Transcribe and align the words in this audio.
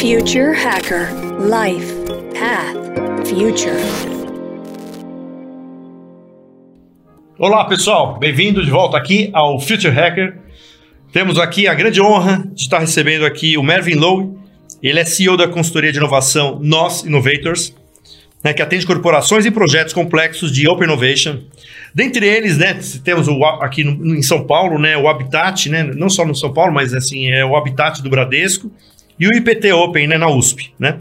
Future 0.00 0.54
Hacker 0.54 1.10
Life 1.44 1.94
Path 2.32 3.28
Future. 3.28 3.76
Olá 7.38 7.66
pessoal, 7.66 8.18
bem-vindo 8.18 8.64
de 8.64 8.70
volta 8.70 8.96
aqui 8.96 9.28
ao 9.34 9.60
Future 9.60 9.92
Hacker. 9.92 10.38
Temos 11.12 11.38
aqui 11.38 11.68
a 11.68 11.74
grande 11.74 12.00
honra 12.00 12.48
de 12.50 12.62
estar 12.62 12.78
recebendo 12.78 13.26
aqui 13.26 13.58
o 13.58 13.62
Mervyn 13.62 13.96
Lowe. 13.96 14.38
Ele 14.82 14.98
é 14.98 15.04
CEO 15.04 15.36
da 15.36 15.46
consultoria 15.46 15.92
de 15.92 15.98
inovação 15.98 16.58
NOS 16.62 17.04
Innovators, 17.04 17.74
né, 18.42 18.54
que 18.54 18.62
atende 18.62 18.86
corporações 18.86 19.44
e 19.44 19.50
projetos 19.50 19.92
complexos 19.92 20.50
de 20.50 20.66
Open 20.66 20.84
Innovation. 20.84 21.40
Dentre 21.94 22.26
eles, 22.26 22.56
né, 22.56 22.80
temos 23.04 23.28
o, 23.28 23.44
aqui 23.44 23.84
no, 23.84 24.16
em 24.16 24.22
São 24.22 24.46
Paulo, 24.46 24.78
né, 24.78 24.96
o 24.96 25.06
Habitat, 25.06 25.68
né, 25.68 25.82
não 25.82 26.08
só 26.08 26.24
no 26.24 26.34
São 26.34 26.54
Paulo, 26.54 26.72
mas 26.72 26.94
assim, 26.94 27.30
é 27.30 27.44
o 27.44 27.54
Habitat 27.54 28.00
do 28.00 28.08
Bradesco 28.08 28.72
e 29.20 29.28
o 29.28 29.34
IPT 29.34 29.72
Open, 29.72 30.08
né, 30.08 30.16
na 30.16 30.28
USP, 30.28 30.72
né. 30.78 30.98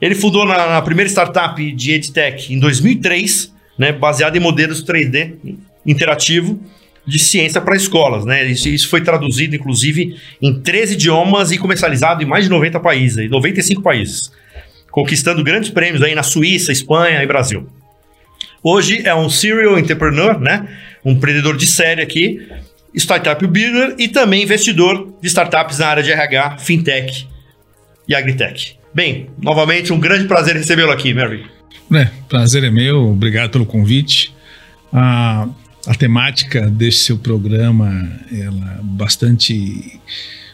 Ele 0.00 0.14
fundou 0.14 0.44
na, 0.44 0.66
na 0.66 0.82
primeira 0.82 1.08
startup 1.08 1.72
de 1.72 1.92
EdTech 1.92 2.52
em 2.52 2.58
2003, 2.58 3.54
né, 3.78 3.92
baseado 3.92 4.36
em 4.36 4.40
modelos 4.40 4.84
3D 4.84 5.34
interativo 5.86 6.60
de 7.06 7.18
ciência 7.18 7.60
para 7.60 7.76
escolas, 7.76 8.24
né? 8.24 8.44
Isso, 8.44 8.68
isso, 8.68 8.88
foi 8.88 9.00
traduzido, 9.00 9.56
inclusive, 9.56 10.16
em 10.40 10.60
13 10.60 10.94
idiomas 10.94 11.50
e 11.50 11.58
comercializado 11.58 12.22
em 12.22 12.26
mais 12.26 12.44
de 12.44 12.50
90 12.50 12.78
países, 12.80 13.30
95 13.30 13.80
países 13.80 14.30
conquistando 14.90 15.42
grandes 15.44 15.70
prêmios 15.70 16.02
aí 16.02 16.14
na 16.14 16.22
Suíça, 16.22 16.72
Espanha 16.72 17.22
e 17.22 17.26
Brasil. 17.26 17.66
Hoje 18.62 19.02
é 19.04 19.14
um 19.14 19.30
serial 19.30 19.78
entrepreneur, 19.78 20.38
né? 20.38 20.68
Um 21.04 21.12
empreendedor 21.12 21.56
de 21.56 21.66
série 21.66 22.02
aqui, 22.02 22.46
startup 22.94 23.44
builder 23.46 23.94
e 23.98 24.08
também 24.08 24.42
investidor 24.42 25.14
de 25.20 25.28
startups 25.28 25.78
na 25.78 25.86
área 25.86 26.02
de 26.02 26.12
RH, 26.12 26.58
fintech 26.58 27.29
e 28.10 28.14
agritech. 28.14 28.74
Bem, 28.92 29.28
novamente 29.40 29.92
um 29.92 30.00
grande 30.00 30.26
prazer 30.26 30.56
recebê-lo 30.56 30.90
aqui, 30.90 31.14
Mary. 31.14 31.46
É, 31.94 32.06
prazer 32.28 32.64
é 32.64 32.70
meu, 32.70 33.10
obrigado 33.10 33.50
pelo 33.50 33.64
convite. 33.64 34.34
A, 34.92 35.48
a 35.86 35.94
temática 35.94 36.68
desse 36.68 37.04
seu 37.04 37.16
programa 37.16 38.10
ela 38.32 38.78
é 38.78 38.82
bastante 38.82 40.00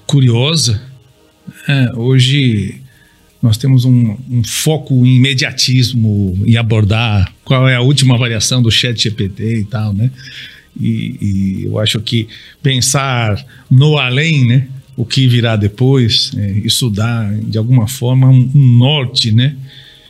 curiosa. 0.06 0.83
É, 1.66 1.92
hoje 1.94 2.83
nós 3.42 3.56
temos 3.56 3.86
um, 3.86 4.16
um, 4.31 4.44
foco 4.44 5.06
em 5.06 5.16
imediatismo, 5.16 6.38
em 6.44 6.56
abordar 6.56 7.33
qual 7.42 7.66
é 7.66 7.77
a 7.77 7.81
última 7.81 8.19
variação 8.19 8.61
do 8.61 8.70
chat 8.70 9.03
GPT 9.03 9.61
e 9.61 9.64
tal, 9.64 9.94
né? 9.94 10.11
E, 10.78 11.16
e 11.22 11.64
eu 11.64 11.78
acho 11.78 12.00
que 12.00 12.28
pensar 12.62 13.42
no 13.70 13.97
além, 13.97 14.47
né? 14.47 14.69
O 14.97 15.05
que 15.05 15.28
virá 15.28 15.56
depois, 15.56 16.33
é, 16.36 16.50
isso 16.64 16.89
dá, 16.89 17.30
de 17.42 17.58
alguma 17.58 17.86
forma, 17.86 18.28
um, 18.28 18.50
um, 18.55 18.78
norte, 18.78 19.30
né? 19.30 19.56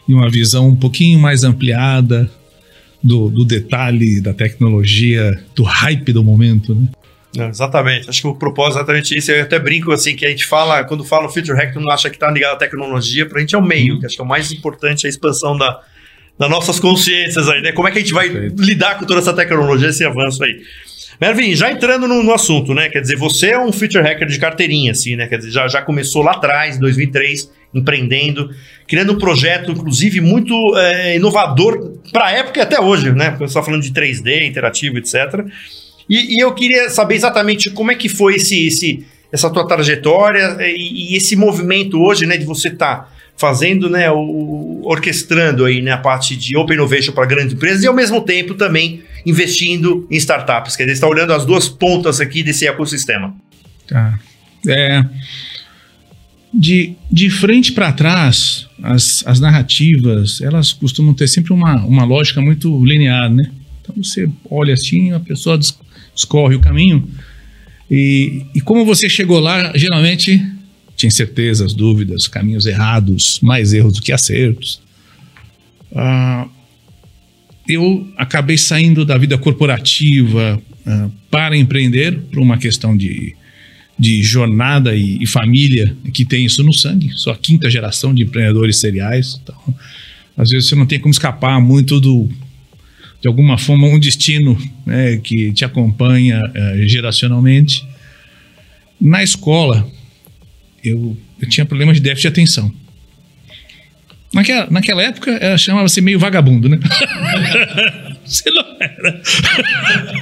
E 0.09 0.15
uma 0.15 0.31
visão 0.31 0.69
um 0.69 0.77
pouquinho 0.77 1.19
mais 1.19 1.43
ampliada 1.43 2.31
do, 3.03 3.29
do 3.29 3.45
detalhe 3.45 4.21
da 4.21 4.33
tecnologia, 4.33 5.43
do 5.55 5.65
hype 5.65 6.13
do 6.13 6.23
momento, 6.23 6.75
né? 6.75 6.89
exatamente. 7.45 8.09
Acho 8.09 8.23
que 8.23 8.29
o 8.29 8.35
propósito 8.35 8.79
é 8.79 8.81
exatamente 8.81 9.17
isso. 9.17 9.31
Eu 9.31 9.43
até 9.43 9.59
brinco 9.59 9.93
assim 9.93 10.17
que 10.17 10.25
a 10.25 10.31
gente 10.31 10.47
fala, 10.47 10.85
quando 10.85 11.05
fala 11.05 11.27
o 11.27 11.29
Future 11.29 11.57
Hack, 11.57 11.75
não 11.77 11.91
acha 11.91 12.09
que 12.09 12.17
está 12.17 12.31
ligado 12.31 12.55
à 12.55 12.57
tecnologia, 12.57 13.27
para 13.27 13.39
a 13.39 13.41
gente 13.41 13.55
é 13.55 13.59
o 13.59 13.63
meio, 13.63 13.95
uhum. 13.95 14.01
que 14.01 14.07
acho 14.07 14.17
que 14.17 14.23
é 14.23 14.25
o 14.25 14.29
mais 14.29 14.51
importante 14.53 15.07
a 15.07 15.11
expansão 15.11 15.57
da, 15.57 15.81
das 16.39 16.51
nossas 16.51 16.81
consciências 16.81 17.49
aí, 17.49 17.61
né? 17.61 17.73
Como 17.73 17.89
é 17.89 17.91
que 17.91 17.99
a 17.99 18.01
gente 18.01 18.13
vai 18.13 18.31
Perfeito. 18.31 18.63
lidar 18.63 18.99
com 18.99 19.05
toda 19.05 19.21
essa 19.21 19.33
tecnologia, 19.33 19.89
esse 19.89 20.05
avanço 20.05 20.43
aí. 20.45 20.63
Mervin, 21.21 21.55
já 21.55 21.71
entrando 21.71 22.07
no, 22.07 22.23
no, 22.23 22.33
assunto, 22.33 22.75
né? 22.75 22.89
Quer 22.89 23.01
dizer, 23.01 23.17
você 23.17 23.51
é 23.51 23.59
um 23.59 23.73
future 23.73 24.03
hacker 24.03 24.27
de 24.27 24.39
carteirinha, 24.39 24.93
assim, 24.93 25.17
né? 25.17 25.27
Quer 25.27 25.39
dizer, 25.39 25.51
já, 25.51 25.67
já 25.69 25.83
começou 25.83 26.23
lá 26.23 26.33
atrás, 26.33 26.77
em 26.77 26.81
2003, 26.81 27.51
empreendendo, 27.75 28.51
criando 28.87 29.13
um 29.13 29.19
projeto, 29.19 29.73
inclusive, 29.73 30.21
muito 30.21 30.55
é, 30.77 31.17
inovador 31.17 31.99
para 32.13 32.27
a 32.27 32.31
época 32.33 32.59
e 32.61 32.63
até 32.63 32.81
hoje, 32.81 33.11
né? 33.13 33.31
Porque 33.31 33.49
você 33.49 33.63
falando 33.63 33.83
de 33.83 33.93
3D, 33.93 34.47
interativo, 34.47 34.99
etc. 34.99 35.45
E, 36.09 36.37
e, 36.37 36.41
eu 36.43 36.55
queria 36.55 36.89
saber 36.91 37.15
exatamente 37.15 37.71
como 37.71 37.91
é 37.91 37.95
que 37.95 38.09
foi 38.09 38.37
esse, 38.37 38.67
esse 38.67 39.05
essa 39.33 39.51
tua 39.51 39.67
trajetória 39.67 40.57
e, 40.61 41.13
e, 41.13 41.17
esse 41.17 41.35
movimento 41.35 42.01
hoje, 42.01 42.27
né, 42.27 42.37
de 42.37 42.45
você 42.45 42.69
estar 42.69 42.97
tá 42.97 43.16
fazendo, 43.37 43.91
né, 43.91 44.11
o, 44.11 44.81
orquestrando 44.85 45.65
aí, 45.65 45.83
né, 45.83 45.93
a 45.93 45.99
parte 45.99 46.37
de 46.37 46.57
Open 46.57 46.77
Innovation 46.77 47.13
para 47.13 47.27
grandes 47.27 47.55
empresas 47.55 47.83
e 47.83 47.87
ao 47.87 47.95
mesmo 47.95 48.21
tempo 48.23 48.55
também 48.55 49.03
investindo 49.25 50.07
em 50.11 50.17
startups. 50.17 50.77
Quer 50.77 50.85
dizer, 50.85 50.95
está 50.95 51.09
olhando 51.09 51.33
as 51.33 51.45
duas 51.45 51.69
pontas 51.69 52.21
aqui 52.21 52.43
desse 52.43 52.67
ecossistema. 52.67 53.35
Tá. 53.87 54.19
É, 54.67 55.05
de, 56.53 56.95
de 57.11 57.29
frente 57.29 57.73
para 57.73 57.93
trás, 57.93 58.67
as, 58.83 59.23
as 59.27 59.39
narrativas, 59.39 60.41
elas 60.41 60.73
costumam 60.73 61.13
ter 61.13 61.29
sempre 61.29 61.53
uma, 61.53 61.85
uma 61.85 62.05
lógica 62.05 62.41
muito 62.41 62.85
linear, 62.85 63.31
né? 63.31 63.51
Então 63.83 63.95
você 64.03 64.29
olha 64.51 64.73
assim, 64.73 65.13
a 65.13 65.21
pessoa 65.21 65.59
escorre 66.15 66.57
o 66.57 66.61
caminho. 66.61 67.07
E, 67.91 68.47
e 68.55 68.61
como 68.61 68.85
você 68.85 69.09
chegou 69.09 69.39
lá, 69.39 69.73
geralmente 69.77 70.43
tinha 70.97 71.09
incertezas, 71.09 71.75
dúvidas, 71.75 72.27
caminhos 72.27 72.67
errados, 72.67 73.39
mais 73.43 73.73
erros 73.73 73.95
do 73.95 74.03
que 74.03 74.13
acertos. 74.13 74.81
Ah, 75.95 76.49
eu 77.69 78.09
acabei 78.17 78.57
saindo 78.57 79.05
da 79.05 79.19
vida 79.19 79.37
corporativa 79.37 80.61
ah, 80.87 81.09
para 81.31 81.57
empreender 81.57 82.19
por 82.31 82.39
uma 82.41 82.57
questão 82.57 82.97
de, 82.97 83.37
de 83.99 84.23
jornada 84.23 84.95
e, 84.95 85.23
e, 85.23 85.27
família 85.27 85.95
que 86.13 86.25
tem 86.25 86.47
isso 86.47 86.63
no 86.63 86.73
sangue. 86.73 87.13
Sou 87.15 87.33
a 87.33 87.37
quinta 87.37 87.69
geração 87.69 88.15
de 88.15 88.23
empreendedores 88.23 88.79
seriais. 88.79 89.39
Então, 89.43 89.57
às 90.37 90.51
vezes 90.51 90.69
você 90.69 90.75
não 90.75 90.87
tem 90.87 90.99
como 90.99 91.13
escapar 91.13 91.61
muito 91.61 92.01
do 92.01 92.29
de 93.21 93.29
alguma 93.29 93.59
forma, 93.59 93.89
um 93.89 93.99
destino 93.99 94.57
né, 94.85 95.17
que 95.17 95.53
te 95.53 95.65
acompanha 95.65 96.41
uh, 96.41 96.87
geracionalmente. 96.87 97.85
Na 99.01 99.23
escola, 99.23 99.91
eu, 100.89 101.17
eu 101.41 101.49
tinha 101.49 101.65
problemas 101.65 101.97
de 101.97 102.03
déficit 102.03 102.23
de 102.23 102.29
atenção. 102.29 102.73
Naquela, 104.33 104.71
naquela 104.71 105.03
época, 105.03 105.57
chamava-se 105.57 106.01
meio 106.01 106.19
vagabundo, 106.19 106.69
né? 106.69 106.79
Você 108.25 108.51
não 108.51 108.65
era. 108.81 109.23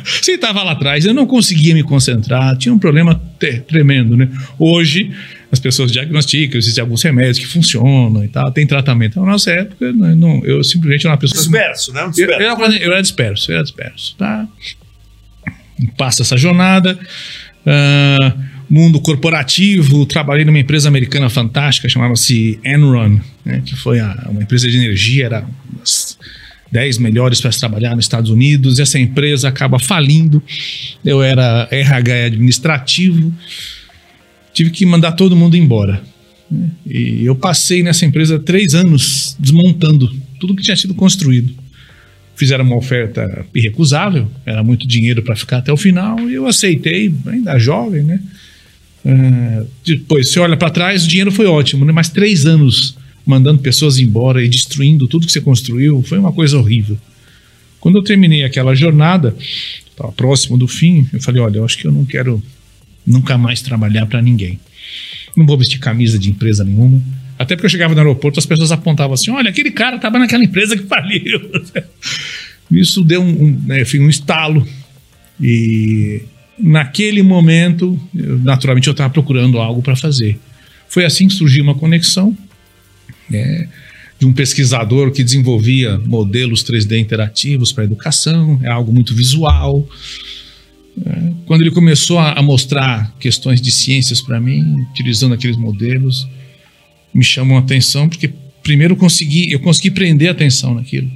Você 0.04 0.32
estava 0.32 0.62
lá 0.62 0.72
atrás, 0.72 1.06
eu 1.06 1.14
não 1.14 1.26
conseguia 1.26 1.74
me 1.74 1.82
concentrar, 1.82 2.56
tinha 2.56 2.72
um 2.72 2.78
problema 2.78 3.20
tremendo, 3.66 4.14
né? 4.16 4.28
Hoje, 4.58 5.10
as 5.50 5.58
pessoas 5.58 5.90
diagnosticam, 5.90 6.58
existem 6.58 6.82
alguns 6.82 7.02
remédios 7.02 7.38
que 7.38 7.46
funcionam 7.46 8.22
e 8.22 8.28
tal, 8.28 8.52
tem 8.52 8.66
tratamento. 8.66 9.18
Na 9.18 9.26
nossa 9.26 9.50
época, 9.50 9.90
não, 9.92 10.44
eu 10.44 10.62
simplesmente 10.62 11.06
era 11.06 11.14
uma 11.14 11.18
pessoa. 11.18 11.40
Disperso, 11.40 11.92
né? 11.92 12.06
Disperso. 12.08 12.42
Eu, 12.42 12.58
eu, 12.58 12.72
eu, 12.72 12.92
era 12.92 13.00
disperso, 13.00 13.50
eu 13.50 13.54
era 13.54 13.64
disperso, 13.64 14.14
tá? 14.16 14.46
Passa 15.96 16.22
essa 16.22 16.36
jornada. 16.36 16.98
Uh, 17.66 18.53
mundo 18.68 19.00
corporativo, 19.00 20.06
trabalhei 20.06 20.44
numa 20.44 20.58
empresa 20.58 20.88
americana 20.88 21.28
fantástica, 21.28 21.88
chamava-se 21.88 22.58
Enron, 22.64 23.20
né, 23.44 23.62
que 23.64 23.76
foi 23.76 24.00
a, 24.00 24.26
uma 24.30 24.42
empresa 24.42 24.68
de 24.68 24.76
energia, 24.76 25.26
era 25.26 25.46
das 25.78 26.18
10 26.74 26.98
melhores 26.98 27.40
para 27.40 27.50
trabalhar 27.50 27.94
nos 27.94 28.04
Estados 28.04 28.30
Unidos. 28.30 28.80
Essa 28.80 28.98
empresa 28.98 29.48
acaba 29.48 29.78
falindo. 29.78 30.42
Eu 31.04 31.22
era 31.22 31.68
RH 31.70 32.26
administrativo, 32.26 33.32
tive 34.52 34.70
que 34.70 34.84
mandar 34.84 35.12
todo 35.12 35.36
mundo 35.36 35.56
embora. 35.56 36.02
Né? 36.50 36.70
E 36.84 37.24
eu 37.24 37.36
passei 37.36 37.82
nessa 37.82 38.04
empresa 38.04 38.38
três 38.40 38.74
anos 38.74 39.36
desmontando 39.38 40.12
tudo 40.40 40.56
que 40.56 40.62
tinha 40.62 40.76
sido 40.76 40.94
construído. 40.94 41.54
Fizeram 42.34 42.64
uma 42.64 42.76
oferta 42.76 43.46
irrecusável, 43.54 44.28
era 44.44 44.64
muito 44.64 44.88
dinheiro 44.88 45.22
para 45.22 45.36
ficar 45.36 45.58
até 45.58 45.72
o 45.72 45.76
final, 45.76 46.18
e 46.28 46.34
eu 46.34 46.48
aceitei, 46.48 47.14
ainda 47.26 47.56
jovem, 47.56 48.02
né? 48.02 48.20
Uh, 49.04 49.66
depois, 49.84 50.32
você 50.32 50.40
olha 50.40 50.56
para 50.56 50.70
trás, 50.70 51.04
o 51.04 51.08
dinheiro 51.08 51.30
foi 51.30 51.46
ótimo, 51.46 51.84
né? 51.84 51.92
mas 51.92 52.08
três 52.08 52.46
anos 52.46 52.96
mandando 53.26 53.60
pessoas 53.60 53.98
embora 53.98 54.42
e 54.42 54.48
destruindo 54.48 55.08
tudo 55.08 55.26
que 55.26 55.32
você 55.32 55.40
construiu 55.40 56.02
foi 56.02 56.18
uma 56.18 56.32
coisa 56.32 56.58
horrível. 56.58 56.98
Quando 57.80 57.98
eu 57.98 58.02
terminei 58.02 58.44
aquela 58.44 58.74
jornada, 58.74 59.36
estava 59.90 60.10
próximo 60.12 60.56
do 60.56 60.66
fim, 60.66 61.06
eu 61.12 61.20
falei: 61.20 61.42
olha, 61.42 61.58
eu 61.58 61.64
acho 61.64 61.78
que 61.78 61.86
eu 61.86 61.92
não 61.92 62.04
quero 62.04 62.42
nunca 63.06 63.36
mais 63.36 63.60
trabalhar 63.60 64.06
para 64.06 64.22
ninguém. 64.22 64.58
Não 65.36 65.46
vou 65.46 65.58
vestir 65.58 65.78
camisa 65.78 66.18
de 66.18 66.30
empresa 66.30 66.64
nenhuma. 66.64 67.02
Até 67.38 67.56
porque 67.56 67.66
eu 67.66 67.70
chegava 67.70 67.94
no 67.94 68.00
aeroporto, 68.00 68.38
as 68.38 68.46
pessoas 68.46 68.72
apontavam 68.72 69.14
assim: 69.14 69.30
olha, 69.30 69.50
aquele 69.50 69.70
cara 69.70 69.96
estava 69.96 70.18
naquela 70.18 70.44
empresa 70.44 70.76
que 70.76 70.84
faliu. 70.84 71.40
Isso 72.70 73.04
deu 73.04 73.20
um, 73.20 73.44
um, 73.44 73.60
né, 73.66 73.84
um 73.96 74.08
estalo. 74.08 74.66
E 75.40 76.22
naquele 76.58 77.22
momento, 77.22 77.98
naturalmente, 78.12 78.86
eu 78.88 78.92
estava 78.92 79.10
procurando 79.10 79.58
algo 79.58 79.82
para 79.82 79.96
fazer. 79.96 80.38
Foi 80.88 81.04
assim 81.04 81.28
que 81.28 81.34
surgiu 81.34 81.64
uma 81.64 81.74
conexão 81.74 82.36
né, 83.28 83.68
de 84.18 84.26
um 84.26 84.32
pesquisador 84.32 85.10
que 85.10 85.24
desenvolvia 85.24 85.98
modelos 85.98 86.62
3D 86.64 86.98
interativos 86.98 87.72
para 87.72 87.84
educação, 87.84 88.60
é 88.62 88.68
algo 88.68 88.92
muito 88.92 89.14
visual. 89.14 89.88
É, 91.04 91.32
quando 91.46 91.62
ele 91.62 91.70
começou 91.70 92.18
a, 92.18 92.40
mostrar 92.40 93.12
questões 93.18 93.60
de 93.60 93.72
ciências 93.72 94.20
para 94.20 94.40
mim, 94.40 94.62
utilizando 94.90 95.34
aqueles 95.34 95.56
modelos, 95.56 96.28
me 97.12 97.24
chamam 97.24 97.56
a 97.56 97.60
atenção 97.60 98.08
porque 98.08 98.32
primeiro 98.62 98.96
consegui, 98.96 99.52
eu 99.52 99.60
consegui 99.60 99.90
prender 99.90 100.28
a 100.28 100.32
atenção 100.32 100.74
naquilo. 100.74 101.10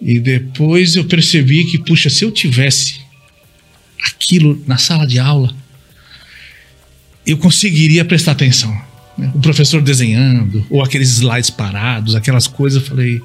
E 0.00 0.18
depois 0.18 0.96
eu 0.96 1.04
percebi 1.04 1.64
que, 1.64 1.78
puxa, 1.78 2.08
se 2.08 2.24
eu 2.24 2.30
tivesse 2.30 3.00
aquilo 4.02 4.62
na 4.66 4.76
sala 4.76 5.06
de 5.06 5.18
aula, 5.18 5.54
eu 7.26 7.36
conseguiria 7.36 8.04
prestar 8.04 8.32
atenção. 8.32 8.76
Né? 9.16 9.30
O 9.34 9.40
professor 9.40 9.82
desenhando, 9.82 10.64
ou 10.70 10.82
aqueles 10.82 11.10
slides 11.10 11.50
parados, 11.50 12.14
aquelas 12.14 12.46
coisas, 12.46 12.82
eu 12.82 12.88
falei. 12.88 13.20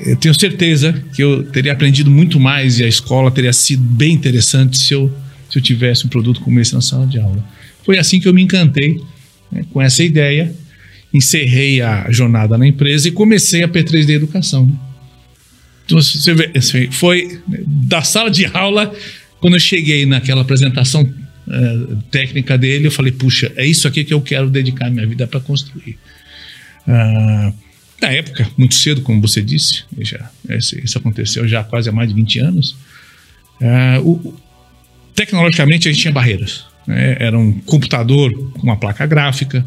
Eu 0.00 0.16
tenho 0.16 0.38
certeza 0.38 1.04
que 1.14 1.22
eu 1.22 1.44
teria 1.44 1.72
aprendido 1.72 2.10
muito 2.10 2.40
mais 2.40 2.78
e 2.78 2.84
a 2.84 2.88
escola 2.88 3.30
teria 3.30 3.52
sido 3.52 3.82
bem 3.82 4.14
interessante 4.14 4.78
se 4.78 4.94
eu, 4.94 5.12
se 5.50 5.58
eu 5.58 5.62
tivesse 5.62 6.06
um 6.06 6.08
produto 6.08 6.40
como 6.40 6.58
esse 6.58 6.72
na 6.72 6.80
sala 6.80 7.06
de 7.06 7.20
aula. 7.20 7.44
Foi 7.84 7.98
assim 7.98 8.18
que 8.18 8.26
eu 8.26 8.32
me 8.32 8.42
encantei 8.42 9.02
né, 9.50 9.64
com 9.70 9.82
essa 9.82 10.02
ideia, 10.02 10.54
encerrei 11.12 11.82
a 11.82 12.10
jornada 12.10 12.56
na 12.56 12.66
empresa 12.66 13.06
e 13.06 13.12
comecei 13.12 13.62
a 13.62 13.68
P3D 13.68 14.10
Educação. 14.10 14.66
Né? 14.66 14.74
Então, 15.84 16.00
você 16.00 16.32
vê, 16.32 16.50
assim, 16.56 16.90
foi 16.90 17.40
da 17.66 18.02
sala 18.02 18.30
de 18.30 18.46
aula, 18.46 18.94
quando 19.42 19.54
eu 19.54 19.60
cheguei 19.60 20.06
naquela 20.06 20.42
apresentação 20.42 21.02
uh, 21.02 21.96
técnica 22.12 22.56
dele, 22.56 22.86
eu 22.86 22.92
falei, 22.92 23.10
puxa, 23.10 23.52
é 23.56 23.66
isso 23.66 23.88
aqui 23.88 24.04
que 24.04 24.14
eu 24.14 24.20
quero 24.20 24.48
dedicar 24.48 24.88
minha 24.88 25.04
vida 25.04 25.26
para 25.26 25.40
construir. 25.40 25.98
Uh, 26.86 27.52
na 28.00 28.12
época, 28.12 28.48
muito 28.56 28.76
cedo, 28.76 29.02
como 29.02 29.20
você 29.20 29.42
disse, 29.42 29.82
já, 29.98 30.30
isso 30.48 30.96
aconteceu 30.96 31.46
já 31.48 31.64
quase 31.64 31.88
há 31.88 31.92
mais 31.92 32.08
de 32.08 32.14
20 32.14 32.38
anos, 32.38 32.76
uh, 33.60 34.08
o, 34.08 34.32
tecnologicamente 35.12 35.88
a 35.88 35.92
gente 35.92 36.02
tinha 36.02 36.12
barreiras. 36.12 36.64
Né? 36.86 37.16
Era 37.18 37.36
um 37.36 37.58
computador 37.62 38.32
com 38.52 38.62
uma 38.62 38.76
placa 38.76 39.04
gráfica, 39.06 39.66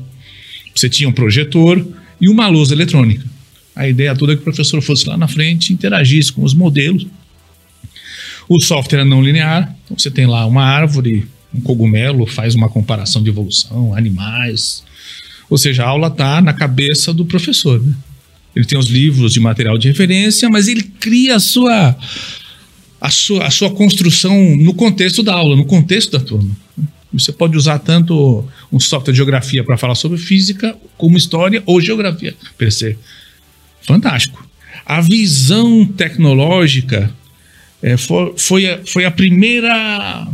você 0.73 0.87
tinha 0.87 1.09
um 1.09 1.13
projetor 1.13 1.85
e 2.21 2.29
uma 2.29 2.47
lousa 2.47 2.73
eletrônica. 2.73 3.25
A 3.75 3.89
ideia 3.89 4.15
toda 4.15 4.31
é 4.31 4.35
que 4.37 4.41
o 4.41 4.45
professor 4.45 4.81
fosse 4.81 5.05
lá 5.05 5.17
na 5.17 5.27
frente, 5.27 5.73
interagisse 5.73 6.31
com 6.31 6.45
os 6.45 6.53
modelos. 6.53 7.05
O 8.47 8.61
software 8.61 9.01
é 9.01 9.05
não 9.05 9.23
linear, 9.23 9.75
então 9.83 9.97
você 9.97 10.11
tem 10.11 10.25
lá 10.25 10.45
uma 10.45 10.63
árvore, 10.63 11.27
um 11.53 11.61
cogumelo, 11.61 12.25
faz 12.27 12.53
uma 12.53 12.69
comparação 12.69 13.23
de 13.23 13.29
evolução, 13.29 13.93
animais. 13.95 14.83
Ou 15.49 15.57
seja, 15.57 15.83
a 15.83 15.87
aula 15.87 16.07
está 16.07 16.41
na 16.41 16.53
cabeça 16.53 17.13
do 17.13 17.25
professor. 17.25 17.81
Né? 17.81 17.93
Ele 18.55 18.65
tem 18.65 18.77
os 18.77 18.87
livros 18.87 19.33
de 19.33 19.39
material 19.39 19.77
de 19.77 19.87
referência, 19.87 20.49
mas 20.49 20.67
ele 20.67 20.83
cria 20.83 21.35
a 21.35 21.39
sua, 21.39 21.95
a 23.01 23.09
sua, 23.09 23.45
a 23.45 23.51
sua 23.51 23.71
construção 23.71 24.55
no 24.55 24.73
contexto 24.73 25.23
da 25.23 25.33
aula, 25.33 25.55
no 25.55 25.65
contexto 25.65 26.11
da 26.11 26.19
turma. 26.19 26.55
Você 27.11 27.31
pode 27.31 27.57
usar 27.57 27.79
tanto 27.79 28.45
um 28.71 28.79
software 28.79 29.13
de 29.13 29.17
geografia 29.17 29.63
para 29.63 29.77
falar 29.77 29.95
sobre 29.95 30.17
física, 30.17 30.75
como 30.97 31.17
história 31.17 31.63
ou 31.65 31.79
geografia, 31.79 32.35
per 32.57 32.71
se. 32.71 32.97
Fantástico. 33.81 34.45
A 34.85 35.01
visão 35.01 35.85
tecnológica 35.85 37.13
é, 37.85 37.97
foi, 37.97 38.33
foi, 38.35 38.67
a, 38.67 38.79
foi 38.83 39.05
a 39.05 39.11
primeira. 39.11 40.27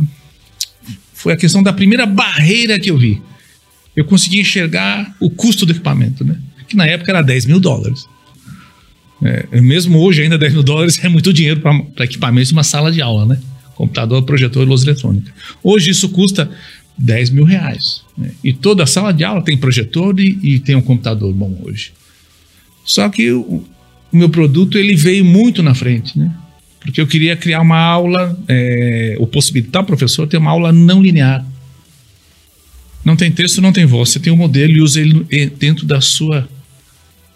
Foi 1.12 1.34
a 1.34 1.36
questão 1.36 1.62
da 1.62 1.70
primeira 1.70 2.06
barreira 2.06 2.80
que 2.80 2.90
eu 2.90 2.96
vi. 2.96 3.20
Eu 3.94 4.06
consegui 4.06 4.40
enxergar 4.40 5.14
o 5.20 5.28
custo 5.28 5.66
do 5.66 5.72
equipamento, 5.72 6.24
né? 6.24 6.40
Que 6.66 6.74
na 6.74 6.86
época 6.86 7.12
era 7.12 7.20
10 7.20 7.44
mil 7.44 7.60
dólares. 7.60 8.06
É, 9.22 9.60
mesmo 9.60 9.98
hoje, 9.98 10.22
ainda 10.22 10.38
10 10.38 10.54
mil 10.54 10.62
dólares 10.62 10.98
é 11.04 11.10
muito 11.10 11.30
dinheiro 11.30 11.60
para 11.60 12.06
equipamentos 12.06 12.48
de 12.48 12.54
uma 12.54 12.64
sala 12.64 12.90
de 12.90 13.02
aula, 13.02 13.26
né? 13.26 13.38
Computador, 13.74 14.22
projetor 14.22 14.62
e 14.62 14.66
luz 14.66 14.82
eletrônica. 14.82 15.30
Hoje 15.62 15.90
isso 15.90 16.08
custa 16.08 16.50
10 16.96 17.28
mil 17.30 17.44
reais. 17.44 18.02
Né? 18.16 18.30
E 18.42 18.54
toda 18.54 18.86
sala 18.86 19.12
de 19.12 19.24
aula 19.24 19.42
tem 19.42 19.58
projetor 19.58 20.18
e, 20.18 20.38
e 20.42 20.58
tem 20.58 20.74
um 20.74 20.82
computador 20.82 21.30
bom 21.34 21.60
hoje. 21.62 21.92
Só 22.82 23.10
que 23.10 23.30
o, 23.30 23.62
o, 24.10 24.16
meu 24.16 24.30
produto 24.30 24.78
ele 24.78 24.96
veio 24.96 25.24
muito 25.24 25.62
na 25.62 25.74
frente, 25.74 26.18
né? 26.18 26.34
Porque 26.84 27.00
eu 27.00 27.06
queria 27.06 27.36
criar 27.36 27.60
uma 27.60 27.78
aula, 27.78 28.38
é, 28.48 29.16
ou 29.18 29.26
possibilitar 29.26 29.82
o 29.82 29.86
professor 29.86 30.26
ter 30.26 30.36
uma 30.36 30.50
aula 30.50 30.72
não 30.72 31.02
linear. 31.02 31.44
Não 33.04 33.16
tem 33.16 33.30
texto, 33.30 33.60
não 33.60 33.72
tem 33.72 33.86
voz. 33.86 34.10
Você 34.10 34.20
tem 34.20 34.32
um 34.32 34.36
modelo 34.36 34.72
e 34.72 34.80
usa 34.80 35.00
ele 35.00 35.24
dentro 35.58 35.86
da 35.86 36.00
sua, 36.00 36.48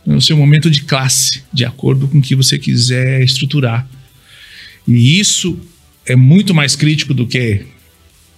no 0.05 0.21
seu 0.21 0.37
momento 0.37 0.71
de 0.71 0.83
classe, 0.83 1.43
de 1.53 1.65
acordo 1.65 2.09
com 2.09 2.19
o 2.19 2.23
que 2.23 2.35
você 2.35 2.59
quiser 2.59 3.23
estruturar. 3.23 3.89
E 4.87 5.19
isso 5.19 5.59
é 6.05 6.15
muito 6.15 6.55
mais 6.55 6.77
crítico 6.77 7.13
do 7.13 7.27
que 7.27 7.65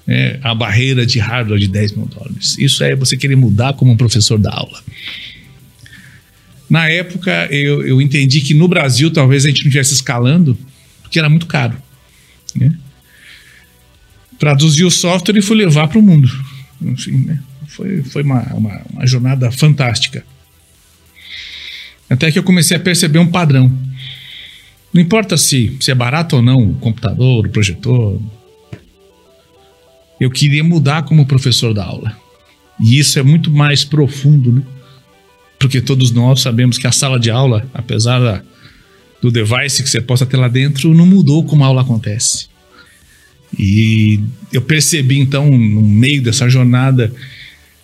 é, 0.06 0.38
a 0.42 0.54
barreira 0.54 1.04
de 1.04 1.18
hardware 1.18 1.60
de 1.60 1.68
10 1.68 1.92
mil 1.92 2.06
dólares. 2.06 2.56
Isso 2.58 2.82
é 2.82 2.96
você 2.96 3.16
querer 3.16 3.36
mudar 3.36 3.74
como 3.74 3.92
um 3.92 3.96
professor 3.96 4.38
da 4.38 4.52
aula. 4.52 4.82
Na 6.68 6.88
época, 6.88 7.46
eu, 7.50 7.86
eu 7.86 8.00
entendi 8.00 8.40
que 8.40 8.54
no 8.54 8.68
Brasil 8.68 9.10
talvez 9.10 9.44
a 9.44 9.48
gente 9.48 9.62
não 9.62 9.68
estivesse 9.68 9.94
escalando, 9.94 10.56
porque 11.08 11.18
era 11.18 11.28
muito 11.28 11.46
caro. 11.46 11.74
Né? 12.54 12.72
Traduzi 14.38 14.84
o 14.84 14.90
software 14.90 15.38
e 15.38 15.42
fui 15.42 15.56
levar 15.56 15.88
para 15.88 15.98
o 15.98 16.02
mundo. 16.02 16.30
Enfim, 16.80 17.24
né? 17.24 17.42
Foi, 17.66 18.02
foi 18.02 18.22
uma, 18.22 18.42
uma, 18.54 18.82
uma 18.92 19.06
jornada 19.06 19.50
fantástica. 19.50 20.24
Até 22.08 22.30
que 22.30 22.38
eu 22.38 22.42
comecei 22.42 22.76
a 22.76 22.80
perceber 22.80 23.18
um 23.18 23.26
padrão. 23.26 23.72
Não 24.92 25.02
importa 25.02 25.36
se, 25.36 25.76
se 25.80 25.90
é 25.90 25.94
barato 25.94 26.36
ou 26.36 26.42
não 26.42 26.70
o 26.70 26.74
computador, 26.74 27.46
o 27.46 27.50
projetor. 27.50 28.20
Eu 30.20 30.30
queria 30.30 30.62
mudar 30.62 31.02
como 31.02 31.26
professor 31.26 31.72
da 31.74 31.84
aula. 31.84 32.16
E 32.80 32.98
isso 32.98 33.18
é 33.18 33.22
muito 33.22 33.50
mais 33.50 33.84
profundo, 33.84 34.52
né? 34.52 34.62
porque 35.58 35.80
todos 35.80 36.10
nós 36.10 36.40
sabemos 36.40 36.78
que 36.78 36.86
a 36.86 36.92
sala 36.92 37.18
de 37.18 37.30
aula, 37.30 37.66
apesar 37.74 38.20
da, 38.20 38.42
do 39.20 39.30
device 39.30 39.82
que 39.82 39.88
você 39.88 40.00
possa 40.00 40.24
ter 40.24 40.36
lá 40.36 40.48
dentro, 40.48 40.94
não 40.94 41.06
mudou 41.06 41.44
como 41.44 41.64
a 41.64 41.66
aula 41.66 41.82
acontece. 41.82 42.46
E 43.58 44.20
eu 44.52 44.62
percebi 44.62 45.18
então, 45.18 45.50
no 45.50 45.82
meio 45.82 46.22
dessa 46.22 46.48
jornada, 46.48 47.12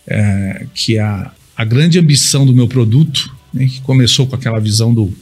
é, 0.07 0.67
que 0.75 0.99
a, 0.99 1.33
a 1.57 1.65
grande 1.65 1.99
ambição 1.99 2.45
do 2.45 2.55
meu 2.55 2.69
produto, 2.69 3.35
né, 3.53 3.67
que 3.67 3.81
começou 3.81 4.27
com 4.27 4.37
aquela 4.37 4.61
visão 4.61 4.93
do 4.93 5.13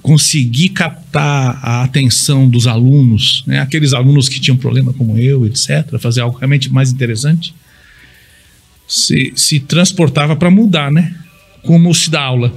conseguir 0.00 0.70
captar 0.70 1.60
a 1.62 1.84
atenção 1.84 2.48
dos 2.48 2.66
alunos, 2.66 3.44
né, 3.46 3.60
aqueles 3.60 3.92
alunos 3.92 4.28
que 4.28 4.40
tinham 4.40 4.56
problema 4.56 4.92
como 4.92 5.16
eu, 5.16 5.46
etc., 5.46 5.96
fazer 6.00 6.22
algo 6.22 6.36
realmente 6.36 6.72
mais 6.72 6.90
interessante, 6.90 7.54
se, 8.88 9.32
se 9.36 9.60
transportava 9.60 10.34
para 10.34 10.50
mudar, 10.50 10.90
né? 10.90 11.14
Como 11.62 11.94
se 11.94 12.10
dá 12.10 12.22
aula. 12.22 12.52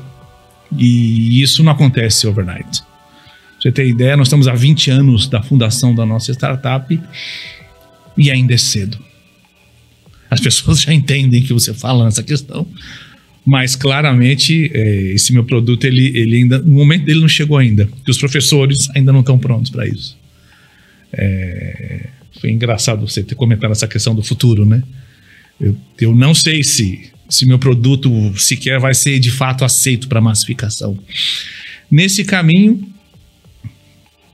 E 0.78 1.42
isso 1.42 1.64
não 1.64 1.72
acontece 1.72 2.28
overnight. 2.28 2.82
Pra 2.82 3.62
você 3.62 3.72
ter 3.72 3.88
ideia, 3.88 4.18
nós 4.18 4.28
estamos 4.28 4.48
há 4.48 4.54
20 4.54 4.92
anos 4.92 5.28
da 5.28 5.42
fundação 5.42 5.94
da 5.94 6.06
nossa 6.06 6.32
startup 6.32 7.00
e 8.18 8.32
ainda 8.32 8.54
é 8.54 8.58
cedo. 8.58 8.98
As 10.30 10.40
pessoas 10.42 10.82
já 10.82 10.94
entendem 10.94 11.42
que 11.42 11.54
você 11.54 11.74
fala 11.74 12.06
nessa 12.06 12.24
questão, 12.24 12.68
mas 13.46 13.76
claramente 13.76 14.72
é, 14.74 15.14
esse 15.14 15.32
meu 15.32 15.44
produto, 15.44 15.86
ele, 15.86 16.08
ele 16.18 16.38
ainda, 16.38 16.62
o 16.62 16.70
momento 16.70 17.06
dele 17.06 17.22
não 17.22 17.28
chegou 17.28 17.58
ainda, 17.58 17.88
que 18.04 18.12
os 18.12 18.18
professores 18.18 18.90
ainda 18.96 19.14
não 19.14 19.20
estão 19.20 19.38
prontos 19.38 19.70
para 19.70 19.88
isso. 19.88 20.18
É, 21.14 22.10
foi 22.42 22.52
engraçado 22.52 23.08
você 23.08 23.24
ter 23.24 23.36
comentado 23.36 23.72
essa 23.72 23.88
questão 23.88 24.14
do 24.14 24.24
futuro, 24.24 24.66
né? 24.66 24.84
Eu, 25.60 25.78
eu 26.02 26.14
não 26.14 26.34
sei 26.34 26.64
se, 26.64 27.12
se 27.30 27.46
meu 27.46 27.58
produto 27.60 28.34
sequer 28.38 28.80
vai 28.80 28.94
ser 28.94 29.20
de 29.20 29.32
fato 29.32 29.66
aceito 29.66 30.08
para 30.08 30.22
massificação. 30.22 30.98
Nesse 31.90 32.24
caminho, 32.24 32.88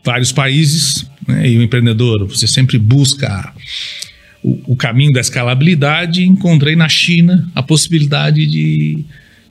vários 0.04 0.32
países, 0.32 1.06
né, 1.28 1.50
e 1.50 1.58
o 1.58 1.62
empreendedor, 1.62 2.26
você 2.28 2.48
sempre 2.48 2.78
busca 2.78 3.54
o, 4.44 4.74
o, 4.74 4.76
caminho 4.76 5.14
da 5.14 5.22
escalabilidade. 5.22 6.24
Encontrei 6.24 6.76
na 6.76 6.90
China 6.90 7.50
a 7.54 7.62
possibilidade 7.62 8.46
de, 8.48 9.06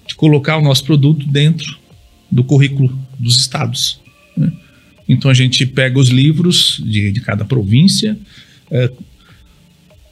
de 0.06 0.14
colocar 0.14 0.56
o 0.56 0.62
nosso 0.62 0.84
produto 0.84 1.26
dentro 1.26 1.78
do 2.30 2.44
currículo 2.44 2.96
dos 3.18 3.38
estados. 3.38 4.00
Né? 4.36 4.52
Então 5.08 5.30
a 5.30 5.34
gente 5.34 5.64
pega 5.66 5.98
os 5.98 6.08
livros 6.08 6.80
de, 6.84 7.10
de 7.12 7.20
cada 7.20 7.44
província, 7.44 8.18
é, 8.70 8.90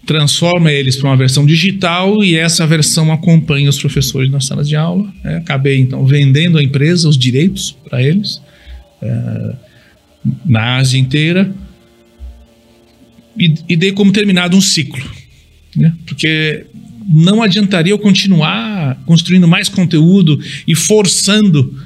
transforma 0.09 0.73
eles 0.73 0.97
para 0.97 1.11
uma 1.11 1.17
versão 1.19 1.45
digital 1.45 2.25
e 2.25 2.35
essa 2.35 2.67
versão 2.67 3.13
acompanha 3.13 3.69
os 3.69 3.79
professores 3.79 4.31
nas 4.31 4.47
salas 4.47 4.67
de 4.67 4.75
aula. 4.75 5.13
É, 5.23 5.37
acabei 5.37 5.79
então 5.79 6.07
vendendo 6.07 6.57
a 6.57 6.63
empresa, 6.63 7.07
os 7.07 7.19
direitos 7.19 7.77
para 7.85 8.03
eles, 8.03 8.41
é, 9.03 9.53
na 10.47 10.77
Ásia 10.77 10.99
inteira, 10.99 11.55
e, 13.39 13.55
e, 13.69 13.77
dei 13.77 13.93
como 13.93 14.11
terminado 14.11 14.57
um 14.57 14.63
ciclo, 14.63 15.05
né? 15.77 15.95
porque 16.07 16.65
não 17.07 17.43
adiantaria 17.43 17.93
eu 17.93 17.99
continuar 17.99 19.01
construindo 19.05 19.47
mais 19.47 19.69
conteúdo 19.69 20.41
e 20.67 20.75
forçando 20.75 21.79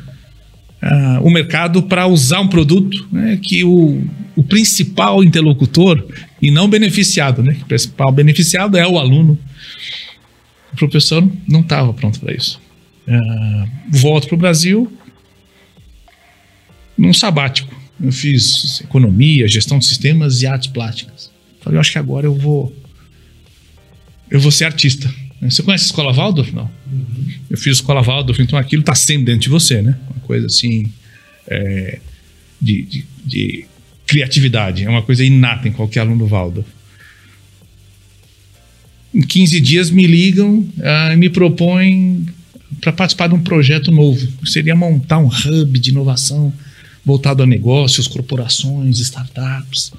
uh, 0.82 1.26
o 1.26 1.30
mercado 1.30 1.82
para 1.82 2.06
usar 2.06 2.40
um 2.40 2.48
produto 2.48 3.06
né, 3.10 3.38
que 3.42 3.64
o, 3.64 4.02
o 4.34 4.42
principal 4.42 5.22
interlocutor 5.22 6.04
e 6.40 6.50
não 6.50 6.68
beneficiado, 6.68 7.42
né? 7.42 7.58
O 7.62 7.66
principal 7.66 8.10
beneficiado 8.10 8.76
é 8.76 8.86
o 8.86 8.98
aluno. 8.98 9.38
O 10.72 10.76
professor 10.76 11.26
não 11.46 11.60
estava 11.60 11.92
pronto 11.92 12.18
para 12.18 12.34
isso. 12.34 12.60
Uh, 13.06 13.68
volto 13.90 14.26
para 14.28 14.34
o 14.34 14.38
Brasil 14.38 14.92
num 16.96 17.12
sabático. 17.12 17.74
Eu 18.02 18.10
fiz 18.10 18.80
economia, 18.80 19.46
gestão 19.46 19.78
de 19.78 19.86
sistemas 19.86 20.42
e 20.42 20.46
artes 20.46 20.68
plásticas. 20.68 21.30
Falei, 21.60 21.76
eu 21.76 21.80
acho 21.80 21.92
que 21.92 21.98
agora 21.98 22.26
eu 22.26 22.34
vou. 22.34 22.74
Eu 24.30 24.40
vou 24.40 24.50
ser 24.50 24.64
artista. 24.64 25.12
Você 25.42 25.62
conhece 25.62 25.84
a 25.84 25.86
escola 25.86 26.12
Waldorf? 26.12 26.52
Não. 26.52 26.70
Eu 27.50 27.58
fiz 27.58 27.76
escola 27.76 28.00
Waldorf, 28.00 28.40
então 28.40 28.58
aquilo 28.58 28.80
está 28.80 28.94
sempre 28.94 29.26
dentro 29.26 29.42
de 29.42 29.48
você, 29.48 29.82
né? 29.82 29.98
Uma 30.10 30.20
coisa 30.20 30.46
assim. 30.46 30.90
É, 31.48 31.98
de, 32.60 32.82
de, 32.82 33.04
de, 33.24 33.64
criatividade. 34.06 34.84
É 34.84 34.88
uma 34.88 35.02
coisa 35.02 35.24
inata 35.24 35.66
em 35.66 35.72
qualquer 35.72 36.00
aluno 36.00 36.18
do 36.18 36.26
Waldorf. 36.26 36.68
Em 39.14 39.22
15 39.22 39.60
dias 39.60 39.90
me 39.90 40.06
ligam 40.06 40.66
ah, 40.82 41.10
e 41.12 41.16
me 41.16 41.28
propõem 41.28 42.26
para 42.80 42.92
participar 42.92 43.28
de 43.28 43.34
um 43.34 43.42
projeto 43.42 43.90
novo. 43.90 44.26
Seria 44.46 44.74
montar 44.76 45.18
um 45.18 45.28
hub 45.28 45.78
de 45.78 45.90
inovação 45.90 46.52
voltado 47.04 47.42
a 47.42 47.46
negócios, 47.46 48.06
corporações, 48.06 48.98
startups. 49.00 49.92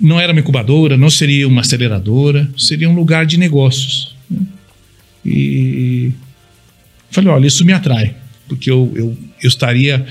Não 0.00 0.20
era 0.20 0.32
uma 0.32 0.40
incubadora, 0.40 0.98
não 0.98 1.08
seria 1.08 1.48
uma 1.48 1.62
aceleradora, 1.62 2.48
seria 2.58 2.90
um 2.90 2.94
lugar 2.94 3.24
de 3.24 3.38
negócios. 3.38 4.14
Né? 4.30 4.40
E 5.24 6.12
falei: 7.10 7.30
olha, 7.30 7.46
isso 7.46 7.64
me 7.64 7.72
atrai, 7.72 8.14
porque 8.46 8.70
eu, 8.70 8.92
eu, 8.94 9.16
eu 9.42 9.48
estaria 9.48 10.04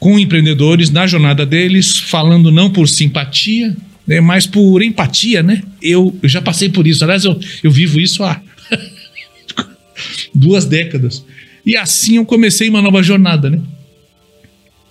com 0.00 0.18
empreendedores 0.18 0.90
na 0.90 1.06
jornada 1.06 1.44
deles, 1.46 1.98
falando 1.98 2.50
não 2.50 2.70
por 2.70 2.88
simpatia, 2.88 3.76
né, 4.06 4.20
mas 4.20 4.46
por 4.46 4.82
empatia, 4.82 5.42
né? 5.42 5.62
Eu, 5.80 6.18
eu 6.22 6.28
já 6.28 6.40
passei 6.40 6.70
por 6.70 6.86
isso. 6.86 7.04
Aliás, 7.04 7.24
eu, 7.24 7.38
eu 7.62 7.70
vivo 7.70 8.00
isso 8.00 8.24
há 8.24 8.40
duas 10.34 10.64
décadas. 10.64 11.24
E 11.64 11.76
assim 11.76 12.16
eu 12.16 12.24
comecei 12.24 12.68
uma 12.68 12.82
nova 12.82 13.02
jornada, 13.02 13.50
né? 13.50 13.60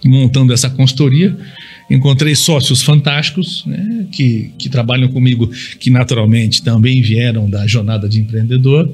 Montando 0.06 0.54
essa 0.54 0.70
consultoria, 0.70 1.36
encontrei 1.90 2.36
sócios 2.36 2.82
fantásticos 2.82 3.66
né, 3.66 4.06
que, 4.12 4.54
que 4.58 4.70
trabalham 4.70 5.10
comigo, 5.10 5.50
que 5.80 5.90
naturalmente 5.90 6.64
também 6.64 7.02
vieram 7.02 7.50
da 7.50 7.66
jornada 7.66 8.08
de 8.08 8.20
empreendedor. 8.20 8.92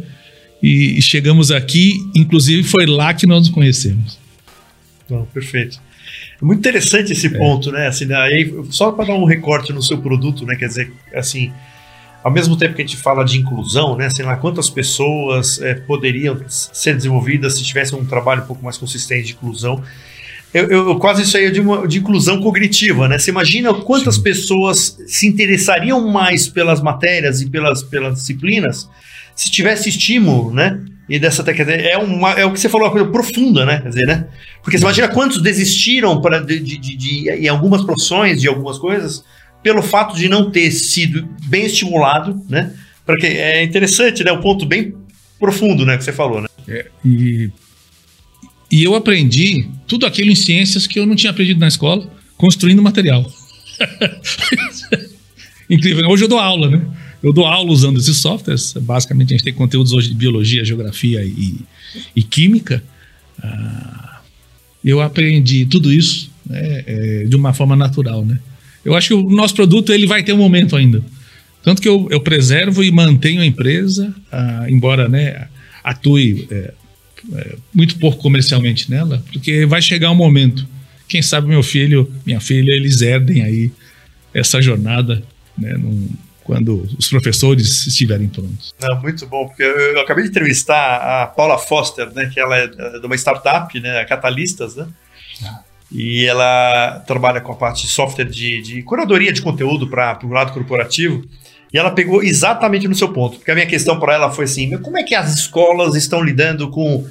E, 0.64 1.02
chegamos 1.02 1.52
aqui, 1.52 1.98
inclusive 2.16 2.64
foi 2.64 2.86
lá 2.86 3.14
que 3.14 3.28
nós 3.28 3.40
nos 3.42 3.50
conhecemos. 3.50 4.18
Bom, 5.10 5.28
perfeito. 5.34 5.80
É 6.42 6.46
muito 6.46 6.60
interessante 6.60 7.12
esse 7.12 7.28
é. 7.28 7.30
ponto, 7.30 7.72
né? 7.72 7.88
Assim, 7.88 8.12
aí, 8.14 8.54
só 8.70 8.92
para 8.92 9.06
dar 9.06 9.16
um 9.16 9.26
recorte 9.26 9.72
no 9.74 9.82
seu 9.82 9.98
produto, 9.98 10.46
né? 10.46 10.56
Quer 10.56 10.68
dizer, 10.68 10.92
assim, 11.14 11.52
ao 12.24 12.32
mesmo 12.32 12.58
tempo 12.58 12.74
que 12.74 12.82
a 12.82 12.86
gente 12.86 12.98
fala 12.98 13.24
de 13.24 13.38
inclusão, 13.38 13.96
né? 13.96 14.10
Sei 14.10 14.26
lá, 14.26 14.36
quantas 14.38 14.70
pessoas 14.70 15.62
é, 15.62 15.76
poderiam 15.76 16.40
ser 16.48 16.96
desenvolvidas 16.96 17.56
se 17.56 17.64
tivesse 17.64 17.94
um 17.94 18.04
trabalho 18.04 18.44
um 18.44 18.48
pouco 18.48 18.64
mais 18.64 18.78
consistente 18.78 19.28
de 19.28 19.34
inclusão. 19.34 19.84
Eu, 20.56 20.70
eu 20.70 20.96
quase 21.00 21.24
isso 21.24 21.36
aí 21.36 21.48
é 21.48 21.50
de, 21.50 21.60
uma, 21.60 21.86
de 21.86 22.00
inclusão 22.00 22.40
cognitiva, 22.40 23.10
né? 23.10 23.20
Você 23.20 23.30
imagina 23.30 23.74
quantas 23.74 24.16
Sim. 24.16 24.24
pessoas 24.24 24.98
se 25.06 25.28
interessariam 25.28 26.08
mais 26.10 26.48
pelas 26.48 26.82
matérias 26.82 27.42
e 27.42 27.50
pelas, 27.50 27.84
pelas 27.84 28.16
disciplinas 28.16 28.90
se 29.36 29.52
tivesse 29.52 29.90
estímulo, 29.90 30.54
né? 30.54 30.80
E 31.10 31.20
dessa 31.20 31.44
é, 31.52 31.98
uma, 31.98 32.32
é 32.32 32.46
o 32.46 32.54
que 32.54 32.60
você 32.62 32.70
falou, 32.70 32.88
uma 32.88 32.94
coisa 32.94 33.10
profunda, 33.12 33.66
né? 33.66 33.82
Quer 33.82 33.90
dizer, 33.90 34.06
né? 34.06 34.28
Porque 34.64 34.78
você 34.78 34.86
imagina 34.86 35.10
quantos 35.10 35.42
desistiram 35.42 36.22
para 36.22 36.40
de, 36.40 36.58
de, 36.58 36.78
de, 36.78 36.96
de, 36.96 37.30
em 37.32 37.50
algumas 37.50 37.84
profissões, 37.84 38.40
de 38.40 38.48
algumas 38.48 38.80
coisas, 38.80 39.26
pelo 39.62 39.82
fato 39.82 40.16
de 40.16 40.30
não 40.30 40.50
ter 40.50 40.72
sido 40.72 41.28
bem 41.48 41.66
estimulado, 41.66 42.42
né? 42.48 42.72
Porque 43.06 43.28
é 43.28 43.62
interessante, 43.62 44.24
né? 44.24 44.32
Um 44.32 44.40
ponto 44.40 44.66
bem 44.66 44.96
profundo, 45.38 45.86
né? 45.86 45.98
Que 45.98 46.04
você 46.06 46.14
falou, 46.14 46.40
né? 46.40 46.48
É, 46.66 46.86
e, 47.04 47.52
e 48.76 48.84
eu 48.84 48.94
aprendi 48.94 49.70
tudo 49.88 50.06
aquilo 50.06 50.30
em 50.30 50.36
ciências 50.36 50.86
que 50.86 51.00
eu 51.00 51.06
não 51.06 51.16
tinha 51.16 51.32
aprendido 51.32 51.62
na 51.62 51.68
escola, 51.70 52.12
construindo 52.36 52.82
material. 52.82 53.26
Incrível. 55.70 56.10
Hoje 56.10 56.26
eu 56.26 56.28
dou 56.28 56.38
aula, 56.38 56.70
né? 56.70 56.86
Eu 57.24 57.32
dou 57.32 57.46
aula 57.46 57.72
usando 57.72 57.98
esses 57.98 58.18
softwares. 58.18 58.74
Basicamente, 58.74 59.34
a 59.34 59.38
gente 59.38 59.46
tem 59.46 59.54
conteúdos 59.54 59.94
hoje 59.94 60.10
de 60.10 60.16
biologia, 60.16 60.66
geografia 60.66 61.24
e, 61.24 61.56
e 62.14 62.22
química. 62.22 62.84
Ah, 63.42 64.20
eu 64.84 65.00
aprendi 65.00 65.66
tudo 65.66 65.90
isso 65.90 66.30
né, 66.46 66.84
é, 66.86 67.24
de 67.30 67.36
uma 67.38 67.54
forma 67.54 67.78
natural, 67.78 68.26
né? 68.26 68.38
Eu 68.84 68.94
acho 68.94 69.08
que 69.08 69.14
o 69.14 69.30
nosso 69.30 69.56
produto 69.56 69.94
ele 69.94 70.06
vai 70.06 70.22
ter 70.22 70.34
um 70.34 70.38
momento 70.38 70.76
ainda. 70.76 71.02
Tanto 71.64 71.82
que 71.82 71.88
eu, 71.88 72.10
eu 72.12 72.20
preservo 72.20 72.84
e 72.84 72.92
mantenho 72.92 73.40
a 73.40 73.46
empresa, 73.46 74.14
ah, 74.30 74.66
embora 74.70 75.08
né, 75.08 75.48
atue 75.82 76.46
é, 76.52 76.74
é, 77.34 77.56
muito 77.74 77.98
pouco 77.98 78.18
comercialmente 78.18 78.90
nela, 78.90 79.24
porque 79.32 79.66
vai 79.66 79.82
chegar 79.82 80.12
um 80.12 80.16
momento. 80.16 80.68
Quem 81.08 81.22
sabe 81.22 81.48
meu 81.48 81.64
filho, 81.64 82.12
minha 82.26 82.40
filha, 82.40 82.72
eles 82.72 83.02
herdem 83.02 83.44
aí 83.44 83.72
essa 84.34 84.62
jornada 84.62 85.24
né, 85.58 85.74
num, 85.74 86.10
quando 86.44 86.88
os 86.98 87.10
professores 87.10 87.88
estiverem 87.88 88.28
prontos. 88.28 88.74
Não, 88.80 89.02
muito 89.02 89.26
bom, 89.26 89.48
porque 89.48 89.64
eu, 89.64 90.00
acabei 90.00 90.24
de 90.24 90.30
entrevistar 90.30 91.24
a 91.24 91.28
Paula 91.28 91.58
Foster, 91.58 92.14
né, 92.14 92.30
que 92.32 92.40
ela 92.40 92.58
é 92.58 92.68
de 92.68 93.06
uma 93.06 93.16
startup, 93.16 93.80
né, 93.80 94.06
Catalistas, 94.06 94.76
né? 94.76 94.88
Ah. 95.44 95.64
E 95.92 96.26
ela 96.26 97.04
trabalha 97.08 97.42
com 97.42 97.52
a 97.52 97.56
parte 97.56 97.84
de 97.84 97.90
software 97.90 98.26
de, 98.26 98.62
de 98.62 98.84
curadoria 98.84 99.32
de 99.32 99.42
conteúdo 99.42 99.88
para 99.88 100.20
o 100.24 100.30
lado 100.30 100.52
corporativo. 100.52 101.24
E 101.76 101.78
ela 101.78 101.92
pegou 101.92 102.24
exatamente 102.24 102.88
no 102.88 102.96
seu 102.96 103.10
ponto. 103.10 103.36
Porque 103.36 103.52
a 103.52 103.54
minha 103.54 103.68
questão 103.68 104.00
para 104.00 104.14
ela 104.14 104.32
foi 104.32 104.46
assim: 104.46 104.78
como 104.78 104.98
é 104.98 105.04
que 105.04 105.14
as 105.14 105.38
escolas 105.38 105.94
estão 105.94 106.24
lidando 106.24 106.70
com 106.70 107.06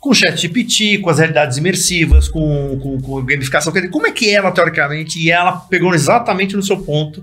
com 0.00 0.10
o 0.10 0.14
chat 0.14 0.40
GPT, 0.40 0.98
com 0.98 1.10
as 1.10 1.18
realidades 1.18 1.58
imersivas, 1.58 2.26
com, 2.26 2.78
com, 2.80 2.98
com 3.02 3.22
gamificação? 3.22 3.70
Como 3.90 4.06
é 4.06 4.12
que 4.12 4.30
ela, 4.30 4.50
teoricamente, 4.50 5.20
e 5.20 5.30
ela 5.30 5.52
pegou 5.52 5.94
exatamente 5.94 6.56
no 6.56 6.62
seu 6.62 6.78
ponto 6.78 7.22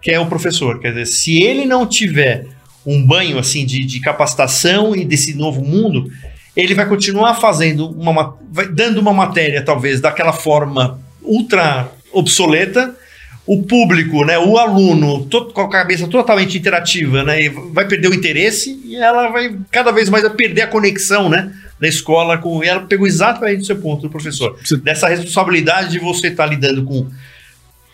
que 0.00 0.10
é 0.10 0.18
o 0.18 0.26
professor. 0.26 0.80
Quer 0.80 0.90
dizer, 0.90 1.06
se 1.06 1.42
ele 1.42 1.66
não 1.66 1.86
tiver 1.86 2.46
um 2.86 3.06
banho 3.06 3.38
assim 3.38 3.66
de, 3.66 3.84
de 3.84 4.00
capacitação 4.00 4.96
e 4.96 5.04
desse 5.04 5.34
novo 5.34 5.60
mundo, 5.60 6.10
ele 6.56 6.74
vai 6.74 6.88
continuar 6.88 7.34
fazendo 7.34 7.90
uma 7.90 8.38
dando 8.72 8.98
uma 8.98 9.12
matéria 9.12 9.62
talvez 9.62 10.00
daquela 10.00 10.32
forma 10.32 10.98
ultra 11.22 11.88
obsoleta 12.10 12.96
o 13.46 13.62
público, 13.62 14.24
né, 14.24 14.38
o 14.38 14.56
aluno, 14.56 15.24
todo, 15.24 15.52
com 15.52 15.62
a 15.62 15.68
cabeça 15.68 16.06
totalmente 16.06 16.56
interativa, 16.56 17.24
né, 17.24 17.48
vai 17.72 17.86
perder 17.86 18.08
o 18.08 18.14
interesse 18.14 18.80
e 18.84 18.94
ela 18.94 19.28
vai 19.30 19.56
cada 19.70 19.90
vez 19.90 20.08
mais 20.08 20.26
perder 20.32 20.62
a 20.62 20.66
conexão, 20.66 21.28
né, 21.28 21.52
da 21.80 21.88
escola 21.88 22.38
com. 22.38 22.62
E 22.62 22.68
ela 22.68 22.82
pegou 22.82 23.06
exatamente 23.06 23.62
o 23.62 23.64
seu 23.64 23.76
ponto 23.76 24.08
professor, 24.08 24.56
dessa 24.84 25.08
responsabilidade 25.08 25.90
de 25.90 25.98
você 25.98 26.28
estar 26.28 26.44
tá 26.44 26.50
lidando 26.50 26.84
com 26.84 27.08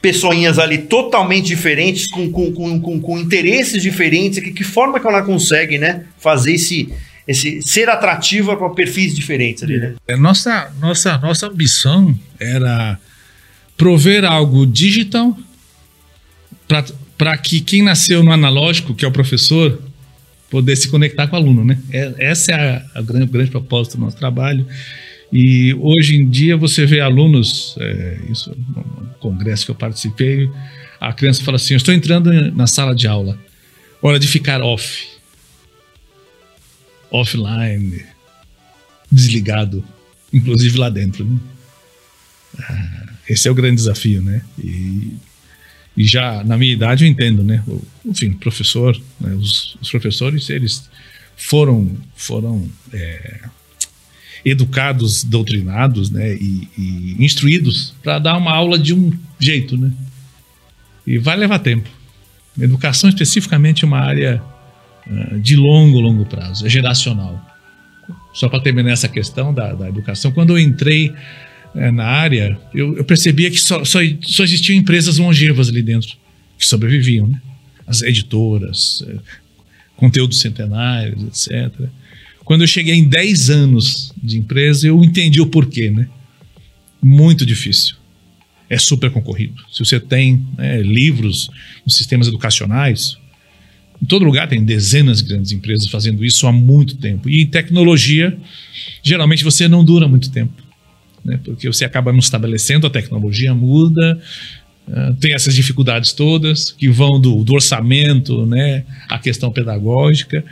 pessoinhas 0.02 0.58
ali 0.58 0.78
totalmente 0.78 1.46
diferentes, 1.46 2.06
com, 2.08 2.30
com, 2.30 2.52
com, 2.52 2.80
com, 2.80 3.00
com 3.00 3.18
interesses 3.18 3.82
diferentes, 3.82 4.38
que, 4.38 4.52
que 4.52 4.64
forma 4.64 5.00
que 5.00 5.06
ela 5.06 5.22
consegue, 5.22 5.78
né, 5.78 6.04
fazer 6.18 6.52
esse, 6.52 6.92
esse 7.26 7.62
ser 7.62 7.88
atrativa 7.88 8.54
para 8.54 8.68
perfis 8.70 9.14
diferentes 9.14 9.62
ali, 9.62 9.78
né? 9.78 9.94
É, 10.06 10.16
nossa, 10.16 10.70
nossa, 10.78 11.16
nossa 11.18 11.46
ambição 11.46 12.14
era 12.38 12.98
prover 13.78 14.25
algo 14.25 14.66
digital 14.66 15.38
para 17.16 17.38
que 17.38 17.61
quem 17.61 17.80
nasceu 17.80 18.23
no 18.23 18.32
analógico, 18.32 18.94
que 18.94 19.04
é 19.04 19.08
o 19.08 19.12
professor, 19.12 19.80
pudesse 20.50 20.88
conectar 20.88 21.26
com 21.28 21.37
o 21.37 21.38
aluno, 21.38 21.64
né? 21.64 21.78
É, 21.90 22.14
essa 22.18 22.52
é 22.52 22.54
a, 22.54 22.87
a 22.97 23.02
grande, 23.02 23.25
o 23.25 23.28
grande 23.28 23.50
propósito 23.50 23.97
do 23.97 24.04
nosso 24.04 24.16
trabalho. 24.16 24.66
E 25.32 25.75
hoje 25.75 26.16
em 26.16 26.28
dia 26.28 26.56
você 26.56 26.85
vê 26.85 27.00
alunos, 27.00 27.76
é, 27.80 28.18
isso 28.30 28.54
no 28.75 29.14
congresso 29.20 29.64
que 29.64 29.70
eu 29.70 29.75
participei, 29.75 30.50
a 31.00 31.12
criança 31.12 31.44
fala 31.44 31.56
assim: 31.56 31.75
Eu 31.75 31.78
estou 31.78 31.94
entrando 31.94 32.30
na 32.52 32.66
sala 32.66 32.94
de 32.94 33.06
aula, 33.06 33.38
hora 34.02 34.18
de 34.18 34.26
ficar 34.26 34.61
off, 34.61 35.06
offline, 37.11 38.04
desligado, 39.11 39.85
inclusive 40.32 40.78
lá 40.78 40.88
dentro. 40.88 41.25
Né? 41.25 41.38
Ah, 42.58 43.17
esse 43.28 43.47
é 43.47 43.50
o 43.50 43.54
grande 43.54 43.76
desafio, 43.76 44.23
né? 44.23 44.42
E, 44.58 45.14
e, 45.97 46.04
já 46.04 46.42
na 46.44 46.56
minha 46.56 46.73
idade 46.73 47.04
eu 47.04 47.11
entendo, 47.11 47.42
né? 47.42 47.62
O, 47.66 47.82
enfim, 48.06 48.32
professor, 48.32 48.99
né? 49.20 49.35
os, 49.35 49.76
os, 49.80 49.90
professores, 49.90 50.49
eles 50.49 50.88
foram, 51.37 51.97
foram 52.16 52.68
é, 52.92 53.40
educados, 54.44 55.25
doutrinados 55.25 56.11
né, 56.11 56.35
e, 56.35 56.68
e 56.76 57.16
instruídos 57.18 57.94
para 58.02 58.18
dar 58.18 58.37
uma 58.37 58.52
aula 58.52 58.78
de 58.78 58.94
um 58.94 59.12
jeito. 59.38 59.76
Né? 59.76 59.92
E 61.06 61.18
vai 61.18 61.37
levar 61.37 61.58
tempo. 61.58 61.88
Educação, 62.58 63.08
especificamente, 63.08 63.85
é 63.85 63.87
uma 63.87 64.00
área 64.00 64.42
uh, 65.06 65.38
de 65.38 65.54
longo, 65.54 66.00
longo 66.00 66.25
prazo, 66.25 66.66
é 66.66 66.68
geracional. 66.68 67.44
Só 68.32 68.49
para 68.49 68.61
terminar 68.61 68.92
essa 68.92 69.08
questão 69.08 69.54
da, 69.54 69.75
da 69.75 69.88
educação, 69.88 70.32
quando 70.32 70.50
eu 70.50 70.58
entrei 70.58 71.14
uh, 71.75 71.92
na 71.92 72.04
área, 72.04 72.58
eu, 72.75 72.96
eu 72.96 73.04
percebia 73.04 73.50
que 73.50 73.58
só, 73.58 73.84
só, 73.84 73.98
só, 74.22 74.42
existiam 74.44 74.76
empresas 74.76 75.18
longevas 75.18 75.68
ali 75.68 75.82
dentro, 75.82 76.16
que 76.58 76.66
sobreviviam. 76.66 77.26
Né? 77.26 77.40
As 77.87 78.02
editoras, 78.02 79.00
uh, 79.02 79.20
conteúdos 79.96 80.40
centenários, 80.40 81.48
etc. 81.48 81.88
Quando 82.44 82.62
eu 82.62 82.66
cheguei 82.66 82.94
em 82.94 83.06
10 83.06 83.50
anos 83.50 84.12
de 84.22 84.38
empresa, 84.38 84.87
eu 84.87 85.02
entendi 85.04 85.40
o 85.40 85.46
porquê, 85.46 85.90
né? 85.90 86.08
Muito 87.02 87.44
difícil. 87.44 87.96
É 88.70 88.78
super 88.78 89.10
concorrido. 89.10 89.62
Se 89.70 89.80
você 89.84 90.00
tem 90.00 90.46
né, 90.56 90.80
livros 90.80 91.50
nos 91.84 91.94
sistemas 91.94 92.26
educacionais, 92.26 93.18
em 94.02 94.06
todo 94.06 94.25
lugar 94.25 94.48
tem 94.48 94.64
dezenas 94.64 95.18
de 95.18 95.28
grandes 95.28 95.52
empresas 95.52 95.88
fazendo 95.88 96.25
isso 96.25 96.46
há 96.46 96.52
muito 96.52 96.96
tempo. 96.96 97.28
E 97.28 97.42
em 97.42 97.46
tecnologia, 97.46 98.34
geralmente 99.02 99.44
você 99.44 99.68
não 99.68 99.84
dura 99.84 100.08
muito 100.08 100.30
tempo. 100.30 100.67
Né? 101.25 101.38
Porque 101.44 101.66
você 101.66 101.84
acaba 101.84 102.12
não 102.12 102.18
estabelecendo, 102.18 102.87
a 102.87 102.90
tecnologia 102.90 103.54
muda, 103.54 104.20
uh, 104.88 105.14
tem 105.14 105.34
essas 105.34 105.54
dificuldades 105.54 106.12
todas 106.12 106.72
que 106.72 106.88
vão 106.88 107.20
do, 107.20 107.44
do 107.44 107.54
orçamento 107.54 108.46
né, 108.46 108.84
à 109.08 109.18
questão 109.18 109.50
pedagógica. 109.50 110.44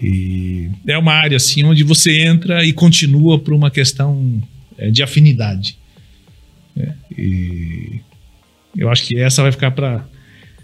E 0.00 0.70
é 0.86 0.96
uma 0.96 1.12
área 1.12 1.36
assim 1.36 1.64
onde 1.64 1.82
você 1.82 2.22
entra 2.22 2.64
e 2.64 2.72
continua 2.72 3.38
por 3.38 3.52
uma 3.52 3.70
questão 3.70 4.42
é, 4.78 4.90
de 4.90 5.02
afinidade. 5.02 5.76
Né? 6.74 6.94
E 7.16 8.00
eu 8.76 8.90
acho 8.90 9.04
que 9.04 9.18
essa 9.18 9.42
vai 9.42 9.52
ficar 9.52 9.70
para 9.70 10.04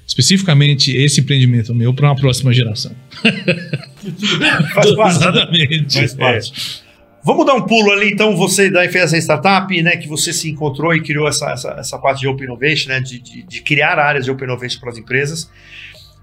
especificamente 0.07 0.91
esse 0.97 1.21
empreendimento 1.21 1.75
meu 1.75 1.93
para 1.93 2.09
uma 2.09 2.17
próxima 2.17 2.53
geração. 2.53 2.93
Faz 4.75 4.93
parte. 4.95 5.17
Exatamente. 5.17 5.95
Faz 5.95 6.15
parte. 6.15 6.83
É. 6.85 6.88
Vamos 7.25 7.45
dar 7.45 7.55
um 7.55 7.63
pulo 7.63 7.91
ali, 7.91 8.13
então, 8.13 8.37
você 8.37 8.71
daí 8.71 8.89
fez 8.89 9.05
essa 9.05 9.19
startup, 9.19 9.83
né, 9.83 9.97
que 9.97 10.09
você 10.09 10.33
se 10.33 10.49
encontrou 10.49 10.95
e 10.95 11.03
criou 11.03 11.29
essa, 11.29 11.51
essa, 11.51 11.71
essa 11.79 11.99
parte 11.99 12.21
de 12.21 12.29
Open 12.29 12.45
Innovation, 12.45 12.89
né, 12.89 13.01
de, 13.01 13.19
de, 13.19 13.43
de, 13.43 13.61
criar 13.63 13.99
áreas 13.99 14.25
de 14.25 14.31
Open 14.31 14.47
Innovation 14.47 14.81
para 14.81 14.91
as 14.91 14.99
empresas. 14.99 15.51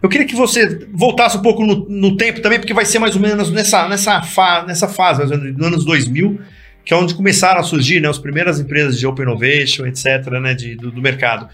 Eu 0.02 0.08
queria 0.08 0.26
que 0.26 0.36
você 0.36 0.88
voltasse 0.94 1.38
um 1.38 1.42
pouco 1.42 1.66
no, 1.66 1.88
no, 1.90 2.16
tempo 2.16 2.42
também, 2.42 2.60
porque 2.60 2.74
vai 2.74 2.86
ser 2.86 3.00
mais 3.00 3.16
ou 3.16 3.22
menos 3.22 3.52
nessa, 3.52 3.88
nessa, 3.90 4.22
fa, 4.22 4.64
nessa 4.66 4.88
fase, 4.88 5.20
mais 5.20 5.32
ou 5.32 5.38
menos, 5.38 5.58
nos 5.58 5.68
anos 5.68 5.86
2000, 5.86 6.40
que 6.86 6.94
é 6.94 6.98
onde 6.98 7.14
começaram 7.14 7.60
a 7.60 7.64
surgir 7.64 8.00
né, 8.00 8.08
as 8.08 8.18
primeiras 8.18 8.60
empresas 8.60 8.98
de 8.98 9.06
Open 9.06 9.24
Innovation, 9.26 9.86
etc., 9.86 10.28
né, 10.42 10.54
de, 10.54 10.76
do, 10.76 10.92
do 10.92 11.02
mercado. 11.02 11.50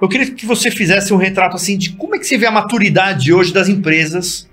Eu 0.00 0.08
queria 0.08 0.30
que 0.30 0.44
você 0.44 0.70
fizesse 0.70 1.14
um 1.14 1.16
retrato 1.16 1.56
assim 1.56 1.78
de 1.78 1.90
como 1.90 2.14
é 2.14 2.18
que 2.18 2.26
você 2.26 2.36
vê 2.36 2.46
a 2.46 2.50
maturidade 2.50 3.32
hoje 3.32 3.52
das 3.52 3.68
empresas 3.68 4.46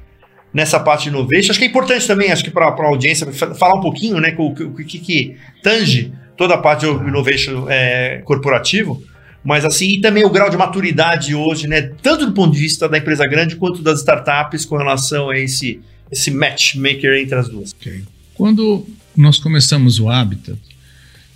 nessa 0.53 0.79
parte 0.79 1.03
de 1.03 1.09
innovation. 1.09 1.51
Acho 1.51 1.59
que 1.59 1.65
é 1.65 1.67
importante 1.67 2.05
também, 2.05 2.31
acho 2.31 2.43
que 2.43 2.51
para 2.51 2.67
a 2.67 2.85
audiência, 2.85 3.31
falar 3.33 3.75
um 3.75 3.81
pouquinho, 3.81 4.19
né, 4.19 4.35
o 4.37 4.53
que, 4.53 4.99
que 4.99 5.35
tange 5.61 6.11
toda 6.37 6.53
a 6.53 6.57
parte 6.57 6.81
de 6.81 6.91
innovation 6.91 7.65
é, 7.69 8.21
corporativo, 8.23 9.03
mas 9.43 9.65
assim, 9.65 9.89
e 9.89 10.01
também 10.01 10.23
o 10.23 10.29
grau 10.29 10.49
de 10.49 10.55
maturidade 10.55 11.35
hoje, 11.35 11.67
né, 11.67 11.91
tanto 12.01 12.25
do 12.25 12.31
ponto 12.33 12.53
de 12.53 12.59
vista 12.59 12.87
da 12.87 12.97
empresa 12.97 13.25
grande 13.27 13.55
quanto 13.55 13.81
das 13.81 13.99
startups 13.99 14.65
com 14.65 14.77
relação 14.77 15.29
a 15.29 15.37
esse, 15.37 15.81
esse 16.11 16.31
matchmaker 16.31 17.13
entre 17.19 17.35
as 17.35 17.49
duas. 17.49 17.73
Okay. 17.73 18.03
Quando 18.35 18.85
nós 19.15 19.39
começamos 19.39 19.99
o 19.99 20.09
Habitat, 20.09 20.57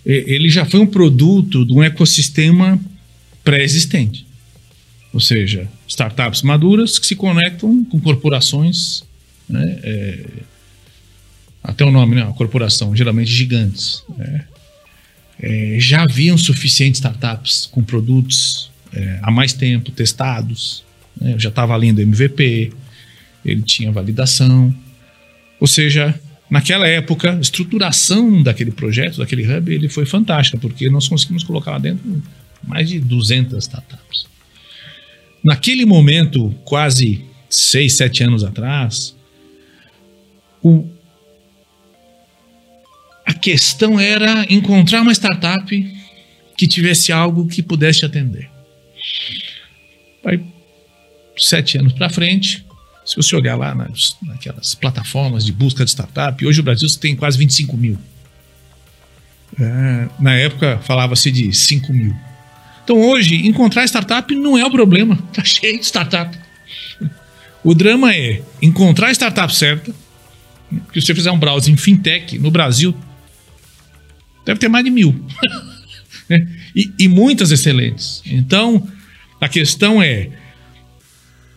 ele 0.06 0.50
já 0.50 0.66
foi 0.66 0.80
um 0.80 0.88
produto 0.88 1.66
de 1.66 1.74
um 1.74 1.84
ecossistema 1.84 2.80
pré-existente. 3.44 4.26
Ou 5.14 5.20
seja, 5.20 5.68
startups 5.88 6.42
maduras 6.42 6.98
que 6.98 7.06
se 7.06 7.16
conectam 7.16 7.84
com 7.86 8.00
corporações, 8.00 9.04
né, 9.50 9.80
é, 9.84 10.26
até 11.64 11.86
o 11.86 11.92
nome, 11.92 12.16
né, 12.16 12.34
corporação, 12.36 12.96
geralmente 12.96 13.32
gigantes. 13.32 14.04
Né, 14.18 14.46
é, 15.40 15.78
já 15.80 16.04
haviam 16.04 16.38
suficientes 16.38 17.00
startups 17.00 17.68
com 17.68 17.84
produtos 17.84 18.72
é, 18.94 19.20
há 19.22 19.32
mais 19.32 19.54
tempo 19.54 19.92
testados. 19.92 20.84
Né, 21.20 21.36
já 21.38 21.50
estava 21.50 21.76
lendo 21.76 22.02
MVP, 22.02 22.72
ele 23.46 23.62
tinha 23.62 23.92
validação. 23.92 24.76
Ou 25.60 25.68
seja, 25.68 26.18
naquela 26.50 26.88
época, 26.88 27.34
a 27.34 27.40
estruturação 27.40 28.42
daquele 28.42 28.72
projeto, 28.72 29.18
daquele 29.18 29.48
hub, 29.48 29.74
ele 29.74 29.90
foi 29.90 30.06
fantástica, 30.06 30.58
porque 30.58 30.90
nós 30.90 31.08
conseguimos 31.08 31.44
colocar 31.44 31.72
lá 31.72 31.80
dentro 31.80 32.22
mais 32.64 32.90
de 32.90 33.00
200 33.00 33.64
startups. 33.64 34.28
Naquele 35.44 35.86
momento, 35.86 36.54
quase 36.66 37.22
seis, 37.50 37.96
sete 37.96 38.24
anos 38.24 38.44
atrás, 38.44 39.16
o, 40.68 40.90
a 43.26 43.34
questão 43.34 44.00
era 44.00 44.46
encontrar 44.50 45.02
uma 45.02 45.14
startup 45.14 45.98
que 46.58 46.68
tivesse 46.68 47.12
algo 47.12 47.48
que 47.48 47.62
pudesse 47.62 48.06
atender. 48.06 48.50
Aí, 50.26 50.44
sete 51.38 51.78
anos 51.78 51.94
para 51.94 52.10
frente, 52.10 52.66
se 53.06 53.16
você 53.16 53.36
olhar 53.36 53.56
lá 53.56 53.74
nas, 53.74 54.18
naquelas 54.22 54.76
plataformas 54.76 55.46
de 55.46 55.54
busca 55.54 55.86
de 55.86 55.92
startup, 55.92 56.46
hoje 56.46 56.60
o 56.60 56.64
Brasil 56.64 56.90
tem 57.00 57.16
quase 57.16 57.38
25 57.38 57.78
mil. 57.78 57.98
É, 59.60 60.10
na 60.20 60.36
época 60.36 60.80
falava-se 60.80 61.32
de 61.32 61.54
5 61.54 61.94
mil. 61.94 62.14
Então 62.84 63.00
hoje, 63.00 63.48
encontrar 63.48 63.86
startup 63.86 64.34
não 64.36 64.58
é 64.58 64.66
o 64.66 64.72
problema. 64.72 65.18
Tá 65.34 65.44
cheio 65.44 65.80
de 65.80 65.86
startup. 65.86 66.38
O 67.64 67.74
drama 67.74 68.14
é 68.14 68.42
encontrar 68.62 69.08
a 69.08 69.12
startup 69.12 69.54
certa. 69.54 69.94
Porque 70.70 71.00
se 71.00 71.08
você 71.08 71.16
fizer 71.16 71.32
um 71.32 71.40
browser 71.40 71.74
em 71.74 71.78
fintech 71.78 72.38
no 72.40 72.52
Brasil, 72.52 72.96
deve 74.46 74.60
ter 74.60 74.68
mais 74.68 74.84
de 74.84 74.92
mil. 74.92 75.16
e, 76.76 76.92
e 77.00 77.08
muitas 77.08 77.52
excelentes. 77.52 78.22
Então, 78.26 78.88
a 79.40 79.48
questão 79.48 80.02
é 80.02 80.30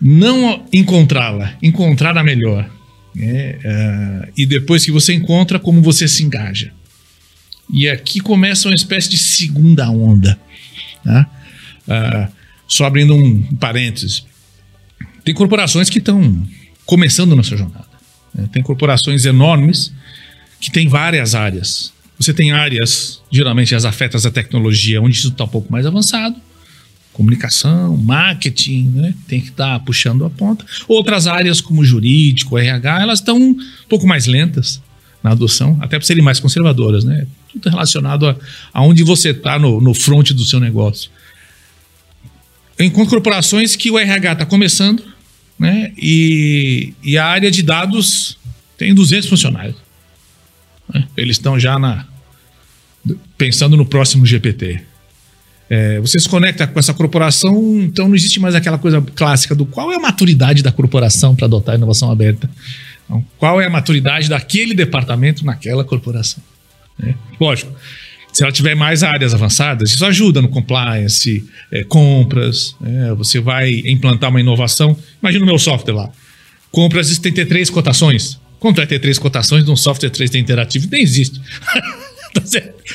não 0.01 0.67
encontrá-la, 0.73 1.55
encontrar 1.63 2.17
a 2.17 2.25
melhor. 2.25 2.71
Né? 3.15 3.59
Uh, 3.65 4.33
e 4.37 4.47
depois 4.47 4.85
que 4.85 4.93
você 4.93 5.13
encontra, 5.13 5.59
como 5.59 5.83
você 5.83 6.09
se 6.09 6.23
engaja. 6.23 6.73
E 7.73 7.89
aqui 7.89 8.21
começa 8.21 8.69
uma 8.69 8.75
espécie 8.75 9.09
de 9.09 9.19
segunda 9.19 9.91
onda. 9.91 10.39
Né? 11.05 11.27
Uh, 11.87 12.33
só 12.67 12.85
abrindo 12.85 13.15
um 13.15 13.43
parênteses. 13.57 14.25
Tem 15.25 15.35
corporações 15.35 15.91
que 15.91 15.99
estão 15.99 16.47
começando 16.87 17.37
na 17.37 17.43
sua 17.43 17.59
jornada. 17.59 17.90
Né? 18.41 18.49
Tem 18.53 18.63
corporações 18.63 19.25
enormes 19.25 19.93
que 20.61 20.71
têm 20.71 20.89
várias 20.89 21.35
áreas. 21.35 21.93
Você 22.19 22.35
tem 22.35 22.53
áreas, 22.53 23.21
geralmente 23.31 23.75
as 23.75 23.85
afetas 23.85 24.27
à 24.27 24.31
tecnologia, 24.31 25.01
onde 25.01 25.17
isso 25.17 25.29
está 25.29 25.45
um 25.45 25.49
pouco 25.49 25.71
mais 25.71 25.87
avançado. 25.87 26.37
Comunicação, 27.13 27.97
marketing, 27.97 28.93
né? 28.95 29.15
tem 29.27 29.41
que 29.41 29.49
estar 29.49 29.79
tá 29.79 29.85
puxando 29.85 30.25
a 30.25 30.31
ponta. 30.31 30.65
Outras 30.87 31.27
áreas, 31.27 31.61
como 31.61 31.85
jurídico, 31.85 32.59
RH, 32.59 33.03
elas 33.03 33.19
estão 33.21 33.37
um 33.37 33.57
pouco 33.89 34.07
mais 34.07 34.27
lentas 34.27 34.81
na 35.23 35.31
adoção, 35.31 35.77
até 35.81 35.99
para 35.99 36.07
serem 36.07 36.23
mais 36.25 36.41
conservadoras, 36.41 37.05
né? 37.05 37.27
Tudo 37.53 37.69
relacionado 37.69 38.27
a, 38.27 38.37
a 38.73 38.83
onde 38.83 39.03
você 39.03 39.31
está 39.31 39.59
no, 39.59 39.81
no 39.81 39.93
front 39.93 40.31
do 40.31 40.45
seu 40.45 40.59
negócio. 40.59 41.11
Eu 42.79 42.87
encontro 42.87 43.11
corporações 43.11 43.77
que 43.77 43.91
o 43.91 43.99
RH 43.99 44.33
está 44.33 44.47
começando, 44.47 45.03
né? 45.61 45.93
E, 45.95 46.95
e 47.03 47.19
a 47.19 47.27
área 47.27 47.51
de 47.51 47.63
dados 47.63 48.39
tem 48.79 48.95
200 48.95 49.29
funcionários. 49.29 49.77
Né? 50.93 51.07
Eles 51.15 51.37
estão 51.37 51.61
já 51.61 51.79
na 51.79 52.07
pensando 53.37 53.77
no 53.77 53.85
próximo 53.85 54.25
GPT. 54.25 54.81
É, 55.69 56.01
você 56.01 56.19
se 56.19 56.29
conecta 56.29 56.67
com 56.67 56.79
essa 56.79 56.95
corporação, 56.95 57.81
então 57.83 58.09
não 58.09 58.15
existe 58.15 58.41
mais 58.41 58.55
aquela 58.55 58.79
coisa 58.79 59.01
clássica 59.15 59.55
do 59.55 59.67
qual 59.67 59.93
é 59.93 59.97
a 59.97 60.01
maturidade 60.01 60.63
da 60.63 60.73
corporação 60.73 61.37
para 61.37 61.47
adotar 61.47 61.77
inovação 61.77 62.11
aberta. 62.11 62.51
Então, 63.05 63.25
qual 63.39 63.61
é 63.61 63.67
a 63.67 63.71
maturidade 63.71 64.29
daquele 64.29 64.75
departamento 64.75 65.45
naquela 65.45 65.85
corporação? 65.85 66.43
Né? 66.99 67.15
Lógico, 67.39 67.73
se 68.33 68.43
ela 68.43 68.53
tiver 68.53 68.75
mais 68.75 69.03
áreas 69.03 69.35
avançadas, 69.35 69.93
isso 69.93 70.05
ajuda 70.05 70.41
no 70.41 70.49
compliance, 70.49 71.45
é, 71.71 71.85
compras. 71.85 72.77
É, 72.85 73.15
você 73.15 73.41
vai 73.41 73.71
implantar 73.87 74.31
uma 74.31 74.41
inovação. 74.41 74.97
Imagina 75.21 75.45
o 75.45 75.47
meu 75.47 75.59
software 75.59 75.95
lá. 75.95 76.11
Compras 76.71 77.19
tem 77.19 77.33
ter 77.33 77.47
três 77.47 77.69
cotações. 77.69 78.39
Quanto 78.61 78.77
vai 78.77 78.87
ter 78.87 78.99
três 78.99 79.19
cotações 79.19 79.65
de 79.65 79.71
um 79.71 79.77
software 79.77 80.11
3D 80.11 80.39
interativo? 80.39 80.89
Nem 80.91 81.03
existe. 81.03 81.41
Tá 82.33 82.43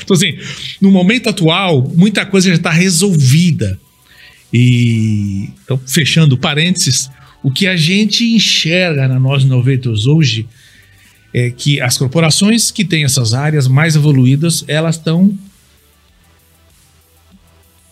então, 0.02 0.16
assim, 0.16 0.38
no 0.80 0.90
momento 0.90 1.28
atual, 1.28 1.92
muita 1.94 2.24
coisa 2.24 2.48
já 2.48 2.54
está 2.54 2.70
resolvida. 2.70 3.78
E, 4.50 5.50
então, 5.62 5.78
fechando 5.86 6.38
parênteses, 6.38 7.10
o 7.42 7.50
que 7.50 7.66
a 7.66 7.76
gente 7.76 8.24
enxerga 8.24 9.06
na 9.06 9.20
Nós 9.20 9.42
Innovators 9.42 10.06
hoje 10.06 10.46
é 11.38 11.50
que 11.50 11.82
as 11.82 11.98
corporações 11.98 12.70
que 12.70 12.82
têm 12.82 13.04
essas 13.04 13.34
áreas 13.34 13.68
mais 13.68 13.94
evoluídas, 13.94 14.64
elas 14.66 14.96
estão 14.96 15.38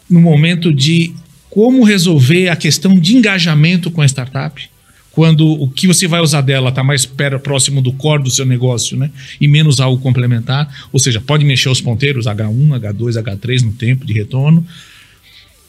no 0.08 0.18
momento 0.18 0.72
de 0.72 1.14
como 1.50 1.84
resolver 1.84 2.48
a 2.48 2.56
questão 2.56 2.98
de 2.98 3.14
engajamento 3.14 3.90
com 3.90 4.00
a 4.00 4.06
startup, 4.06 4.66
quando 5.10 5.46
o 5.46 5.68
que 5.68 5.86
você 5.86 6.08
vai 6.08 6.22
usar 6.22 6.40
dela 6.40 6.70
está 6.70 6.82
mais 6.82 7.06
próximo 7.42 7.82
do 7.82 7.92
core 7.92 8.22
do 8.22 8.30
seu 8.30 8.46
negócio, 8.46 8.96
né? 8.96 9.10
E 9.38 9.46
menos 9.46 9.78
algo 9.78 10.02
complementar. 10.02 10.66
Ou 10.90 10.98
seja, 10.98 11.20
pode 11.20 11.44
mexer 11.44 11.68
os 11.68 11.82
ponteiros 11.82 12.24
H1, 12.24 12.80
H2, 12.80 13.22
H3 13.22 13.60
no 13.60 13.72
tempo 13.72 14.06
de 14.06 14.14
retorno. 14.14 14.66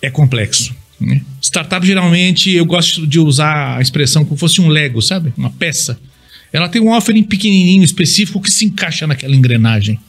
É 0.01 0.09
complexo. 0.09 0.73
Né? 0.99 1.21
Startup, 1.41 1.85
geralmente, 1.85 2.51
eu 2.51 2.65
gosto 2.65 3.05
de 3.05 3.19
usar 3.19 3.77
a 3.77 3.81
expressão 3.81 4.23
como 4.23 4.37
fosse 4.37 4.61
um 4.61 4.69
Lego, 4.69 5.01
sabe? 5.01 5.33
Uma 5.37 5.49
peça. 5.49 5.99
Ela 6.55 6.69
tem 6.69 6.81
um 6.81 6.89
offering 6.89 7.23
pequenininho, 7.23 7.83
específico, 7.83 8.39
que 8.39 8.49
se 8.49 8.63
encaixa 8.63 9.05
naquela 9.05 9.35
engrenagem. 9.35 9.99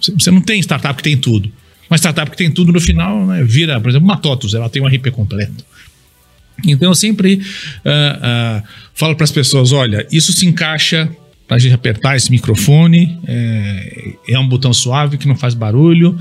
Você 0.00 0.30
não 0.30 0.40
tem 0.40 0.60
startup 0.60 0.96
que 0.96 1.02
tem 1.02 1.16
tudo. 1.16 1.50
Uma 1.90 1.96
startup 1.98 2.30
que 2.30 2.36
tem 2.36 2.52
tudo 2.52 2.72
no 2.72 2.80
final 2.80 3.26
né, 3.26 3.42
vira, 3.42 3.80
por 3.80 3.90
exemplo, 3.90 4.06
uma 4.06 4.16
TOTUS, 4.16 4.54
ela 4.54 4.68
tem 4.68 4.80
um 4.80 4.86
RP 4.86 5.10
completo. 5.10 5.64
Então 6.64 6.90
eu 6.90 6.94
sempre 6.94 7.34
uh, 7.34 7.40
uh, 7.40 8.62
falo 8.94 9.16
para 9.16 9.24
as 9.24 9.32
pessoas: 9.32 9.72
olha, 9.72 10.06
isso 10.12 10.32
se 10.32 10.46
encaixa 10.46 11.10
para 11.48 11.56
a 11.56 11.58
gente 11.58 11.74
apertar 11.74 12.16
esse 12.16 12.30
microfone, 12.30 13.18
é, 13.26 14.14
é, 14.28 14.38
um 14.38 14.48
botão 14.48 14.72
suave 14.72 15.18
que 15.18 15.26
não 15.26 15.36
faz 15.36 15.52
barulho 15.52 16.16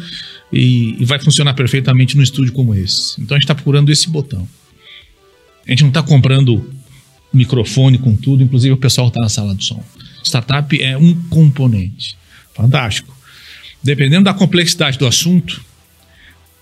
e, 0.52 0.96
e 1.00 1.06
vai 1.06 1.20
funcionar 1.20 1.54
perfeitamente 1.54 2.18
num 2.18 2.24
estúdio 2.24 2.52
como 2.52 2.74
esse. 2.74 3.22
Então 3.22 3.36
a 3.36 3.40
gente 3.40 3.44
está 3.44 3.54
procurando 3.54 3.92
esse 3.92 4.10
botão. 4.10 4.48
A 5.68 5.70
gente 5.70 5.84
não 5.84 5.90
está 5.90 6.02
comprando 6.02 6.68
microfone 7.34 7.98
com 7.98 8.16
tudo, 8.16 8.44
inclusive 8.44 8.74
o 8.74 8.78
pessoal 8.78 9.08
está 9.08 9.22
na 9.22 9.30
sala 9.30 9.56
de 9.56 9.64
som. 9.64 9.84
Startup 10.24 10.82
é 10.82 10.98
um 10.98 11.14
componente. 11.30 12.18
Fantástico. 12.54 13.16
Dependendo 13.84 14.26
da 14.26 14.34
complexidade 14.34 14.98
do 14.98 15.08
assunto, 15.08 15.64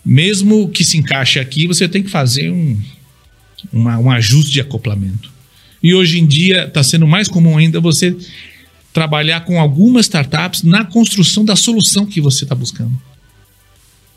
mesmo 0.05 0.69
que 0.69 0.83
se 0.83 0.97
encaixe 0.97 1.39
aqui, 1.39 1.67
você 1.67 1.87
tem 1.87 2.01
que 2.01 2.09
fazer 2.09 2.51
um, 2.51 2.79
uma, 3.71 3.97
um 3.97 4.11
ajuste 4.11 4.51
de 4.51 4.61
acoplamento. 4.61 5.29
E 5.81 5.93
hoje 5.93 6.19
em 6.19 6.25
dia 6.25 6.65
está 6.65 6.83
sendo 6.83 7.07
mais 7.07 7.27
comum 7.27 7.57
ainda 7.57 7.79
você 7.79 8.15
trabalhar 8.93 9.41
com 9.41 9.59
algumas 9.59 10.05
startups 10.05 10.63
na 10.63 10.83
construção 10.83 11.43
da 11.45 11.55
solução 11.55 12.05
que 12.05 12.21
você 12.21 12.43
está 12.43 12.55
buscando. 12.55 12.99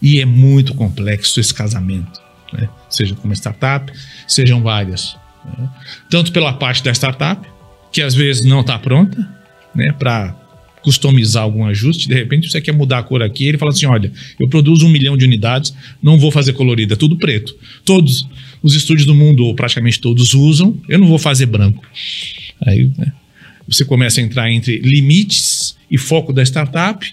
E 0.01 0.21
é 0.21 0.25
muito 0.25 0.75
complexo 0.75 1.39
esse 1.39 1.55
casamento, 1.55 2.21
né? 2.53 2.69
seja 2.91 3.15
com 3.15 3.25
uma 3.25 3.35
startup, 3.35 3.93
sejam 4.27 4.63
várias. 4.63 5.17
Né? 5.45 5.69
Tanto 6.11 6.33
pela 6.33 6.53
parte 6.53 6.83
da 6.83 6.93
startup, 6.93 7.47
que 7.93 8.01
às 8.01 8.15
vezes 8.15 8.45
não 8.45 8.61
está 8.61 8.79
pronta, 8.79 9.29
né, 9.75 9.93
para 9.93 10.37
customizar 10.83 11.45
algum 11.45 11.65
ajuste, 11.65 12.09
de 12.09 12.15
repente 12.15 12.51
você 12.51 12.61
quer 12.61 12.73
mudar 12.73 12.99
a 12.99 13.03
cor 13.03 13.23
aqui, 13.23 13.47
ele 13.47 13.59
fala 13.59 13.71
assim, 13.71 13.87
olha, 13.87 14.11
eu 14.41 14.49
produzo 14.49 14.85
um 14.87 14.91
milhão 14.91 15.17
de 15.17 15.25
unidades, 15.25 15.73
não 16.03 16.19
vou 16.19 16.31
fazer 16.31 16.55
colorida, 16.55 16.95
é 16.95 16.97
tudo 16.97 17.17
preto. 17.17 17.55
Todos 17.85 18.27
os 18.63 18.75
estúdios 18.75 19.07
do 19.07 19.15
mundo, 19.15 19.45
ou 19.45 19.55
praticamente 19.55 20.01
todos, 20.01 20.35
usam, 20.35 20.77
eu 20.89 20.99
não 20.99 21.07
vou 21.07 21.19
fazer 21.19 21.47
branco. 21.47 21.85
Aí 22.67 22.91
né, 22.99 23.13
você 23.67 23.85
começa 23.85 24.21
a 24.21 24.25
entrar 24.25 24.51
entre 24.51 24.79
limites 24.81 25.77
e 25.89 25.97
foco 25.97 26.33
da 26.33 26.43
startup, 26.43 27.07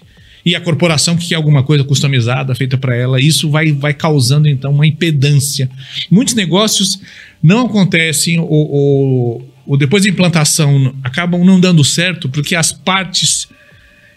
e 0.46 0.56
a 0.56 0.62
corporação 0.62 1.18
que 1.18 1.28
quer 1.28 1.36
alguma 1.36 1.64
coisa 1.64 1.84
customizada, 1.84 2.56
feita 2.56 2.78
para 2.78 2.96
ela, 2.96 3.22
isso 3.22 3.50
vai, 3.50 3.72
vai 3.72 3.94
causando 3.94 4.48
então 4.48 4.72
uma 4.72 4.88
impedância. 4.88 5.70
Muitos 6.10 6.34
negócios 6.34 7.00
não 7.42 7.66
acontecem 7.66 8.40
ou, 8.40 8.50
ou, 8.50 9.54
ou 9.66 9.78
depois 9.78 10.04
da 10.04 10.10
implantação 10.10 10.96
acabam 11.04 11.44
não 11.44 11.60
dando 11.60 11.84
certo 11.84 12.30
porque 12.30 12.56
as 12.56 12.72
partes 12.72 13.48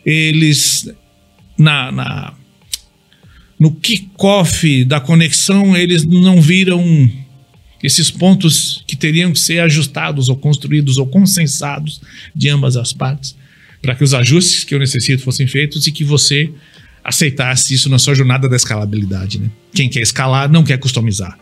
eles 0.04 0.90
na, 1.56 1.92
na 1.92 2.34
no 3.58 3.72
kickoff 3.72 4.84
da 4.84 5.00
conexão 5.00 5.76
eles 5.76 6.04
não 6.04 6.40
viram 6.40 7.10
esses 7.82 8.10
pontos 8.10 8.84
que 8.86 8.96
teriam 8.96 9.32
que 9.32 9.40
ser 9.40 9.60
ajustados 9.60 10.28
ou 10.28 10.36
construídos 10.36 10.98
ou 10.98 11.06
consensados 11.06 12.00
de 12.34 12.48
ambas 12.48 12.76
as 12.76 12.92
partes 12.92 13.36
para 13.80 13.94
que 13.96 14.04
os 14.04 14.14
ajustes 14.14 14.62
que 14.62 14.74
eu 14.74 14.78
necessito 14.78 15.22
fossem 15.22 15.46
feitos 15.46 15.86
e 15.86 15.92
que 15.92 16.04
você 16.04 16.50
aceitasse 17.02 17.74
isso 17.74 17.88
na 17.88 17.98
sua 17.98 18.14
jornada 18.14 18.48
da 18.48 18.54
escalabilidade. 18.54 19.40
Né? 19.40 19.50
Quem 19.74 19.88
quer 19.88 20.00
escalar 20.00 20.48
não 20.48 20.62
quer 20.62 20.78
customizar. 20.78 21.36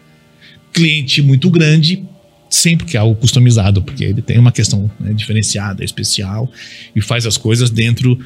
Cliente 0.72 1.22
muito 1.22 1.50
grande 1.50 2.04
sempre 2.50 2.84
quer 2.84 2.98
algo 2.98 3.14
customizado, 3.14 3.80
porque 3.80 4.04
ele 4.04 4.20
tem 4.20 4.36
uma 4.36 4.50
questão 4.50 4.90
né, 4.98 5.12
diferenciada, 5.14 5.84
especial 5.84 6.50
e 6.94 7.00
faz 7.00 7.24
as 7.24 7.38
coisas 7.38 7.70
dentro 7.70 8.18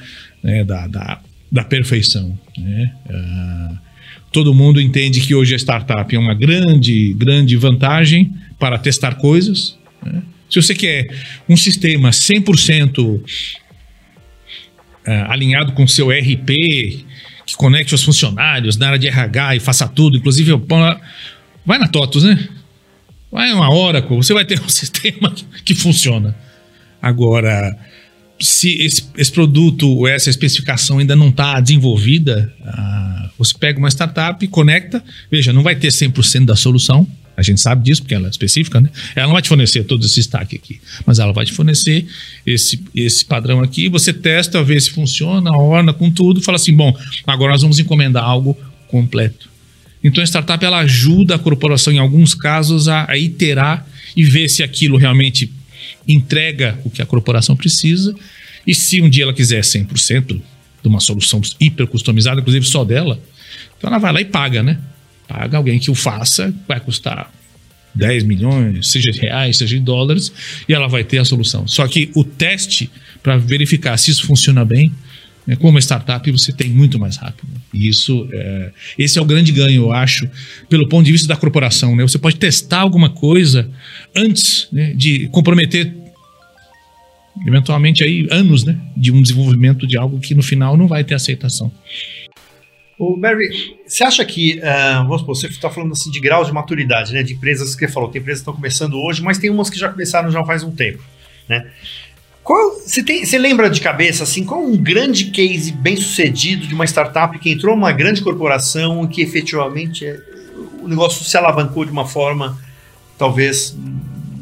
né, 0.43 0.65
da, 0.65 0.87
da, 0.87 1.21
da, 1.53 1.63
perfeição. 1.63 2.37
Né? 2.57 2.93
Uh, 3.07 3.79
todo 4.33 4.55
mundo 4.55 4.81
entende 4.81 5.21
que 5.21 5.35
hoje 5.35 5.55
a 5.55 5.59
startup 5.59 6.13
é 6.15 6.19
uma 6.19 6.35
grande, 6.35 7.13
grande 7.15 7.55
vantagem 7.57 8.33
para 8.59 8.79
testar 8.79 9.17
coisas. 9.17 9.79
Né? 10.03 10.23
Se 10.49 10.61
você 10.61 10.75
quer 10.75 11.07
um 11.47 11.57
sistema 11.57 12.09
100% 12.09 13.21
uh, 13.21 13.21
alinhado 15.29 15.73
com 15.73 15.87
seu 15.87 16.09
RP, 16.09 17.05
que 17.47 17.55
conecte 17.57 17.95
os 17.95 18.03
funcionários 18.03 18.79
na 18.79 18.87
área 18.87 18.99
de 18.99 19.07
RH 19.07 19.57
e 19.57 19.61
faça 19.61 19.87
tudo, 19.87 20.17
inclusive 20.17 20.51
vai 21.65 21.79
na 21.79 21.89
TOTUS, 21.89 22.25
né? 22.25 22.49
Vai 23.31 23.53
uma 23.53 23.73
Oracle, 23.75 24.17
você 24.17 24.33
vai 24.33 24.45
ter 24.45 24.61
um 24.61 24.69
sistema 24.71 25.33
que 25.65 25.75
funciona. 25.75 26.37
Agora, 27.03 27.77
se 28.41 28.81
esse, 28.83 29.05
esse 29.17 29.33
produto, 29.33 30.07
essa 30.07 30.31
especificação 30.31 30.99
ainda 30.99 31.17
não 31.17 31.29
está 31.29 31.61
desenvolvida, 31.61 32.53
uh, 32.61 33.31
você 33.37 33.55
pega 33.59 33.79
uma 33.79 33.89
startup, 33.89 34.47
conecta, 34.49 35.03
veja, 35.31 35.53
não 35.53 35.63
vai 35.63 35.75
ter 35.75 35.89
100% 35.89 36.45
da 36.45 36.57
solução, 36.57 37.07
a 37.37 37.43
gente 37.43 37.61
sabe 37.61 37.83
disso 37.83 38.03
porque 38.03 38.15
ela 38.15 38.29
é 38.29 38.31
específica, 38.31 38.81
né? 38.81 38.89
Ela 39.17 39.27
não 39.27 39.33
vai 39.33 39.43
te 39.43 39.49
fornecer 39.49 39.83
todo 39.85 40.05
esse 40.07 40.21
stack 40.21 40.55
aqui, 40.55 40.81
mas 41.05 41.19
ela 41.19 41.33
vai 41.33 41.45
te 41.45 41.53
fornecer 41.53 42.07
esse, 42.47 42.83
esse 42.95 43.25
padrão 43.25 43.61
aqui. 43.61 43.89
Você 43.89 44.13
testa, 44.13 44.63
vê 44.63 44.81
se 44.81 44.91
funciona, 44.91 45.51
orna 45.57 45.93
com 45.93 46.11
tudo, 46.11 46.41
fala 46.41 46.57
assim: 46.57 46.73
bom, 46.73 46.97
agora 47.27 47.53
nós 47.53 47.63
vamos 47.63 47.79
encomendar 47.79 48.23
algo 48.23 48.57
completo. 48.87 49.49
Então 50.05 50.23
a 50.23 50.27
startup 50.27 50.63
ela 50.63 50.81
ajuda 50.81 51.35
a 51.35 51.39
corporação, 51.39 51.91
em 51.91 51.99
alguns 51.99 52.35
casos, 52.35 52.89
a, 52.89 53.11
a 53.11 53.17
iterar 53.17 53.87
e 54.15 54.23
ver 54.23 54.49
se 54.51 54.63
aquilo 54.63 54.99
realmente 54.99 55.51
entrega 56.07 56.79
o 56.85 56.91
que 56.91 57.01
a 57.01 57.07
corporação 57.07 57.57
precisa. 57.57 58.15
E 58.67 58.75
se 58.75 59.01
um 59.01 59.09
dia 59.09 59.25
ela 59.25 59.33
quiser 59.33 59.63
100% 59.63 60.41
de 60.83 60.89
uma 60.89 61.01
solução 61.01 61.41
hiper 61.59 61.87
customizada, 61.87 62.41
inclusive 62.41 62.67
só 62.67 62.85
dela, 62.85 63.19
então 63.77 63.89
ela 63.89 63.99
vai 63.99 64.13
lá 64.13 64.21
e 64.21 64.27
paga, 64.27 64.63
né? 64.63 64.79
Paga 65.27 65.57
alguém 65.57 65.79
que 65.79 65.91
o 65.91 65.95
faça, 65.95 66.55
vai 66.69 66.79
custar 66.79 67.33
10 67.95 68.25
milhões, 68.25 68.91
seja 68.91 69.11
de 69.11 69.21
reais, 69.21 69.57
seja 69.57 69.77
de 69.77 69.83
dólares, 69.83 70.33
e 70.69 70.75
ela 70.75 70.87
vai 70.87 71.05
ter 71.05 71.19
a 71.19 71.25
solução. 71.25 71.67
Só 71.67 71.87
que 71.89 72.11
o 72.15 72.25
teste 72.25 72.91
para 73.23 73.39
verificar 73.39 73.97
se 73.97 74.11
isso 74.11 74.27
funciona 74.27 74.65
bem, 74.65 74.93
né, 75.47 75.57
como 75.57 75.79
startup, 75.79 76.31
você 76.31 76.53
tem 76.53 76.71
muito 76.71 76.99
mais 76.99 77.17
rápido. 77.17 77.49
E 77.73 77.89
isso, 77.89 78.29
é, 78.33 78.71
esse 78.99 79.19
é 79.19 79.23
o 79.23 79.25
grande 79.25 79.53
ganho, 79.53 79.85
eu 79.85 79.93
acho, 79.93 80.29
pelo 80.69 80.89
ponto 80.89 81.05
de 81.05 81.13
vista 81.13 81.29
da 81.29 81.37
corporação. 81.37 81.95
Né? 81.95 82.03
Você 82.03 82.19
pode 82.19 82.37
testar 82.37 82.81
alguma 82.81 83.11
coisa 83.11 83.69
antes 84.15 84.69
né, 84.73 84.93
de 84.95 85.29
comprometer 85.29 85.93
eventualmente 87.47 88.05
aí 88.05 88.29
anos 88.31 88.65
né, 88.65 88.79
de 88.97 89.11
um 89.11 89.21
desenvolvimento 89.21 89.87
de 89.87 89.97
algo 89.97 90.21
que 90.21 90.35
no 90.35 90.43
final 90.43 90.77
não 90.77 90.87
vai 90.87 91.03
ter 91.03 91.15
aceitação. 91.15 91.71
O 92.97 93.17
Mary, 93.17 93.49
você 93.87 94.05
acha 94.05 94.25
que, 94.25 94.61
uh, 94.61 95.03
vamos 95.03 95.21
supor, 95.21 95.35
você 95.35 95.49
está 95.49 95.69
falando 95.69 95.93
assim 95.93 96.13
de 96.13 96.21
graus 96.21 96.47
de 96.47 96.53
maturidade, 96.53 97.13
né, 97.13 97.25
de 97.25 97.35
empresas 97.35 97.75
que 97.75 97.85
você 97.85 97.93
falou, 97.93 98.09
tem 98.09 98.21
empresas 98.21 98.41
que 98.41 98.43
estão 98.43 98.55
começando 98.55 98.95
hoje, 98.95 99.21
mas 99.21 99.37
tem 99.37 99.51
umas 99.51 99.69
que 99.69 99.79
já 99.79 99.89
começaram 99.89 100.31
já 100.31 100.45
faz 100.45 100.63
um 100.63 100.71
tempo, 100.71 101.03
né? 101.49 101.69
Qual, 102.45 102.79
você, 102.79 103.03
tem, 103.03 103.25
você 103.25 103.39
lembra 103.39 103.71
de 103.71 103.81
cabeça, 103.81 104.23
assim, 104.23 104.45
qual 104.45 104.63
um 104.63 104.77
grande 104.77 105.31
case 105.31 105.73
bem 105.73 105.97
sucedido 105.97 106.67
de 106.67 106.75
uma 106.75 106.85
startup 106.85 107.39
que 107.39 107.51
entrou 107.51 107.75
numa 107.75 107.91
grande 107.91 108.21
corporação 108.21 109.03
e 109.03 109.09
que 109.09 109.23
efetivamente 109.23 110.05
é, 110.05 110.21
o 110.83 110.87
negócio 110.87 111.25
se 111.25 111.35
alavancou 111.39 111.87
de 111.87 111.91
uma 111.91 112.07
forma 112.07 112.59
talvez 113.17 113.75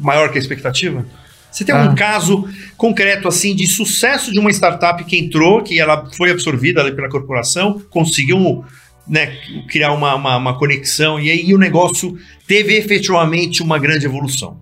maior 0.01 0.29
que 0.29 0.37
a 0.37 0.41
expectativa? 0.41 1.05
Você 1.49 1.63
tem 1.63 1.73
ah. 1.73 1.83
um 1.83 1.95
caso 1.95 2.45
concreto 2.75 3.29
assim 3.29 3.55
de 3.55 3.67
sucesso 3.67 4.33
de 4.33 4.39
uma 4.39 4.51
startup 4.51 5.01
que 5.05 5.17
entrou, 5.17 5.63
que 5.63 5.79
ela 5.79 6.11
foi 6.11 6.29
absorvida 6.29 6.91
pela 6.91 7.07
corporação, 7.07 7.81
conseguiu 7.89 8.65
né, 9.07 9.37
criar 9.69 9.93
uma, 9.93 10.13
uma, 10.15 10.35
uma, 10.35 10.57
conexão 10.57 11.19
e 11.19 11.31
aí 11.31 11.53
o 11.53 11.57
negócio 11.57 12.17
teve 12.45 12.75
efetivamente 12.75 13.63
uma 13.63 13.79
grande 13.79 14.05
evolução. 14.05 14.59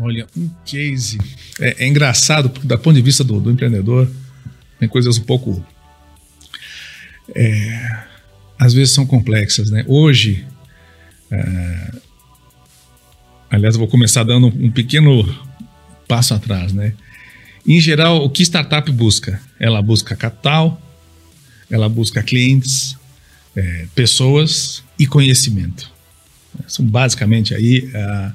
Olha, 0.00 0.26
um 0.34 0.48
case. 0.64 1.18
É, 1.60 1.84
é 1.84 1.86
engraçado, 1.86 2.48
porque, 2.48 2.66
da 2.66 2.78
ponto 2.78 2.94
de 2.94 3.02
vista 3.02 3.22
do, 3.22 3.38
do 3.38 3.50
empreendedor, 3.50 4.10
tem 4.78 4.88
coisas 4.88 5.18
um 5.18 5.22
pouco. 5.22 5.64
É, 7.34 8.04
às 8.58 8.72
vezes 8.72 8.94
são 8.94 9.06
complexas, 9.06 9.70
né? 9.70 9.84
Hoje. 9.86 10.46
É, 11.30 11.92
aliás, 13.50 13.76
vou 13.76 13.86
começar 13.86 14.24
dando 14.24 14.46
um 14.46 14.70
pequeno 14.70 15.22
passo 16.08 16.32
atrás, 16.32 16.72
né? 16.72 16.94
Em 17.66 17.78
geral, 17.78 18.24
o 18.24 18.30
que 18.30 18.42
startup 18.42 18.90
busca? 18.90 19.40
Ela 19.58 19.82
busca 19.82 20.16
capital, 20.16 20.80
ela 21.70 21.90
busca 21.90 22.22
clientes, 22.22 22.96
é, 23.54 23.86
pessoas 23.94 24.82
e 24.98 25.06
conhecimento. 25.06 25.90
São 26.66 26.84
basicamente 26.84 27.54
aí 27.54 27.90
uh, 27.94 28.32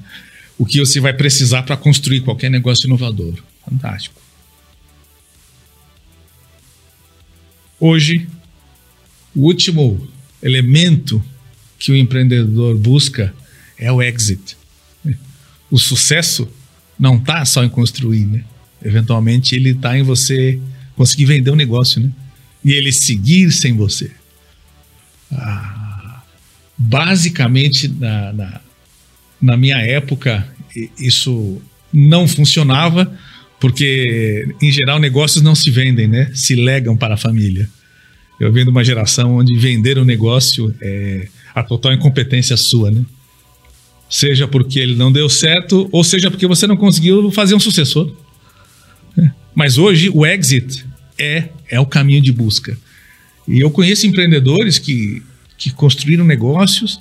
o 0.58 0.64
que 0.64 0.80
você 0.80 1.00
vai 1.00 1.12
precisar 1.12 1.62
para 1.62 1.76
construir 1.76 2.20
qualquer 2.20 2.50
negócio 2.50 2.86
inovador. 2.86 3.34
Fantástico. 3.64 4.20
Hoje, 7.78 8.26
o 9.34 9.42
último 9.42 10.08
elemento 10.42 11.22
que 11.78 11.92
o 11.92 11.96
empreendedor 11.96 12.76
busca 12.78 13.34
é 13.78 13.92
o 13.92 14.00
exit. 14.00 14.56
O 15.70 15.78
sucesso 15.78 16.48
não 16.98 17.16
está 17.16 17.44
só 17.44 17.62
em 17.62 17.68
construir, 17.68 18.24
né? 18.24 18.44
Eventualmente 18.82 19.54
ele 19.54 19.70
está 19.70 19.98
em 19.98 20.02
você 20.02 20.60
conseguir 20.94 21.26
vender 21.26 21.50
um 21.50 21.56
negócio, 21.56 22.00
né? 22.00 22.10
E 22.64 22.72
ele 22.72 22.92
seguir 22.92 23.52
sem 23.52 23.74
você. 23.74 24.10
Ah, 25.30 26.22
basicamente, 26.78 27.88
na, 27.88 28.32
na, 28.32 28.60
na 29.40 29.56
minha 29.56 29.78
época, 29.78 30.46
isso 30.98 31.60
não 31.92 32.26
funcionava, 32.28 33.10
porque, 33.58 34.48
em 34.60 34.70
geral, 34.70 34.98
negócios 34.98 35.42
não 35.42 35.54
se 35.54 35.70
vendem, 35.70 36.06
né? 36.06 36.30
Se 36.34 36.54
legam 36.54 36.96
para 36.96 37.14
a 37.14 37.18
família. 37.18 37.68
Eu 38.38 38.52
venho 38.52 38.66
de 38.66 38.70
uma 38.70 38.84
geração 38.84 39.36
onde 39.36 39.56
vender 39.56 39.98
um 39.98 40.04
negócio 40.04 40.74
é 40.80 41.28
a 41.54 41.62
total 41.62 41.94
incompetência 41.94 42.56
sua, 42.56 42.90
né? 42.90 43.02
Seja 44.10 44.46
porque 44.46 44.78
ele 44.78 44.94
não 44.94 45.10
deu 45.10 45.28
certo, 45.28 45.88
ou 45.90 46.04
seja 46.04 46.30
porque 46.30 46.46
você 46.46 46.66
não 46.66 46.76
conseguiu 46.76 47.30
fazer 47.32 47.54
um 47.54 47.60
sucessor. 47.60 48.14
É. 49.18 49.30
Mas 49.54 49.78
hoje 49.78 50.10
o 50.12 50.24
exit 50.26 50.84
é, 51.18 51.48
é 51.68 51.80
o 51.80 51.86
caminho 51.86 52.20
de 52.20 52.30
busca. 52.30 52.78
E 53.48 53.60
eu 53.60 53.70
conheço 53.70 54.06
empreendedores 54.06 54.78
que, 54.78 55.22
que 55.56 55.70
construíram 55.70 56.24
negócios, 56.24 57.00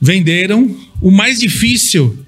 venderam. 0.00 0.76
O 1.00 1.10
mais 1.10 1.38
difícil, 1.38 2.18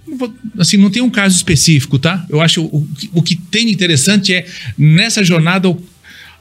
assim, 0.58 0.76
não 0.76 0.90
tem 0.90 1.02
um 1.02 1.10
caso 1.10 1.36
específico, 1.36 1.98
tá? 1.98 2.26
Eu 2.28 2.40
acho 2.40 2.62
o, 2.64 2.88
o 3.12 3.22
que 3.22 3.36
tem 3.36 3.70
interessante 3.70 4.34
é 4.34 4.46
nessa 4.76 5.24
jornada 5.24 5.74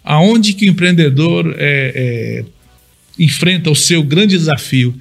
aonde 0.04 0.54
que 0.54 0.66
o 0.66 0.70
empreendedor 0.70 1.54
é, 1.58 1.92
é, 1.96 2.46
enfrenta 3.20 3.70
o 3.70 3.76
seu 3.76 4.04
grande 4.04 4.38
desafio 4.38 4.96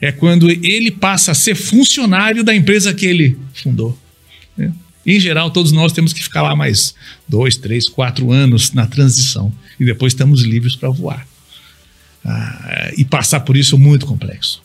é 0.00 0.10
quando 0.10 0.50
ele 0.50 0.90
passa 0.90 1.32
a 1.32 1.34
ser 1.34 1.54
funcionário 1.54 2.42
da 2.42 2.54
empresa 2.54 2.94
que 2.94 3.04
ele 3.04 3.36
fundou. 3.52 3.98
Né? 4.56 4.72
Em 5.04 5.20
geral, 5.20 5.50
todos 5.50 5.72
nós 5.72 5.92
temos 5.92 6.12
que 6.12 6.22
ficar 6.22 6.42
lá 6.42 6.56
mais 6.56 6.94
dois, 7.28 7.56
três, 7.56 7.88
quatro 7.88 8.32
anos 8.32 8.72
na 8.72 8.86
transição 8.86 9.52
e 9.78 9.84
depois 9.84 10.12
estamos 10.12 10.42
livres 10.42 10.74
para 10.74 10.90
voar. 10.90 11.26
Ah, 12.24 12.92
e 12.96 13.04
passar 13.04 13.40
por 13.40 13.56
isso 13.56 13.76
é 13.76 13.78
muito 13.78 14.06
complexo. 14.06 14.62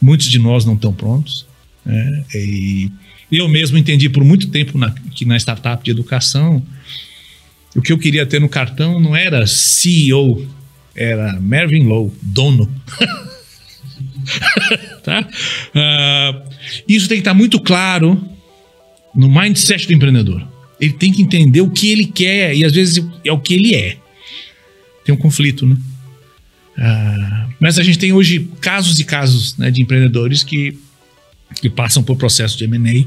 Muitos 0.00 0.26
de 0.26 0.38
nós 0.38 0.64
não 0.64 0.74
estão 0.74 0.92
prontos. 0.92 1.46
Né? 1.84 2.24
E 2.34 2.90
eu 3.30 3.48
mesmo 3.48 3.76
entendi 3.76 4.08
por 4.08 4.24
muito 4.24 4.48
tempo 4.48 4.78
na, 4.78 4.90
que 4.90 5.24
na 5.24 5.36
startup 5.36 5.82
de 5.84 5.90
educação 5.90 6.62
o 7.74 7.82
que 7.82 7.92
eu 7.92 7.98
queria 7.98 8.24
ter 8.24 8.40
no 8.40 8.48
cartão 8.48 9.00
não 9.00 9.16
era 9.16 9.46
CEO, 9.46 10.46
era 10.94 11.38
Mervyn 11.40 11.84
Lowe, 11.84 12.12
dono. 12.22 12.72
tá? 15.02 15.28
Uh, 15.74 16.50
isso 16.88 17.08
tem 17.08 17.16
que 17.16 17.22
estar 17.22 17.34
muito 17.34 17.60
claro 17.60 18.22
no 19.14 19.28
mindset 19.28 19.86
do 19.86 19.92
empreendedor. 19.92 20.46
Ele 20.80 20.92
tem 20.92 21.12
que 21.12 21.22
entender 21.22 21.60
o 21.60 21.70
que 21.70 21.90
ele 21.90 22.06
quer 22.06 22.54
e 22.54 22.64
às 22.64 22.72
vezes 22.72 23.04
é 23.24 23.32
o 23.32 23.40
que 23.40 23.54
ele 23.54 23.74
é. 23.74 23.96
Tem 25.04 25.14
um 25.14 25.18
conflito, 25.18 25.66
né? 25.66 25.76
Uh, 26.76 27.54
mas 27.60 27.78
a 27.78 27.82
gente 27.82 27.98
tem 27.98 28.12
hoje 28.12 28.48
casos 28.60 28.98
e 28.98 29.04
casos 29.04 29.56
né, 29.56 29.70
de 29.70 29.82
empreendedores 29.82 30.42
que, 30.42 30.78
que 31.60 31.68
passam 31.70 32.02
por 32.02 32.16
processo 32.16 32.56
de 32.56 32.64
M&A, 32.64 33.06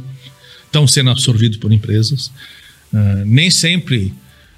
estão 0.66 0.88
sendo 0.88 1.10
absorvidos 1.10 1.58
por 1.58 1.72
empresas. 1.72 2.32
Uh, 2.94 3.26
nem 3.26 3.50
sempre 3.50 4.14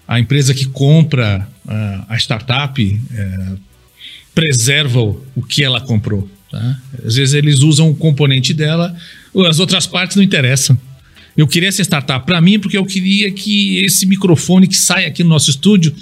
a 0.07 0.19
empresa 0.19 0.53
que 0.53 0.65
compra 0.65 1.47
uh, 1.65 2.05
a 2.07 2.17
startup 2.17 2.81
uh, 2.83 3.59
preserva 4.33 4.99
o, 5.01 5.43
que 5.47 5.63
ela 5.63 5.81
comprou. 5.81 6.29
Tá? 6.49 6.79
Às 7.05 7.15
vezes 7.15 7.33
eles 7.33 7.59
usam 7.59 7.89
o 7.89 7.95
componente 7.95 8.53
dela, 8.53 8.95
as 9.47 9.59
outras 9.59 9.85
partes 9.85 10.15
não 10.15 10.23
interessam. 10.23 10.79
Eu 11.37 11.47
queria 11.47 11.69
essa 11.69 11.81
startup 11.81 12.25
para 12.25 12.41
mim 12.41 12.59
porque 12.59 12.77
eu 12.77 12.85
queria 12.85 13.31
que 13.31 13.83
esse 13.83 14.05
microfone 14.05 14.67
que 14.67 14.75
sai 14.75 15.05
aqui 15.05 15.23
no 15.23 15.29
nosso 15.29 15.49
estúdio, 15.49 15.93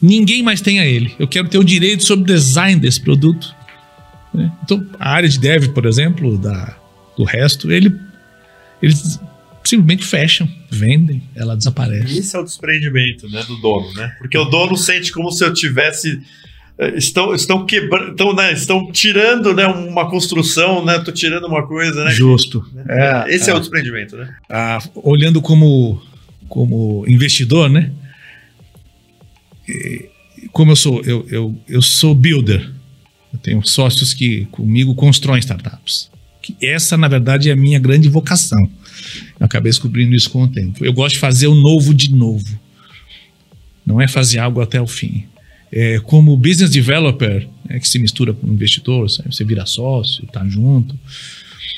ninguém 0.00 0.42
mais 0.42 0.60
tenha 0.60 0.86
ele. 0.86 1.12
Eu 1.18 1.26
quero 1.26 1.48
ter 1.48 1.58
o 1.58 1.64
direito 1.64 2.04
sobre 2.04 2.22
o 2.22 2.34
design 2.34 2.80
desse 2.80 3.00
produto. 3.00 3.54
Né? 4.32 4.50
Então, 4.62 4.86
a 4.98 5.10
área 5.10 5.28
de 5.28 5.38
dev, 5.38 5.68
por 5.68 5.86
exemplo, 5.86 6.38
da, 6.38 6.76
do 7.16 7.24
resto, 7.24 7.70
ele, 7.70 7.94
eles 8.82 9.20
simplesmente 9.64 10.04
fecham, 10.04 10.48
vendem, 10.70 11.22
ela 11.34 11.56
desaparece. 11.56 12.18
Esse 12.18 12.36
é 12.36 12.38
o 12.38 12.44
desprendimento 12.44 13.28
né, 13.28 13.42
do 13.44 13.56
dono, 13.56 13.92
né? 13.94 14.14
Porque 14.18 14.36
o 14.36 14.44
dono 14.44 14.76
sente 14.76 15.10
como 15.12 15.30
se 15.30 15.44
eu 15.44 15.52
tivesse 15.52 16.20
é, 16.76 16.98
estão 16.98 17.32
estão 17.32 17.64
quebrando 17.64 18.10
estão, 18.10 18.34
né, 18.34 18.52
estão 18.52 18.90
tirando 18.90 19.54
né, 19.54 19.64
uma 19.64 20.10
construção 20.10 20.84
né 20.84 20.98
tô 20.98 21.12
tirando 21.12 21.46
uma 21.46 21.64
coisa 21.64 22.04
né? 22.04 22.10
Justo. 22.10 22.66
É, 22.88 23.26
esse 23.28 23.48
é, 23.48 23.52
é, 23.52 23.56
o 23.56 23.60
desprendimento 23.60 24.16
né? 24.16 24.34
Ah, 24.50 24.78
olhando 24.96 25.40
como 25.40 26.02
como 26.48 27.04
investidor 27.06 27.70
né? 27.70 27.92
Como 30.50 30.72
eu 30.72 30.76
sou 30.76 31.00
eu, 31.04 31.24
eu, 31.30 31.56
eu 31.68 31.80
sou 31.80 32.12
builder 32.12 32.68
eu 33.32 33.38
tenho 33.38 33.64
sócios 33.64 34.12
que 34.12 34.46
comigo 34.46 34.96
constroem 34.96 35.38
startups 35.38 36.10
essa 36.60 36.96
na 36.96 37.08
verdade 37.08 37.50
é 37.50 37.52
a 37.52 37.56
minha 37.56 37.78
grande 37.78 38.08
vocação 38.08 38.62
eu 39.38 39.46
acabei 39.46 39.70
descobrindo 39.70 40.14
isso 40.14 40.30
com 40.30 40.42
o 40.42 40.48
tempo 40.48 40.84
eu 40.84 40.92
gosto 40.92 41.14
de 41.14 41.20
fazer 41.20 41.46
o 41.46 41.54
novo 41.54 41.94
de 41.94 42.14
novo 42.14 42.58
não 43.86 44.00
é 44.00 44.08
fazer 44.08 44.38
algo 44.38 44.60
até 44.60 44.80
o 44.80 44.86
fim 44.86 45.26
é, 45.76 45.98
como 45.98 46.36
business 46.36 46.70
developer, 46.70 47.48
é, 47.68 47.80
que 47.80 47.88
se 47.88 47.98
mistura 47.98 48.32
com 48.32 48.46
investidor, 48.46 49.10
sabe? 49.10 49.34
você 49.34 49.44
vira 49.44 49.66
sócio, 49.66 50.24
tá 50.26 50.46
junto, 50.46 50.96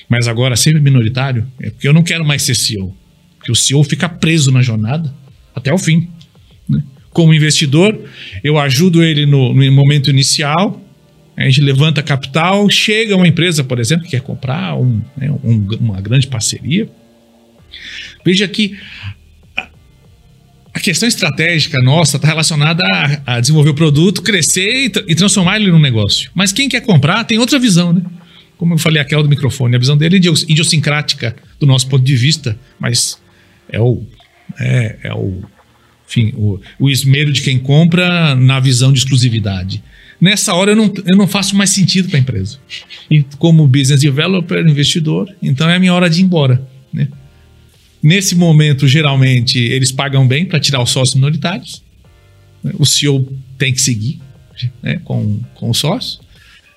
mas 0.06 0.28
agora 0.28 0.54
sempre 0.54 0.82
minoritário, 0.82 1.46
é 1.58 1.70
porque 1.70 1.88
eu 1.88 1.94
não 1.94 2.02
quero 2.02 2.22
mais 2.22 2.42
ser 2.42 2.54
CEO, 2.54 2.94
porque 3.38 3.50
o 3.50 3.54
CEO 3.54 3.82
fica 3.82 4.06
preso 4.06 4.52
na 4.52 4.60
jornada 4.60 5.12
até 5.54 5.72
o 5.72 5.78
fim. 5.78 6.10
Né? 6.68 6.82
Como 7.10 7.32
investidor, 7.32 7.98
eu 8.44 8.58
ajudo 8.58 9.02
ele 9.02 9.24
no, 9.24 9.54
no 9.54 9.72
momento 9.72 10.10
inicial, 10.10 10.78
a 11.36 11.44
gente 11.44 11.60
levanta 11.60 12.02
capital, 12.02 12.68
chega 12.70 13.14
uma 13.14 13.28
empresa, 13.28 13.62
por 13.62 13.78
exemplo, 13.78 14.04
que 14.04 14.12
quer 14.12 14.22
comprar 14.22 14.74
um, 14.74 15.02
né, 15.16 15.30
um, 15.44 15.66
uma 15.78 16.00
grande 16.00 16.26
parceria. 16.26 16.88
Veja 18.24 18.48
que 18.48 18.76
a 20.72 20.80
questão 20.80 21.08
estratégica 21.08 21.78
nossa 21.82 22.16
está 22.16 22.28
relacionada 22.28 22.82
a, 22.84 23.34
a, 23.34 23.40
desenvolver 23.40 23.70
o 23.70 23.74
produto, 23.74 24.22
crescer 24.22 24.86
e, 24.86 24.92
e, 25.08 25.14
transformar 25.14 25.56
ele 25.56 25.70
num 25.70 25.78
negócio. 25.78 26.30
Mas 26.34 26.52
quem 26.52 26.68
quer 26.68 26.80
comprar 26.80 27.24
tem 27.24 27.38
outra 27.38 27.58
visão, 27.58 27.92
né? 27.92 28.02
Como 28.58 28.74
eu 28.74 28.78
falei, 28.78 29.00
aquela 29.00 29.22
do 29.22 29.28
microfone, 29.28 29.76
a 29.76 29.78
visão 29.78 29.96
dele 29.96 30.16
é 30.16 30.18
idiosincrática 30.18 31.36
do 31.60 31.66
nosso 31.66 31.86
ponto 31.88 32.04
de 32.04 32.16
vista, 32.16 32.58
mas 32.78 33.18
é 33.70 33.80
o, 33.80 34.02
é, 34.58 34.96
é 35.02 35.14
o, 35.14 35.42
enfim, 36.08 36.32
o, 36.34 36.60
o 36.78 36.88
esmero 36.88 37.32
de 37.32 37.42
quem 37.42 37.58
compra 37.58 38.34
na 38.34 38.58
visão 38.58 38.92
de 38.92 38.98
exclusividade. 38.98 39.82
Nessa 40.20 40.54
hora 40.54 40.72
eu 40.72 40.76
não, 40.76 40.92
eu 41.04 41.16
não 41.16 41.26
faço 41.26 41.54
mais 41.54 41.70
sentido 41.70 42.08
para 42.08 42.18
a 42.18 42.20
empresa. 42.20 42.58
E 43.10 43.22
como 43.38 43.66
business 43.66 44.00
developer, 44.00 44.66
investidor, 44.66 45.34
então 45.42 45.68
é 45.68 45.76
a 45.76 45.78
minha 45.78 45.92
hora 45.92 46.08
de 46.08 46.20
ir 46.20 46.24
embora, 46.24 46.66
né? 46.92 47.08
Nesse 48.02 48.34
momento, 48.34 48.86
geralmente, 48.86 49.58
eles 49.58 49.90
pagam 49.90 50.28
bem 50.28 50.44
para 50.44 50.60
tirar 50.60 50.80
os 50.80 50.90
sócios 50.90 51.16
minoritários. 51.16 51.82
O 52.78 52.86
CEO 52.86 53.26
tem 53.58 53.72
que 53.72 53.80
seguir 53.80 54.20
né, 54.82 55.00
com, 55.04 55.40
com 55.54 55.70
o 55.70 55.74
sócio. 55.74 56.20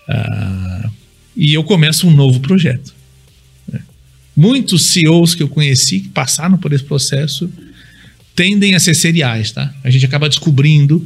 Uh, 0.08 0.90
e 1.36 1.54
eu 1.54 1.64
começo 1.64 2.08
um 2.08 2.12
novo 2.12 2.40
projeto. 2.40 2.94
Né. 3.72 3.82
Muitos 4.36 4.88
CEOs 4.88 5.36
que 5.36 5.44
eu 5.44 5.50
conheci 5.50 6.00
que 6.00 6.10
passaram 6.10 6.58
por 6.58 6.74
esse 6.74 6.84
processo 6.84 7.50
tendem 8.36 8.74
a 8.74 8.80
ser 8.80 8.96
seriais, 8.96 9.52
tá? 9.52 9.74
A 9.84 9.90
gente 9.90 10.06
acaba 10.06 10.30
descobrindo 10.30 11.06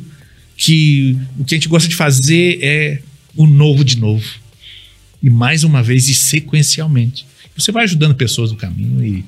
que 0.55 1.17
o 1.39 1.43
que 1.43 1.55
a 1.55 1.57
gente 1.57 1.67
gosta 1.67 1.89
de 1.89 1.95
fazer 1.95 2.59
é 2.61 3.01
o 3.35 3.45
novo 3.47 3.83
de 3.83 3.99
novo. 3.99 4.25
E 5.21 5.29
mais 5.29 5.63
uma 5.63 5.81
vez 5.81 6.09
e 6.09 6.13
sequencialmente. 6.13 7.25
Você 7.57 7.71
vai 7.71 7.83
ajudando 7.83 8.15
pessoas 8.15 8.51
no 8.51 8.57
caminho 8.57 9.03
e 9.03 9.25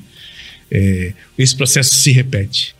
é, 0.71 1.13
esse 1.37 1.55
processo 1.55 1.93
se 1.95 2.11
repete. 2.11 2.75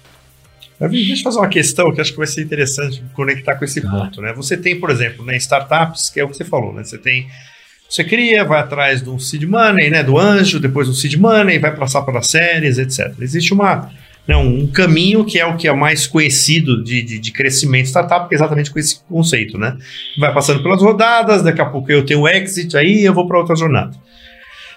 Deixa 0.80 1.22
eu 1.22 1.24
fazer 1.24 1.38
uma 1.38 1.48
questão 1.48 1.94
que 1.94 2.02
acho 2.02 2.12
que 2.12 2.18
vai 2.18 2.28
ser 2.28 2.42
interessante 2.42 3.02
conectar 3.14 3.56
com 3.56 3.64
esse 3.64 3.80
tá. 3.80 3.90
ponto. 3.90 4.22
Né? 4.22 4.34
Você 4.34 4.58
tem, 4.58 4.80
por 4.80 4.90
exemplo, 4.90 5.24
né, 5.24 5.38
startups, 5.38 6.10
que 6.10 6.20
é 6.20 6.24
o 6.24 6.30
que 6.30 6.36
você 6.36 6.44
falou, 6.44 6.74
né? 6.74 6.84
Você 6.84 6.98
tem. 6.98 7.28
Você 7.90 8.04
cria, 8.04 8.44
vai 8.44 8.60
atrás 8.60 9.02
do 9.02 9.18
seed 9.20 9.44
money, 9.44 9.90
né, 9.90 10.04
do 10.04 10.18
anjo, 10.18 10.60
depois 10.60 10.88
do 10.88 10.94
seed 10.94 11.16
money, 11.16 11.60
vai 11.60 11.74
passar 11.76 12.02
para 12.02 12.22
séries, 12.22 12.80
etc. 12.80 13.14
Existe 13.22 13.54
uma, 13.54 13.92
um 14.34 14.66
caminho 14.66 15.24
que 15.24 15.38
é 15.38 15.46
o 15.46 15.56
que 15.56 15.68
é 15.68 15.74
mais 15.74 16.08
conhecido 16.08 16.84
de, 16.84 17.04
de, 17.04 17.20
de 17.20 17.32
crescimento 17.32 17.88
startup, 17.88 18.28
é 18.32 18.36
exatamente 18.36 18.72
com 18.72 18.80
esse 18.80 19.00
conceito, 19.04 19.58
né? 19.58 19.78
Vai 20.18 20.34
passando 20.34 20.64
pelas 20.64 20.82
rodadas, 20.82 21.44
daqui 21.44 21.62
a 21.62 21.66
pouco 21.66 21.92
eu 21.92 22.06
tenho 22.06 22.22
o 22.22 22.28
exit, 22.28 22.76
aí 22.76 23.04
eu 23.04 23.14
vou 23.14 23.28
para 23.28 23.38
outra 23.38 23.56
jornada. 23.56 23.96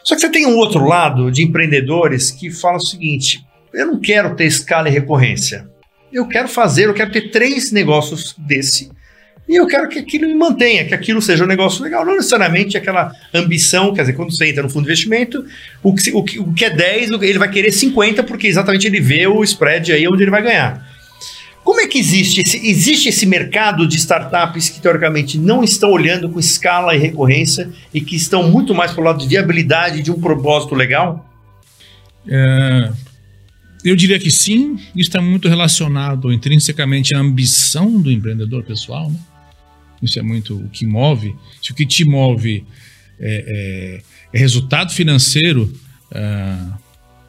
Só 0.04 0.14
que 0.14 0.20
você 0.20 0.30
tem 0.30 0.46
um 0.46 0.56
outro 0.56 0.84
lado 0.84 1.30
de 1.30 1.42
empreendedores 1.42 2.30
que 2.30 2.50
fala 2.50 2.76
o 2.76 2.84
seguinte: 2.84 3.42
eu 3.72 3.87
não 3.87 4.00
quero 4.00 4.34
ter 4.34 4.44
escala 4.44 4.88
e 4.88 4.92
recorrência. 4.92 5.66
Eu 6.12 6.26
quero 6.26 6.48
fazer, 6.48 6.87
eu 6.87 6.94
quero 6.94 7.12
ter 7.12 7.30
três 7.30 7.70
negócios 7.72 8.34
desse 8.38 8.90
e 9.48 9.56
eu 9.56 9.66
quero 9.66 9.88
que 9.88 9.98
aquilo 9.98 10.26
me 10.26 10.34
mantenha, 10.34 10.84
que 10.84 10.92
aquilo 10.92 11.22
seja 11.22 11.42
um 11.42 11.46
negócio 11.46 11.82
legal. 11.82 12.04
Não 12.04 12.16
necessariamente 12.16 12.76
aquela 12.76 13.11
ambição, 13.32 13.94
quer 13.94 14.02
dizer, 14.02 14.12
quando 14.12 14.30
você 14.30 14.46
entra 14.46 14.62
no 14.62 14.68
fundo 14.68 14.84
de 14.84 14.90
investimento, 14.90 15.42
o 15.82 15.94
que, 15.94 16.11
o 16.11 16.22
que, 16.22 16.38
o 16.38 16.52
que 16.52 16.66
é 16.66 16.70
10, 16.70 17.12
ele 17.22 17.38
vai 17.38 17.50
querer 17.50 17.72
50, 17.72 18.22
porque 18.24 18.46
exatamente 18.46 18.87
ele 18.87 19.00
vê 19.00 19.26
o 19.26 19.42
spread 19.42 19.90
aí 19.90 20.06
onde 20.06 20.22
ele 20.22 20.30
vai 20.30 20.42
ganhar. 20.42 20.87
Como 21.64 21.80
é 21.80 21.87
que 21.87 21.98
existe 21.98 22.42
esse, 22.42 22.66
existe 22.66 23.08
esse 23.08 23.24
mercado 23.24 23.88
de 23.88 23.96
startups 23.96 24.68
que, 24.68 24.80
teoricamente, 24.80 25.38
não 25.38 25.64
estão 25.64 25.90
olhando 25.92 26.28
com 26.28 26.38
escala 26.38 26.94
e 26.94 26.98
recorrência 26.98 27.70
e 27.92 28.02
que 28.02 28.16
estão 28.16 28.50
muito 28.50 28.74
mais 28.74 28.92
para 28.92 29.00
o 29.00 29.04
lado 29.04 29.18
de 29.18 29.28
viabilidade 29.28 30.02
de 30.02 30.11
um 30.11 30.20
propósito 30.20 30.74
legal? 30.74 31.26
É, 32.26 32.90
eu 33.82 33.96
diria 33.96 34.18
que 34.18 34.30
sim, 34.30 34.78
está 34.94 35.22
muito 35.22 35.48
relacionado 35.48 36.30
intrinsecamente 36.32 37.14
à 37.14 37.18
ambição 37.18 38.00
do 38.00 38.11
empreendedor 38.11 38.62
pessoal, 38.62 39.11
né? 39.11 39.18
Isso 40.02 40.18
é 40.18 40.22
muito 40.22 40.56
o 40.56 40.68
que 40.68 40.87
move. 40.87 41.34
Se 41.62 41.72
o 41.72 41.74
que 41.74 41.87
te 41.87 42.04
move 42.04 42.64
é, 43.18 44.02
é, 44.32 44.37
é 44.37 44.38
resultado 44.38 44.92
financeiro, 44.92 45.72
uh, 46.12 46.78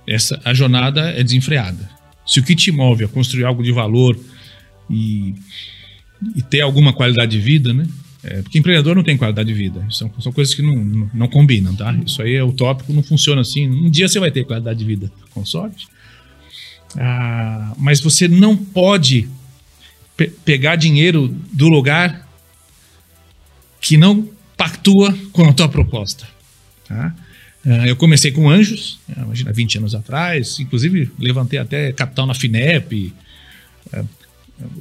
essa, 0.08 0.40
a 0.44 0.54
jornada 0.54 1.10
é 1.12 1.24
desenfreada. 1.24 1.90
Se 2.26 2.40
o 2.40 2.44
que 2.44 2.56
te 2.56 2.72
move 2.72 3.04
é 3.04 3.08
construir 3.08 3.46
algo 3.46 3.64
de 3.64 3.72
valor 3.72 4.20
e, 4.90 5.34
e 6.36 6.42
ter 6.42 6.62
alguma 6.62 6.94
qualidade 6.94 7.32
de 7.32 7.40
vida, 7.40 7.74
né? 7.74 7.88
É, 8.22 8.42
porque 8.42 8.60
empreendedor 8.60 8.96
não 8.96 9.04
tem 9.04 9.18
qualidade 9.18 9.48
de 9.48 9.54
vida. 9.54 9.86
São, 9.90 10.12
são 10.20 10.32
coisas 10.32 10.54
que 10.54 10.62
não, 10.62 10.76
não, 10.76 11.12
não, 11.14 11.28
combinam, 11.28 11.74
tá? 11.76 11.94
Isso 12.06 12.22
aí 12.22 12.36
é 12.36 12.44
utópico, 12.44 12.92
não 12.92 13.02
funciona 13.02 13.42
assim. 13.42 13.68
Um 13.68 13.90
dia 13.90 14.08
você 14.08 14.20
vai 14.20 14.30
ter 14.30 14.44
qualidade 14.44 14.78
de 14.78 14.86
vida, 14.86 15.12
com 15.32 15.46
sorte. 15.46 15.88
Ah, 16.98 17.74
mas 17.78 18.02
você 18.02 18.28
não 18.28 18.58
pode 18.58 19.30
pe 20.18 20.28
pegar 20.44 20.76
dinheiro 20.76 21.34
do 21.54 21.70
lugar 21.70 22.28
que 23.80 23.98
não 23.98 24.30
pactua 24.58 25.18
com 25.32 25.46
a 25.46 25.54
tua 25.54 25.70
proposta. 25.70 26.28
Tá? 26.88 27.16
Uh, 27.66 27.86
eu 27.86 27.96
comecei 27.96 28.32
com 28.32 28.50
anjos, 28.50 29.00
né, 29.08 29.16
imagina, 29.24 29.54
20 29.54 29.78
anos 29.78 29.96
atrás, 29.96 30.60
inclusive 30.60 31.12
levantei 31.20 31.60
até 31.60 31.92
capital 31.92 32.26
na 32.26 32.34
FINEP, 32.34 33.14
uh, 33.94 34.08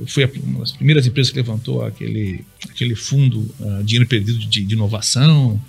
fui 0.07 0.25
uma 0.43 0.61
das 0.61 0.73
primeiras 0.73 1.07
empresas 1.07 1.31
que 1.31 1.39
levantou 1.39 1.85
aquele, 1.85 2.45
aquele 2.69 2.97
fundo 2.97 3.49
dinheiro 3.85 4.09
perdido 4.09 4.39
de, 4.39 4.65
de, 4.65 4.75
inovação, 4.75 5.61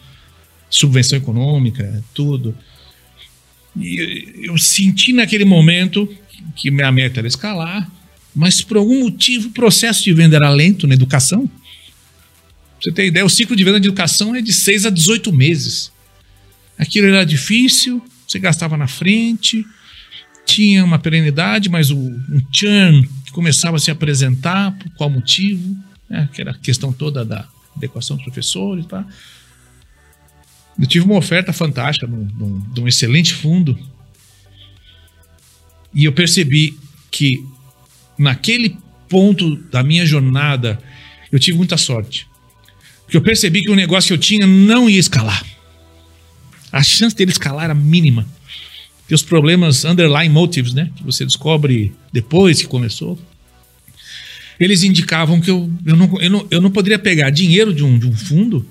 subvenção 0.67 1.15
econômica, 1.17 2.03
tudo. 2.11 2.55
E 3.77 4.45
eu 4.47 4.57
senti 4.57 5.13
naquele 5.13 5.45
momento 5.45 6.11
que 6.55 6.71
minha 6.71 6.91
meta 6.91 7.19
era 7.19 7.27
escalar, 7.27 7.87
mas 8.35 8.61
por 8.61 8.77
algum 8.77 9.01
motivo 9.01 9.49
o 9.49 9.51
processo 9.51 10.03
de 10.03 10.11
venda 10.11 10.37
era 10.37 10.49
lento 10.49 10.87
na 10.87 10.95
educação 10.95 11.49
você 12.79 12.91
ter 12.91 13.07
ideia, 13.07 13.25
o 13.25 13.29
ciclo 13.29 13.55
de 13.55 13.63
venda 13.63 13.79
de 13.79 13.87
educação 13.87 14.33
é 14.33 14.41
de 14.41 14.53
6 14.53 14.85
a 14.85 14.89
18 14.89 15.33
meses. 15.33 15.91
Aquilo 16.77 17.07
era 17.07 17.25
difícil, 17.25 18.01
você 18.25 18.39
gastava 18.39 18.77
na 18.77 18.87
frente, 18.87 19.65
tinha 20.45 20.83
uma 20.83 20.97
perenidade, 20.97 21.69
mas 21.69 21.91
o, 21.91 21.97
um 21.97 22.41
churn 22.51 23.07
que 23.25 23.31
começava 23.31 23.77
a 23.77 23.79
se 23.79 23.91
apresentar, 23.91 24.71
por 24.77 24.89
qual 24.91 25.09
motivo, 25.09 25.77
né, 26.09 26.29
que 26.33 26.41
era 26.41 26.51
a 26.51 26.57
questão 26.57 26.93
toda 26.93 27.25
da 27.25 27.47
adequação 27.75 28.15
dos 28.15 28.23
professores. 28.23 28.85
Tá? 28.85 29.05
Eu 30.79 30.87
tive 30.87 31.05
uma 31.05 31.17
oferta 31.17 31.51
fantástica 31.51 32.07
de 32.07 32.79
um 32.79 32.87
excelente 32.87 33.33
fundo 33.33 33.77
e 35.93 36.05
eu 36.05 36.13
percebi 36.13 36.77
que 37.11 37.43
naquele 38.17 38.77
ponto 39.09 39.55
da 39.69 39.83
minha 39.83 40.05
jornada 40.05 40.79
eu 41.31 41.39
tive 41.39 41.57
muita 41.57 41.75
sorte. 41.75 42.28
Porque 43.09 43.17
eu 43.17 43.21
percebi 43.23 43.63
que 43.63 43.71
o 43.71 43.75
negócio 43.75 44.09
que 44.09 44.13
eu 44.13 44.19
tinha 44.19 44.45
não 44.45 44.87
ia 44.87 44.99
escalar. 44.99 45.43
A 46.71 46.83
chance 46.83 47.15
dele 47.15 47.31
escalar 47.31 47.63
era 47.63 47.73
mínima. 47.73 48.23
Tem 49.07 49.15
os 49.15 49.23
problemas 49.23 49.83
underlying 49.83 50.29
motives, 50.29 50.75
né? 50.75 50.91
Que 50.95 51.03
você 51.03 51.25
descobre 51.25 51.91
depois 52.13 52.61
que 52.61 52.67
começou. 52.67 53.17
Eles 54.59 54.83
indicavam 54.83 55.41
que 55.41 55.49
eu, 55.49 55.71
eu, 55.83 55.95
não, 55.95 56.21
eu, 56.21 56.29
não, 56.29 56.47
eu 56.51 56.61
não 56.61 56.69
poderia 56.69 56.99
pegar 56.99 57.31
dinheiro 57.31 57.73
de 57.73 57.83
um, 57.83 57.97
de 57.97 58.05
um 58.05 58.15
fundo 58.15 58.63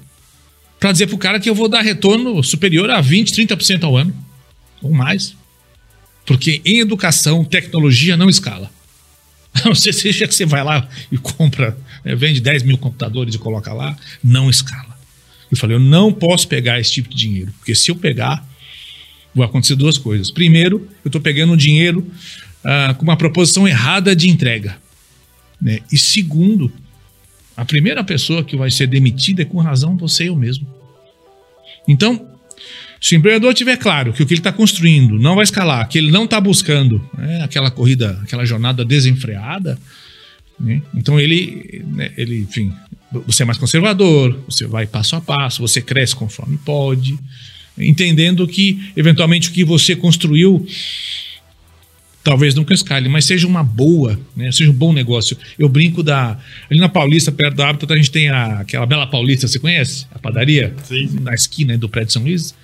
para 0.79 0.93
dizer 0.93 1.09
para 1.09 1.17
o 1.17 1.19
cara 1.19 1.41
que 1.41 1.51
eu 1.51 1.55
vou 1.55 1.69
dar 1.69 1.83
retorno 1.83 2.41
superior 2.45 2.89
a 2.91 3.03
20%, 3.03 3.49
30% 3.49 3.83
ao 3.83 3.97
ano. 3.97 4.15
Ou 4.81 4.95
mais. 4.95 5.35
Porque 6.25 6.63
em 6.65 6.79
educação, 6.79 7.45
tecnologia 7.45 8.17
não 8.17 8.31
escala. 8.31 8.71
Não 9.65 9.75
seja 9.75 10.29
que 10.29 10.35
você 10.35 10.47
vai 10.47 10.63
lá 10.63 10.89
e 11.11 11.19
compra 11.19 11.77
vende 12.17 12.41
10 12.41 12.63
mil 12.63 12.79
computadores 12.79 13.35
e 13.35 13.39
coloca 13.39 13.73
lá, 13.73 13.97
não 14.23 14.49
escala. 14.49 14.99
Eu 15.51 15.57
falei, 15.57 15.77
eu 15.77 15.81
não 15.81 16.13
posso 16.13 16.47
pegar 16.47 16.79
esse 16.79 16.93
tipo 16.93 17.09
de 17.09 17.17
dinheiro, 17.17 17.53
porque 17.59 17.75
se 17.75 17.91
eu 17.91 17.97
pegar, 17.97 18.47
vão 19.35 19.45
acontecer 19.45 19.77
duas 19.77 19.97
coisas. 19.97 20.31
Primeiro, 20.31 20.89
eu 21.05 21.09
estou 21.09 21.21
pegando 21.21 21.53
um 21.53 21.57
dinheiro 21.57 22.07
ah, 22.65 22.95
com 22.97 23.03
uma 23.03 23.17
proposição 23.17 23.67
errada 23.67 24.15
de 24.15 24.29
entrega. 24.29 24.77
Né? 25.61 25.81
E 25.91 25.99
segundo, 25.99 26.71
a 27.57 27.65
primeira 27.65 28.05
pessoa 28.05 28.45
que 28.45 28.57
vai 28.57 28.71
ser 28.71 28.87
demitida 28.87 29.43
é 29.43 29.45
com 29.45 29.59
razão 29.59 29.97
você 29.97 30.29
eu 30.29 30.37
mesmo. 30.37 30.67
Então, 31.87 32.29
se 33.01 33.15
o 33.15 33.17
empreendedor 33.17 33.55
tiver 33.55 33.77
claro 33.77 34.13
que 34.13 34.23
o 34.23 34.27
que 34.27 34.35
ele 34.35 34.41
está 34.41 34.53
construindo 34.53 35.19
não 35.19 35.35
vai 35.35 35.45
escalar, 35.45 35.89
que 35.89 35.99
ele 35.99 36.11
não 36.11 36.25
está 36.25 36.41
buscando 36.41 37.03
né, 37.17 37.43
aquela 37.43 37.71
corrida, 37.71 38.21
aquela 38.23 38.45
jornada 38.45 38.85
desenfreada, 38.85 39.79
né? 40.59 40.83
Então 40.95 41.19
ele, 41.19 41.85
né, 41.87 42.13
ele, 42.17 42.41
enfim, 42.41 42.73
você 43.27 43.43
é 43.43 43.47
mais 43.47 43.59
conservador, 43.59 44.39
você 44.47 44.67
vai 44.67 44.87
passo 44.87 45.17
a 45.17 45.21
passo, 45.21 45.63
você 45.63 45.81
cresce 45.81 46.15
conforme 46.15 46.59
pode, 46.59 47.19
entendendo 47.77 48.47
que 48.47 48.93
eventualmente 48.97 49.49
o 49.49 49.53
que 49.53 49.65
você 49.65 49.95
construiu 49.95 50.67
talvez 52.29 52.55
nunca 52.55 52.75
escale, 52.75 53.09
mas 53.09 53.25
seja 53.25 53.47
uma 53.47 53.65
boa, 53.65 54.21
né? 54.37 54.53
seja 54.53 54.71
um 54.71 54.75
bom 54.75 54.93
negócio. 54.93 55.35
Eu 55.59 55.67
brinco 55.67 56.03
da. 56.03 56.39
Ali 56.71 56.79
na 56.79 56.89
Paulista, 56.89 57.33
perto 57.33 57.57
da 57.57 57.67
Hábitat, 57.67 57.91
a 57.91 57.97
gente 57.97 58.11
tem 58.11 58.29
a, 58.29 58.61
aquela 58.61 58.85
Bela 58.85 59.07
Paulista, 59.07 59.49
você 59.49 59.59
conhece? 59.59 60.07
A 60.11 60.19
padaria? 60.19 60.75
Sim. 60.85 61.09
Na 61.23 61.33
esquina 61.33 61.79
do 61.79 61.89
prédio 61.89 62.13
São 62.13 62.23
Luís. 62.23 62.55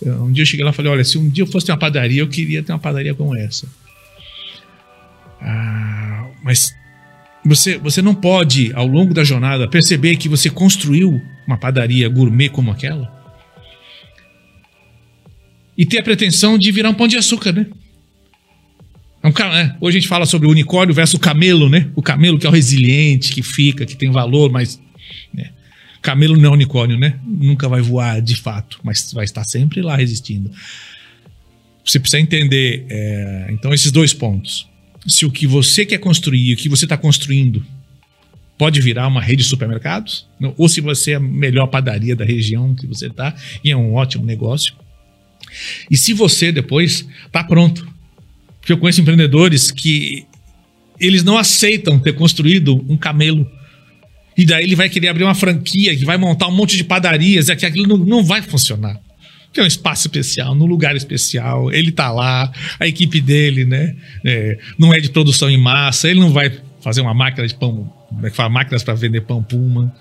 Um 0.00 0.32
dia 0.32 0.42
eu 0.42 0.46
cheguei 0.46 0.64
lá 0.64 0.70
e 0.70 0.74
falei: 0.74 0.90
olha, 0.90 1.04
se 1.04 1.18
um 1.18 1.28
dia 1.28 1.42
eu 1.42 1.46
fosse 1.46 1.66
ter 1.66 1.72
uma 1.72 1.78
padaria, 1.78 2.22
eu 2.22 2.28
queria 2.28 2.62
ter 2.62 2.72
uma 2.72 2.78
padaria 2.78 3.14
como 3.14 3.36
essa. 3.36 3.68
Ah, 5.40 6.26
mas 6.42 6.74
você, 7.48 7.78
você 7.78 8.02
não 8.02 8.14
pode, 8.14 8.72
ao 8.74 8.86
longo 8.86 9.14
da 9.14 9.24
jornada, 9.24 9.66
perceber 9.66 10.16
que 10.16 10.28
você 10.28 10.50
construiu 10.50 11.20
uma 11.46 11.56
padaria 11.56 12.08
gourmet 12.08 12.50
como 12.50 12.70
aquela 12.70 13.16
e 15.76 15.86
ter 15.86 15.98
a 15.98 16.02
pretensão 16.02 16.58
de 16.58 16.70
virar 16.70 16.90
um 16.90 16.94
pão 16.94 17.06
de 17.06 17.16
açúcar, 17.16 17.52
né? 17.52 17.66
É 19.22 19.28
um, 19.28 19.54
é, 19.54 19.76
hoje 19.80 19.96
a 19.96 20.00
gente 20.00 20.08
fala 20.08 20.26
sobre 20.26 20.46
o 20.46 20.50
unicórnio 20.50 20.94
versus 20.94 21.14
o 21.14 21.18
camelo, 21.18 21.70
né? 21.70 21.90
O 21.96 22.02
camelo 22.02 22.38
que 22.38 22.46
é 22.46 22.50
o 22.50 22.52
resiliente, 22.52 23.32
que 23.32 23.42
fica, 23.42 23.86
que 23.86 23.96
tem 23.96 24.10
valor, 24.10 24.50
mas. 24.50 24.80
Né? 25.32 25.50
Camelo 26.02 26.36
não 26.36 26.50
é 26.50 26.52
unicórnio, 26.52 26.98
né? 26.98 27.18
Nunca 27.24 27.68
vai 27.68 27.80
voar 27.80 28.20
de 28.20 28.36
fato, 28.36 28.78
mas 28.82 29.12
vai 29.12 29.24
estar 29.24 29.44
sempre 29.44 29.80
lá 29.80 29.96
resistindo. 29.96 30.50
Você 31.84 31.98
precisa 31.98 32.20
entender, 32.20 32.86
é, 32.90 33.46
então, 33.50 33.72
esses 33.72 33.90
dois 33.90 34.12
pontos 34.12 34.67
se 35.08 35.24
o 35.24 35.30
que 35.30 35.46
você 35.46 35.86
quer 35.86 35.98
construir, 35.98 36.52
o 36.52 36.56
que 36.56 36.68
você 36.68 36.84
está 36.84 36.96
construindo, 36.96 37.64
pode 38.58 38.80
virar 38.80 39.06
uma 39.06 39.22
rede 39.22 39.42
de 39.42 39.48
supermercados, 39.48 40.26
ou 40.56 40.68
se 40.68 40.80
você 40.80 41.12
é 41.12 41.14
a 41.14 41.20
melhor 41.20 41.68
padaria 41.68 42.14
da 42.14 42.24
região 42.24 42.74
que 42.74 42.86
você 42.86 43.06
está 43.06 43.34
e 43.64 43.70
é 43.70 43.76
um 43.76 43.94
ótimo 43.94 44.24
negócio. 44.24 44.74
E 45.90 45.96
se 45.96 46.12
você 46.12 46.52
depois 46.52 47.06
está 47.26 47.42
pronto. 47.42 47.88
Porque 48.60 48.72
eu 48.72 48.78
conheço 48.78 49.00
empreendedores 49.00 49.70
que 49.70 50.26
eles 51.00 51.22
não 51.22 51.38
aceitam 51.38 51.98
ter 51.98 52.12
construído 52.12 52.84
um 52.88 52.96
camelo. 52.96 53.48
E 54.36 54.44
daí 54.44 54.64
ele 54.64 54.76
vai 54.76 54.88
querer 54.88 55.08
abrir 55.08 55.24
uma 55.24 55.34
franquia 55.34 55.96
que 55.96 56.04
vai 56.04 56.18
montar 56.18 56.48
um 56.48 56.54
monte 56.54 56.76
de 56.76 56.84
padarias, 56.84 57.48
e 57.48 57.52
aquilo 57.52 57.86
não, 57.86 57.96
não 57.96 58.24
vai 58.24 58.42
funcionar 58.42 59.00
que 59.52 59.60
é 59.60 59.62
um 59.62 59.66
espaço 59.66 60.06
especial, 60.06 60.54
num 60.54 60.66
lugar 60.66 60.94
especial, 60.96 61.72
ele 61.72 61.90
tá 61.90 62.10
lá, 62.10 62.52
a 62.78 62.86
equipe 62.86 63.20
dele, 63.20 63.64
né? 63.64 63.96
É, 64.24 64.58
não 64.78 64.92
é 64.92 65.00
de 65.00 65.10
produção 65.10 65.48
em 65.48 65.58
massa, 65.58 66.08
ele 66.08 66.20
não 66.20 66.32
vai 66.32 66.52
fazer 66.80 67.00
uma 67.00 67.14
máquina 67.14 67.46
de 67.46 67.54
pão, 67.54 67.92
como 68.08 68.26
é 68.26 68.30
que 68.30 68.36
fala, 68.36 68.48
máquinas 68.48 68.82
para 68.82 68.94
vender 68.94 69.22
pão 69.22 69.42
Puma. 69.42 69.94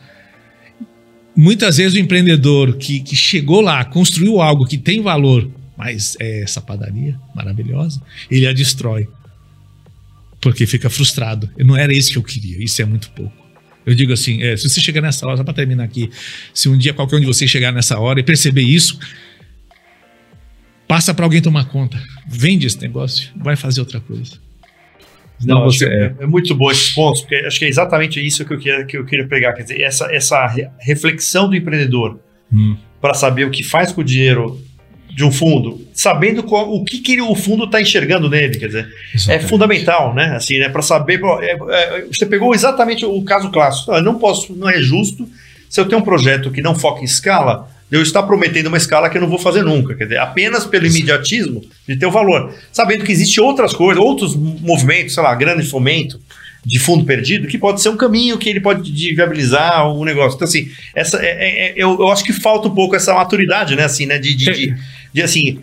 Muitas 1.36 1.78
vezes 1.78 1.94
o 1.94 2.00
empreendedor 2.00 2.78
que, 2.78 3.00
que 3.00 3.16
chegou 3.16 3.62
lá, 3.62 3.84
construiu 3.86 4.42
algo 4.42 4.66
que 4.66 4.78
tem 4.78 5.02
valor, 5.02 5.50
mas 5.78 6.18
é 6.20 6.42
essa 6.42 6.60
padaria 6.60 7.18
maravilhosa, 7.36 8.02
ele 8.30 8.48
a 8.48 8.54
destrói. 8.54 9.08
Porque 10.42 10.66
fica 10.66 10.90
frustrado. 10.90 11.50
Não 11.58 11.76
era 11.76 11.92
isso 11.94 12.12
que 12.12 12.18
eu 12.18 12.24
queria, 12.24 12.64
isso 12.64 12.82
é 12.82 12.86
muito 12.86 13.10
pouco. 13.12 13.34
Eu 13.86 13.96
digo 13.96 14.12
assim, 14.12 14.44
é, 14.44 14.58
se 14.58 14.68
você 14.68 14.82
chegar 14.82 15.02
nessa 15.02 15.26
hora, 15.26 15.38
só 15.38 15.44
para 15.44 15.54
terminar 15.54 15.86
aqui, 15.86 16.10
se 16.54 16.68
um 16.68 16.78
dia 16.78 16.94
qualquer 16.94 17.16
um 17.16 17.20
de 17.22 17.26
vocês 17.26 17.50
chegar 17.50 17.72
nessa 17.72 17.98
hora 17.98 18.20
e 18.20 18.24
perceber 18.24 18.62
isso, 18.62 19.00
Passa 20.88 21.14
para 21.14 21.26
alguém 21.26 21.42
tomar 21.42 21.66
conta. 21.66 21.98
Vende 22.28 22.66
esse 22.68 22.80
negócio, 22.82 23.30
vai 23.36 23.56
fazer 23.56 23.80
outra 23.82 24.00
coisa. 24.00 24.34
Não, 25.44 25.64
você 25.66 25.86
é, 25.86 26.14
é 26.22 26.26
muito 26.26 26.56
bom 26.56 26.72
esses 26.72 26.90
pontos, 26.94 27.22
porque 27.22 27.36
acho 27.36 27.60
que 27.60 27.66
é 27.66 27.70
exatamente 27.70 28.26
isso 28.26 28.44
que 28.44 28.54
eu 28.54 28.58
queria, 28.58 28.86
que 28.86 28.98
eu 28.98 29.06
queria 29.06 29.28
pegar. 29.28 29.54
Quer 29.54 29.64
dizer, 29.64 29.82
essa, 29.82 30.06
essa 30.12 30.48
re- 30.48 30.70
reflexão 30.80 31.50
do 31.50 31.56
empreendedor 31.56 32.20
Hum. 32.52 32.78
para 33.02 33.14
saber 33.14 33.46
o 33.46 33.52
que 33.52 33.62
faz 33.62 33.92
com 33.92 34.00
o 34.00 34.04
dinheiro 34.04 34.60
de 35.14 35.24
um 35.26 35.32
fundo, 35.32 35.86
sabendo 35.94 36.42
qual- 36.44 36.74
o 36.74 36.84
que, 36.86 37.00
que 37.00 37.20
o 37.22 37.36
fundo 37.36 37.66
está 37.66 37.82
enxergando 37.82 38.30
nele, 38.30 38.58
quer 38.58 38.68
dizer, 38.68 38.86
é 38.86 39.16
Exatamente. 39.16 39.50
fundamental, 39.50 40.16
né? 40.16 40.36
Assim, 40.36 40.58
né? 40.58 40.70
Para 40.70 40.82
saber. 40.82 41.20
é- 41.42 41.58
é- 41.70 42.06
você 42.12 42.26
pegou 42.26 42.56
exatamente 42.56 43.06
o 43.06 43.22
caso 43.24 43.52
clássico. 43.52 43.92
Eu 43.92 44.02
não 44.02 44.18
posso, 44.18 44.56
não 44.56 44.70
é 44.70 44.82
justo 44.82 45.28
se 45.70 45.80
eu 45.82 45.86
tenho 45.86 46.00
um 46.02 46.04
projeto 46.06 46.50
que 46.52 46.62
não 46.62 46.74
foca 46.74 47.02
em 47.02 47.06
escala, 47.06 47.70
eu 47.92 48.02
estar 48.02 48.24
prometendo 48.24 48.68
uma 48.68 48.78
escala 48.78 49.10
que 49.10 49.18
eu 49.18 49.22
não 49.22 49.30
vou 49.30 49.40
fazer 49.40 49.64
nunca. 49.64 49.96
Quer 49.96 50.04
dizer, 50.06 50.18
apenas 50.20 50.66
pelo 50.66 50.86
imediatismo 50.86 51.62
de 51.88 51.96
ter 51.96 52.06
o 52.06 52.12
valor. 52.12 52.54
Sabendo 52.72 53.04
que 53.06 53.12
existe 53.12 53.40
outras 53.40 53.74
coisas, 53.74 54.02
outros 54.04 54.36
movimentos, 54.36 55.14
sei 55.14 55.24
lá, 55.24 55.34
grande 55.36 55.66
fomento 55.68 56.20
de 56.66 56.80
fundo 56.80 57.06
perdido, 57.06 57.48
que 57.48 57.58
pode 57.58 57.82
ser 57.82 57.88
um 57.90 57.96
caminho 57.96 58.38
que 58.38 58.50
ele 58.50 58.60
pode 58.60 58.92
de 58.92 59.16
viabilizar 59.16 59.88
o 59.88 60.04
negócio. 60.04 60.36
Então, 60.36 60.46
assim, 60.48 60.70
essa, 60.94 61.18
é- 61.18 61.26
é- 61.30 61.68
é- 61.70 61.74
eu, 61.78 61.92
eu 61.98 62.10
acho 62.12 62.26
que 62.26 62.34
falta 62.34 62.68
um 62.68 62.76
pouco 62.76 62.94
essa 62.96 63.14
maturidade, 63.14 63.74
né? 63.76 63.86
Assim, 63.86 64.06
né? 64.06 64.18
de, 64.20 64.36
de, 64.36 64.52
de- 64.52 64.76
de, 65.14 65.22
assim, 65.22 65.60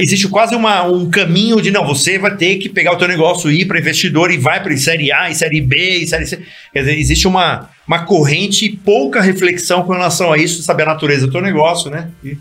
existe 0.00 0.28
quase 0.28 0.54
uma, 0.54 0.84
um 0.84 1.10
caminho 1.10 1.60
de 1.60 1.70
não, 1.70 1.84
você 1.86 2.18
vai 2.18 2.36
ter 2.36 2.56
que 2.56 2.68
pegar 2.68 2.92
o 2.92 2.96
teu 2.96 3.08
negócio 3.08 3.50
e 3.50 3.62
ir 3.62 3.64
para 3.66 3.78
investidor 3.80 4.30
e 4.30 4.36
vai 4.38 4.62
para 4.62 4.76
série 4.76 5.10
A, 5.12 5.28
e 5.30 5.34
série 5.34 5.60
B, 5.60 5.98
e 5.98 6.06
série 6.06 6.26
C. 6.26 6.40
Quer 6.72 6.80
dizer, 6.80 6.98
existe 6.98 7.26
uma, 7.26 7.68
uma 7.86 8.04
corrente 8.04 8.64
e 8.66 8.76
pouca 8.76 9.20
reflexão 9.20 9.82
com 9.82 9.92
relação 9.92 10.32
a 10.32 10.38
isso, 10.38 10.62
saber 10.62 10.84
a 10.84 10.86
natureza 10.86 11.26
do 11.26 11.32
teu 11.32 11.42
negócio, 11.42 11.90
né? 11.90 12.10
E- 12.24 12.36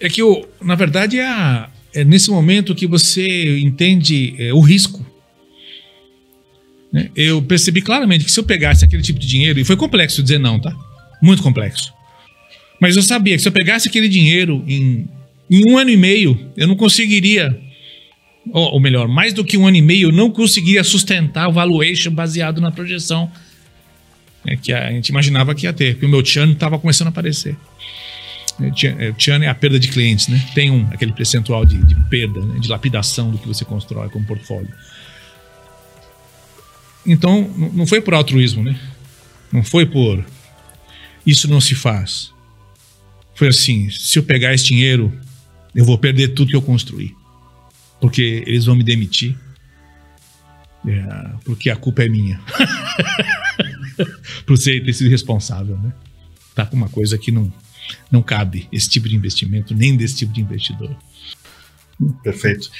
É 0.00 0.08
que, 0.08 0.20
na 0.62 0.74
verdade, 0.74 1.18
é, 1.18 1.66
é 1.94 2.04
nesse 2.04 2.30
momento 2.30 2.74
que 2.74 2.86
você 2.86 3.58
entende 3.60 4.34
é, 4.38 4.52
o 4.52 4.60
risco. 4.60 5.04
né? 6.92 7.10
Eu 7.16 7.42
percebi 7.42 7.82
claramente 7.82 8.24
que 8.24 8.30
se 8.30 8.38
eu 8.38 8.44
pegasse 8.44 8.84
aquele 8.84 9.02
tipo 9.02 9.18
de 9.18 9.26
dinheiro, 9.26 9.58
e 9.58 9.64
foi 9.64 9.76
complexo 9.76 10.22
dizer 10.22 10.38
não, 10.38 10.60
tá? 10.60 10.72
Muito 11.22 11.42
complexo. 11.42 11.92
Mas 12.80 12.96
eu 12.96 13.02
sabia 13.02 13.36
que 13.36 13.42
se 13.42 13.48
eu 13.48 13.52
pegasse 13.52 13.88
aquele 13.88 14.08
dinheiro 14.08 14.62
em, 14.66 15.08
em 15.50 15.70
um 15.70 15.76
ano 15.78 15.90
e 15.90 15.96
meio, 15.96 16.50
eu 16.56 16.66
não 16.66 16.74
conseguiria, 16.76 17.58
ou, 18.50 18.72
ou 18.74 18.80
melhor, 18.80 19.06
mais 19.08 19.32
do 19.32 19.44
que 19.44 19.56
um 19.56 19.66
ano 19.66 19.76
e 19.76 19.82
meio, 19.82 20.08
eu 20.08 20.12
não 20.12 20.30
conseguiria 20.30 20.82
sustentar 20.84 21.48
o 21.48 21.52
valuation 21.52 22.10
baseado 22.10 22.60
na 22.60 22.70
projeção 22.70 23.30
né, 24.44 24.56
que 24.56 24.72
a 24.72 24.90
gente 24.90 25.08
imaginava 25.08 25.54
que 25.54 25.66
ia 25.66 25.72
ter, 25.72 25.94
porque 25.94 26.06
o 26.06 26.08
meu 26.08 26.24
churn 26.24 26.52
estava 26.52 26.78
começando 26.78 27.08
a 27.08 27.10
aparecer. 27.10 27.56
É, 28.60 28.70
churn- 28.74 29.02
é, 29.04 29.14
Churn 29.18 29.44
é 29.44 29.48
a 29.48 29.54
perda 29.54 29.78
de 29.80 29.88
clientes, 29.88 30.28
né? 30.28 30.42
Tem 30.54 30.70
um, 30.70 30.86
aquele 30.92 31.12
percentual 31.12 31.64
de, 31.66 31.76
de 31.84 31.94
perda, 32.08 32.40
né? 32.40 32.60
de 32.60 32.68
lapidação 32.68 33.30
do 33.30 33.38
que 33.38 33.48
você 33.48 33.64
constrói 33.64 34.08
como 34.10 34.24
portfólio. 34.24 34.68
Então, 37.06 37.42
não 37.72 37.86
foi 37.86 38.00
por 38.00 38.14
altruísmo, 38.14 38.62
né? 38.62 38.78
Não 39.52 39.62
foi 39.62 39.84
por 39.86 40.24
isso 41.26 41.48
não 41.48 41.60
se 41.60 41.74
faz. 41.74 42.32
Foi 43.34 43.48
assim, 43.48 43.90
se 43.90 44.18
eu 44.18 44.22
pegar 44.22 44.52
esse 44.54 44.64
dinheiro, 44.64 45.12
eu 45.74 45.84
vou 45.84 45.98
perder 45.98 46.28
tudo 46.28 46.50
que 46.50 46.56
eu 46.56 46.62
construí. 46.62 47.14
Porque 48.00 48.42
eles 48.46 48.64
vão 48.66 48.76
me 48.76 48.84
demitir. 48.84 49.36
É, 50.86 51.30
porque 51.44 51.70
a 51.70 51.76
culpa 51.76 52.04
é 52.04 52.08
minha. 52.08 52.40
por 54.46 54.56
ser 54.58 54.84
ter 54.84 54.92
sido 54.92 55.08
responsável, 55.10 55.78
né? 55.78 55.92
Tá 56.54 56.66
com 56.66 56.76
uma 56.76 56.88
coisa 56.88 57.16
que 57.16 57.30
não, 57.32 57.52
não 58.10 58.22
cabe 58.22 58.68
esse 58.70 58.88
tipo 58.88 59.08
de 59.08 59.16
investimento, 59.16 59.74
nem 59.74 59.96
desse 59.96 60.16
tipo 60.16 60.32
de 60.32 60.40
investidor. 60.40 60.94
Perfeito. 62.22 62.70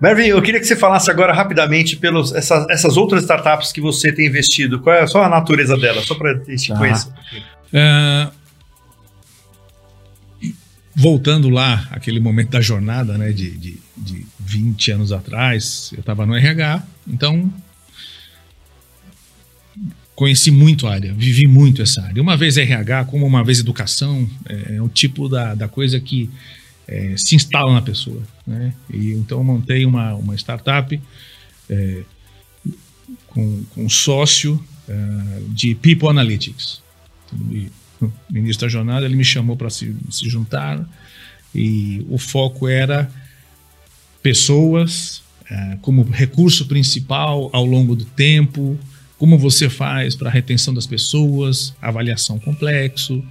Mervin, 0.00 0.24
eu 0.26 0.40
queria 0.42 0.58
que 0.58 0.66
você 0.66 0.74
falasse 0.74 1.10
agora 1.10 1.32
rapidamente 1.32 1.96
pelos 1.96 2.32
essas, 2.32 2.68
essas 2.70 2.96
outras 2.96 3.22
startups 3.22 3.70
que 3.70 3.80
você 3.80 4.10
tem 4.10 4.26
investido. 4.26 4.80
Qual 4.80 4.96
é 4.96 5.06
só 5.06 5.22
a 5.22 5.28
natureza 5.28 5.76
delas, 5.76 6.06
só 6.06 6.14
para 6.14 6.32
a 6.32 6.44
gente 6.50 6.68
Tá. 6.68 6.78
conhecer. 6.78 7.12
É, 7.72 8.28
voltando 10.94 11.48
lá, 11.48 11.86
aquele 11.90 12.20
momento 12.20 12.50
da 12.50 12.60
jornada, 12.60 13.16
né, 13.16 13.32
de, 13.32 13.50
de, 13.50 13.78
de 13.96 14.26
20 14.38 14.92
anos 14.92 15.12
atrás, 15.12 15.90
eu 15.92 16.00
estava 16.00 16.26
no 16.26 16.34
RH, 16.34 16.82
então 17.06 17.52
conheci 20.14 20.50
muito 20.50 20.86
a 20.86 20.92
área, 20.92 21.12
vivi 21.14 21.46
muito 21.46 21.82
essa 21.82 22.02
área. 22.02 22.22
Uma 22.22 22.36
vez 22.36 22.56
RH, 22.56 23.06
como 23.06 23.26
uma 23.26 23.42
vez 23.42 23.58
educação, 23.58 24.28
é, 24.48 24.76
é 24.76 24.82
um 24.82 24.88
tipo 24.88 25.28
da, 25.28 25.54
da 25.54 25.68
coisa 25.68 25.98
que 25.98 26.30
é, 26.86 27.14
se 27.16 27.34
instala 27.34 27.72
na 27.72 27.82
pessoa. 27.82 28.22
Né? 28.46 28.74
E, 28.92 29.12
então 29.12 29.38
eu 29.38 29.44
montei 29.44 29.86
uma, 29.86 30.14
uma 30.14 30.34
startup 30.36 31.00
é, 31.70 32.02
com, 33.28 33.64
com 33.70 33.84
um 33.84 33.88
sócio 33.88 34.62
é, 34.88 34.94
de 35.48 35.74
People 35.74 36.08
Analytics. 36.08 36.82
No 38.30 38.38
início 38.38 38.60
da 38.62 38.68
jornada 38.68 39.04
ele 39.06 39.16
me 39.16 39.24
chamou 39.24 39.56
para 39.56 39.70
se, 39.70 39.94
se 40.10 40.28
juntar 40.28 40.84
e 41.54 42.04
o 42.08 42.18
foco 42.18 42.66
era 42.68 43.10
pessoas 44.22 45.22
eh, 45.50 45.78
como 45.82 46.02
recurso 46.04 46.66
principal 46.66 47.50
ao 47.52 47.64
longo 47.64 47.94
do 47.96 48.04
tempo, 48.04 48.78
como 49.18 49.38
você 49.38 49.68
faz 49.68 50.14
para 50.14 50.28
a 50.28 50.32
retenção 50.32 50.72
das 50.72 50.86
pessoas, 50.86 51.74
avaliação 51.80 52.38
complexo. 52.38 53.22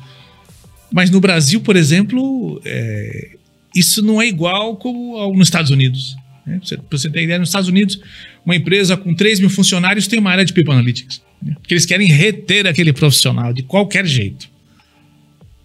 Mas 0.92 1.10
no 1.10 1.20
Brasil, 1.22 1.62
por 1.62 1.76
exemplo, 1.76 2.62
eh, 2.66 3.36
isso 3.76 4.02
não 4.02 4.22
é 4.22 4.28
igual 4.28 4.76
como 4.76 5.18
ao- 5.18 5.34
nos 5.34 5.48
Estados 5.48 5.72
Unidos. 5.72 6.16
né? 6.46 6.60
Você- 6.64 6.78
você 6.90 7.10
ter 7.10 7.24
ideia, 7.24 7.38
nos 7.40 7.50
Estados 7.50 7.70
Unidos, 7.70 8.00
uma 8.46 8.56
empresa 8.56 8.98
com 8.98 9.14
3 9.14 9.40
mil 9.40 9.50
funcionários 9.50 10.08
tem 10.08 10.18
uma 10.20 10.32
área 10.32 10.44
de 10.44 10.52
People 10.54 10.74
Analytics. 10.74 11.22
né? 11.42 11.56
Porque 11.62 11.74
eles 11.74 11.86
querem 11.86 12.08
reter 12.08 12.68
aquele 12.68 12.92
profissional 12.94 13.54
de 13.54 13.64
qualquer 13.64 14.06
jeito. 14.06 14.50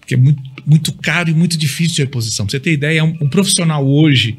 Porque 0.06 0.14
é 0.14 0.16
muito, 0.16 0.40
muito 0.64 0.92
caro 0.92 1.28
e 1.28 1.34
muito 1.34 1.58
difícil 1.58 1.96
de 1.96 2.02
reposição. 2.02 2.46
Pra 2.46 2.52
você 2.52 2.60
ter 2.60 2.72
ideia, 2.72 3.04
um, 3.04 3.16
um 3.20 3.28
profissional 3.28 3.84
hoje, 3.84 4.38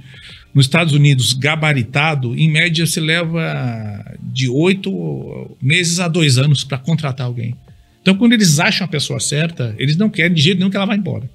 nos 0.53 0.65
Estados 0.65 0.93
Unidos, 0.93 1.33
gabaritado, 1.33 2.33
em 2.33 2.49
média 2.49 2.87
você 2.87 3.01
leva 3.01 4.17
de 4.21 4.47
oito 4.47 5.57
meses 5.61 5.99
a 5.99 6.07
dois 6.07 6.37
anos 6.37 6.63
para 6.63 6.77
contratar 6.77 7.27
alguém. 7.27 7.53
Então, 8.01 8.15
quando 8.15 8.31
eles 8.31 8.59
acham 8.59 8.85
a 8.85 8.87
pessoa 8.87 9.19
certa, 9.19 9.75
eles 9.77 9.97
não 9.97 10.09
querem 10.09 10.33
de 10.33 10.41
jeito 10.41 10.57
nenhum 10.57 10.69
que 10.69 10.77
ela 10.77 10.85
vá 10.85 10.95
embora. 10.95 11.29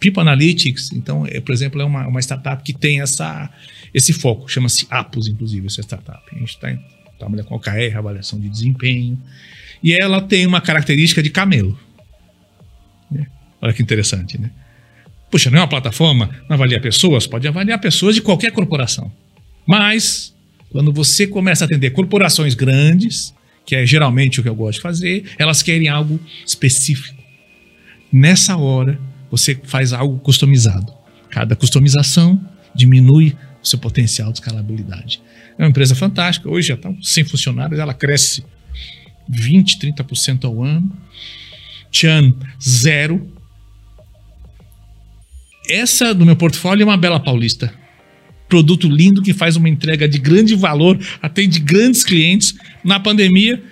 People 0.00 0.22
Analytics, 0.22 0.92
então, 0.92 1.26
é, 1.26 1.38
por 1.38 1.52
exemplo, 1.52 1.78
é 1.82 1.84
uma, 1.84 2.06
uma 2.06 2.20
startup 2.20 2.62
que 2.62 2.72
tem 2.72 3.02
essa, 3.02 3.50
esse 3.92 4.14
foco, 4.14 4.50
chama-se 4.50 4.86
Apos, 4.88 5.28
inclusive, 5.28 5.66
essa 5.66 5.82
startup. 5.82 6.22
A 6.32 6.38
gente 6.38 6.58
tá, 6.58 6.74
trabalha 7.18 7.44
com 7.44 7.54
OKR, 7.54 7.98
avaliação 7.98 8.40
de 8.40 8.48
desempenho, 8.48 9.20
e 9.84 9.92
ela 9.92 10.22
tem 10.22 10.46
uma 10.46 10.62
característica 10.62 11.22
de 11.22 11.28
camelo. 11.28 11.78
Né? 13.10 13.26
Olha 13.60 13.72
que 13.72 13.82
interessante, 13.82 14.40
né? 14.40 14.50
Puxa, 15.30 15.50
não 15.50 15.58
é 15.58 15.60
uma 15.62 15.68
plataforma, 15.68 16.30
não 16.48 16.54
avalia 16.54 16.80
pessoas? 16.80 17.26
Pode 17.26 17.46
avaliar 17.48 17.80
pessoas 17.80 18.14
de 18.14 18.22
qualquer 18.22 18.52
corporação. 18.52 19.10
Mas, 19.66 20.34
quando 20.70 20.92
você 20.92 21.26
começa 21.26 21.64
a 21.64 21.66
atender 21.66 21.90
corporações 21.90 22.54
grandes, 22.54 23.34
que 23.64 23.74
é 23.74 23.84
geralmente 23.84 24.38
o 24.38 24.42
que 24.42 24.48
eu 24.48 24.54
gosto 24.54 24.76
de 24.76 24.82
fazer, 24.82 25.24
elas 25.36 25.62
querem 25.62 25.88
algo 25.88 26.20
específico. 26.46 27.16
Nessa 28.12 28.56
hora, 28.56 28.98
você 29.30 29.58
faz 29.64 29.92
algo 29.92 30.18
customizado. 30.20 30.92
Cada 31.28 31.56
customização 31.56 32.40
diminui 32.74 33.36
o 33.62 33.66
seu 33.66 33.78
potencial 33.78 34.30
de 34.30 34.38
escalabilidade. 34.38 35.20
É 35.58 35.62
uma 35.62 35.68
empresa 35.68 35.94
fantástica, 35.94 36.48
hoje 36.48 36.68
já 36.68 36.74
está 36.74 36.92
sem 37.02 37.24
funcionários, 37.24 37.80
ela 37.80 37.92
cresce 37.92 38.44
20, 39.28 39.78
30% 39.78 40.44
ao 40.44 40.62
ano. 40.62 40.90
Chan, 41.96 42.34
zero. 42.62 43.26
Essa 45.68 46.14
do 46.14 46.26
meu 46.26 46.36
portfólio 46.36 46.82
é 46.82 46.84
uma 46.84 46.96
bela 46.96 47.18
paulista. 47.18 47.72
Produto 48.48 48.86
lindo 48.86 49.22
que 49.22 49.32
faz 49.32 49.56
uma 49.56 49.68
entrega 49.68 50.06
de 50.06 50.18
grande 50.18 50.54
valor, 50.54 50.98
atende 51.22 51.58
grandes 51.58 52.04
clientes. 52.04 52.54
Na 52.84 53.00
pandemia, 53.00 53.62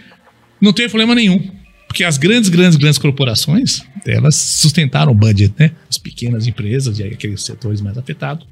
não 0.59 0.73
teve 0.73 0.89
problema 0.89 1.15
nenhum. 1.15 1.53
Porque 1.87 2.03
as 2.03 2.17
grandes, 2.17 2.49
grandes, 2.49 2.77
grandes 2.77 2.99
corporações, 2.99 3.83
elas 4.07 4.35
sustentaram 4.35 5.13
o 5.13 5.15
budget, 5.15 5.55
né? 5.59 5.73
As 5.89 5.99
pequenas 5.99 6.47
empresas 6.47 6.99
e 6.99 7.05
aqueles 7.05 7.43
setores 7.43 7.83
mais 7.83 7.99
afetados. 7.99 8.47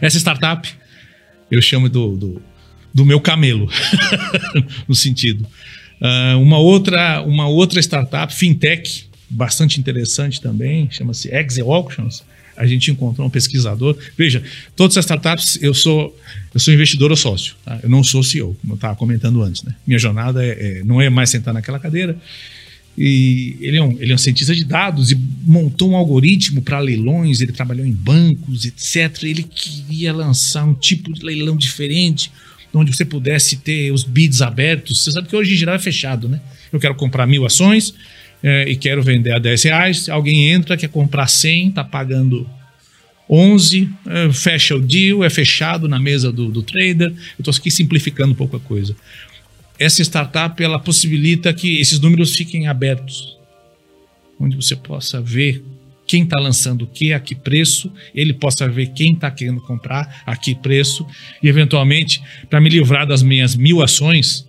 Essa 0.00 0.18
startup, 0.18 0.68
eu 1.50 1.60
chamo 1.60 1.88
do, 1.88 2.16
do, 2.16 2.42
do 2.94 3.04
meu 3.04 3.20
camelo, 3.20 3.70
no 4.88 4.94
sentido. 4.94 5.46
Ah, 6.00 6.36
uma, 6.38 6.58
outra, 6.58 7.22
uma 7.22 7.46
outra 7.48 7.80
startup, 7.80 8.34
fintech, 8.34 9.04
bastante 9.28 9.78
interessante 9.78 10.40
também, 10.40 10.88
chama-se 10.90 11.28
Exe 11.28 11.60
Auctions. 11.60 12.22
A 12.56 12.66
gente 12.66 12.90
encontrou 12.90 13.26
um 13.26 13.30
pesquisador. 13.30 13.96
Veja, 14.18 14.42
todas 14.76 14.96
as 14.98 15.04
startups, 15.04 15.58
eu 15.62 15.72
sou, 15.72 16.14
eu 16.52 16.60
sou 16.60 16.74
investidor 16.74 17.10
ou 17.10 17.16
sócio. 17.16 17.54
tá? 17.64 17.80
Eu 17.82 17.88
não 17.88 18.04
sou 18.04 18.22
CEO, 18.22 18.54
como 18.60 18.74
eu 18.74 18.76
estava 18.76 18.94
comentando 18.96 19.42
antes. 19.42 19.62
Né? 19.62 19.74
Minha 19.86 19.98
jornada 19.98 20.44
é, 20.44 20.80
é- 20.80 20.84
não 20.84 21.00
é 21.00 21.08
mais 21.08 21.30
sentar 21.30 21.54
naquela 21.54 21.78
cadeira. 21.78 22.18
E 22.98 23.56
ele 23.60 23.78
é, 23.78 23.82
um, 23.82 23.92
ele 23.98 24.12
é 24.12 24.14
um 24.14 24.18
cientista 24.18 24.54
de 24.54 24.64
dados 24.64 25.10
e 25.10 25.14
montou 25.46 25.90
um 25.92 25.96
algoritmo 25.96 26.60
para 26.60 26.78
leilões. 26.80 27.40
Ele 27.40 27.52
trabalhou 27.52 27.86
em 27.86 27.92
bancos, 27.92 28.66
etc. 28.66 29.22
Ele 29.22 29.42
queria 29.44 30.12
lançar 30.12 30.64
um 30.64 30.74
tipo 30.74 31.14
de 31.14 31.24
leilão 31.24 31.56
diferente, 31.56 32.30
onde 32.72 32.94
você 32.94 33.04
pudesse 33.04 33.56
ter 33.56 33.92
os 33.92 34.04
bids 34.04 34.40
abertos. 34.40 35.02
Você 35.02 35.10
sabe 35.10 35.28
que 35.28 35.36
hoje 35.36 35.54
em 35.54 35.56
geral 35.56 35.74
é 35.74 35.78
fechado, 35.78 36.28
né? 36.28 36.40
Eu 36.72 36.78
quero 36.78 36.94
comprar 36.94 37.26
mil 37.26 37.44
ações 37.44 37.94
é, 38.42 38.68
e 38.68 38.76
quero 38.76 39.02
vender 39.02 39.32
a 39.32 39.38
10 39.38 39.62
reais. 39.64 40.08
Alguém 40.08 40.48
entra, 40.48 40.76
quer 40.76 40.88
comprar 40.88 41.26
100, 41.26 41.72
tá 41.72 41.84
pagando 41.84 42.48
11, 43.28 43.88
é, 44.06 44.32
fecha 44.32 44.74
o 44.74 44.80
deal, 44.80 45.22
é 45.24 45.30
fechado 45.30 45.88
na 45.88 45.98
mesa 45.98 46.32
do, 46.32 46.50
do 46.50 46.62
trader. 46.62 47.08
Eu 47.08 47.40
estou 47.40 47.54
aqui 47.54 47.70
simplificando 47.70 48.32
um 48.32 48.36
pouco 48.36 48.56
a 48.56 48.60
coisa. 48.60 48.96
Essa 49.78 50.02
startup 50.02 50.62
ela 50.62 50.78
possibilita 50.78 51.52
que 51.54 51.80
esses 51.80 51.98
números 51.98 52.36
fiquem 52.36 52.66
abertos, 52.66 53.36
onde 54.38 54.54
você 54.54 54.76
possa 54.76 55.20
ver 55.20 55.62
quem 56.10 56.24
está 56.24 56.40
lançando 56.40 56.82
o 56.82 56.86
que, 56.88 57.12
a 57.12 57.20
que 57.20 57.36
preço, 57.36 57.92
ele 58.12 58.32
possa 58.32 58.68
ver 58.68 58.88
quem 58.88 59.12
está 59.12 59.30
querendo 59.30 59.60
comprar, 59.60 60.24
a 60.26 60.36
que 60.36 60.56
preço, 60.56 61.06
e 61.40 61.48
eventualmente, 61.48 62.20
para 62.48 62.60
me 62.60 62.68
livrar 62.68 63.06
das 63.06 63.22
minhas 63.22 63.54
mil 63.54 63.80
ações, 63.80 64.44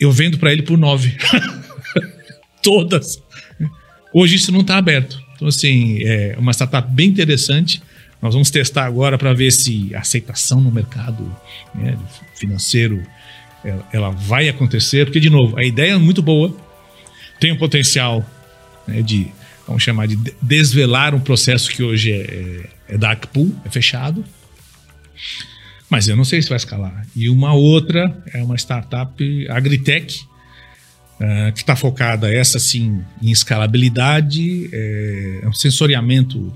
eu 0.00 0.10
vendo 0.10 0.38
para 0.38 0.50
ele 0.50 0.62
por 0.62 0.78
nove. 0.78 1.14
Todas. 2.64 3.22
Hoje 4.10 4.36
isso 4.36 4.50
não 4.50 4.62
está 4.62 4.78
aberto. 4.78 5.22
Então, 5.34 5.48
assim, 5.48 6.02
é 6.02 6.34
uma 6.38 6.52
startup 6.52 6.90
bem 6.90 7.10
interessante. 7.10 7.82
Nós 8.22 8.32
vamos 8.32 8.50
testar 8.50 8.86
agora 8.86 9.18
para 9.18 9.34
ver 9.34 9.52
se 9.52 9.94
a 9.94 9.98
aceitação 9.98 10.62
no 10.62 10.72
mercado 10.72 11.30
né, 11.74 11.94
financeiro 12.34 13.02
ela, 13.62 13.86
ela, 13.92 14.10
vai 14.10 14.48
acontecer, 14.48 15.04
porque, 15.04 15.20
de 15.20 15.28
novo, 15.28 15.58
a 15.58 15.62
ideia 15.64 15.92
é 15.92 15.98
muito 15.98 16.22
boa, 16.22 16.56
tem 17.38 17.52
um 17.52 17.58
potencial 17.58 18.24
né, 18.88 19.02
de 19.02 19.30
vamos 19.66 19.82
chamar 19.82 20.06
de 20.06 20.16
desvelar 20.40 21.14
um 21.14 21.20
processo 21.20 21.70
que 21.70 21.82
hoje 21.82 22.12
é, 22.12 22.20
é, 22.88 22.94
é 22.94 22.98
dark 22.98 23.26
pool, 23.26 23.54
é 23.64 23.70
fechado. 23.70 24.24
Mas 25.88 26.08
eu 26.08 26.16
não 26.16 26.24
sei 26.24 26.40
se 26.40 26.48
vai 26.48 26.56
escalar. 26.56 27.06
E 27.14 27.28
uma 27.28 27.52
outra 27.52 28.16
é 28.32 28.42
uma 28.42 28.56
startup 28.56 29.48
agritech, 29.48 30.26
uh, 31.20 31.52
que 31.52 31.60
está 31.60 31.76
focada, 31.76 32.32
essa 32.32 32.58
sim, 32.58 33.02
em 33.20 33.30
escalabilidade, 33.30 34.70
é, 34.72 35.40
é 35.42 35.48
um 35.48 35.52
sensoriamento 35.52 36.52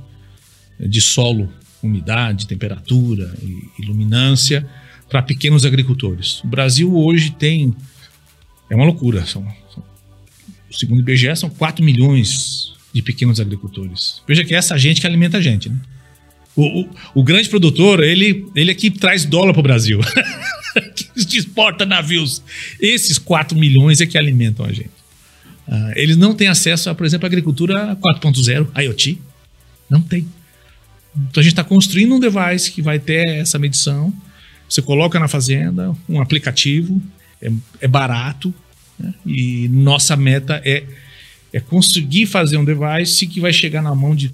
de 0.81 1.01
solo, 1.01 1.53
umidade, 1.83 2.47
temperatura 2.47 3.35
e 3.43 3.83
iluminância 3.83 4.67
para 5.09 5.23
pequenos 5.23 5.65
agricultores. 5.65 6.43
O 6.43 6.49
Brasil 6.49 6.95
hoje 6.97 7.31
tem. 7.31 7.75
É 8.69 8.75
uma 8.75 8.85
loucura. 8.85 9.25
São, 9.27 9.47
são, 9.73 9.83
segundo 10.73 10.99
o 10.99 11.01
IBGE, 11.01 11.37
são 11.37 11.49
4 11.49 11.85
milhões 11.85 12.76
de 12.97 13.03
pequenos 13.03 13.38
agricultores. 13.38 14.22
Veja 14.26 14.42
que 14.42 14.55
é 14.55 14.59
essa 14.59 14.78
gente 14.78 15.03
que 15.03 15.07
alimenta 15.07 15.36
a 15.36 15.40
gente, 15.40 15.68
né? 15.68 15.76
O, 16.57 16.80
o, 16.80 16.90
o 17.16 17.22
grande 17.22 17.51
produtor, 17.51 18.03
ele, 18.03 18.47
ele 18.57 18.70
é 18.70 18.74
que 18.74 18.90
traz 18.90 19.26
dólar 19.26 19.53
para 19.53 19.61
o 19.61 19.62
Brasil. 19.62 20.01
que 21.28 21.36
exporta 21.36 21.84
navios. 21.84 22.42
Esses 22.80 23.18
4 23.18 23.57
milhões 23.59 24.01
é 24.01 24.07
que 24.07 24.16
alimentam 24.16 24.64
a 24.64 24.72
gente. 24.72 24.90
Uh, 25.68 25.92
eles 25.94 26.16
não 26.16 26.34
têm 26.34 26.49
acesso, 26.49 26.88
a, 26.88 26.94
por 26.94 27.05
exemplo, 27.05 27.26
à 27.26 27.28
agricultura 27.28 27.94
4.0, 27.97 28.68
IoT. 28.82 29.18
Não 29.90 30.01
tem. 30.01 30.26
Então 31.14 31.40
a 31.40 31.42
gente 31.42 31.53
está 31.53 31.64
construindo 31.64 32.14
um 32.14 32.20
device 32.20 32.72
que 32.72 32.80
vai 32.80 32.99
ter 32.99 33.26
essa 33.28 33.59
medição. 33.59 34.11
Você 34.66 34.80
coloca 34.80 35.20
na 35.20 35.28
fazenda 35.28 35.94
um 36.09 36.22
aplicativo, 36.22 37.03
é, 37.42 37.53
é 37.82 37.88
barato, 37.88 38.55
né? 38.99 39.12
e 39.26 39.68
nossa 39.68 40.16
meta 40.16 40.62
é 40.64 40.84
é 41.53 41.61
conseguir 41.61 42.26
fazer 42.26 42.57
um 42.57 42.64
device 42.64 43.26
que 43.26 43.40
vai 43.40 43.53
chegar 43.53 43.82
na 43.82 43.94
mão 43.94 44.14
de 44.14 44.32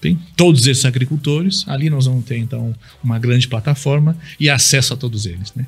tem 0.00 0.18
todos 0.34 0.66
esses 0.66 0.84
agricultores. 0.84 1.64
Ali 1.68 1.90
nós 1.90 2.06
vamos 2.06 2.24
ter, 2.24 2.38
então, 2.38 2.74
uma 3.04 3.18
grande 3.18 3.46
plataforma 3.46 4.16
e 4.38 4.48
acesso 4.48 4.94
a 4.94 4.96
todos 4.96 5.26
eles, 5.26 5.52
né? 5.54 5.66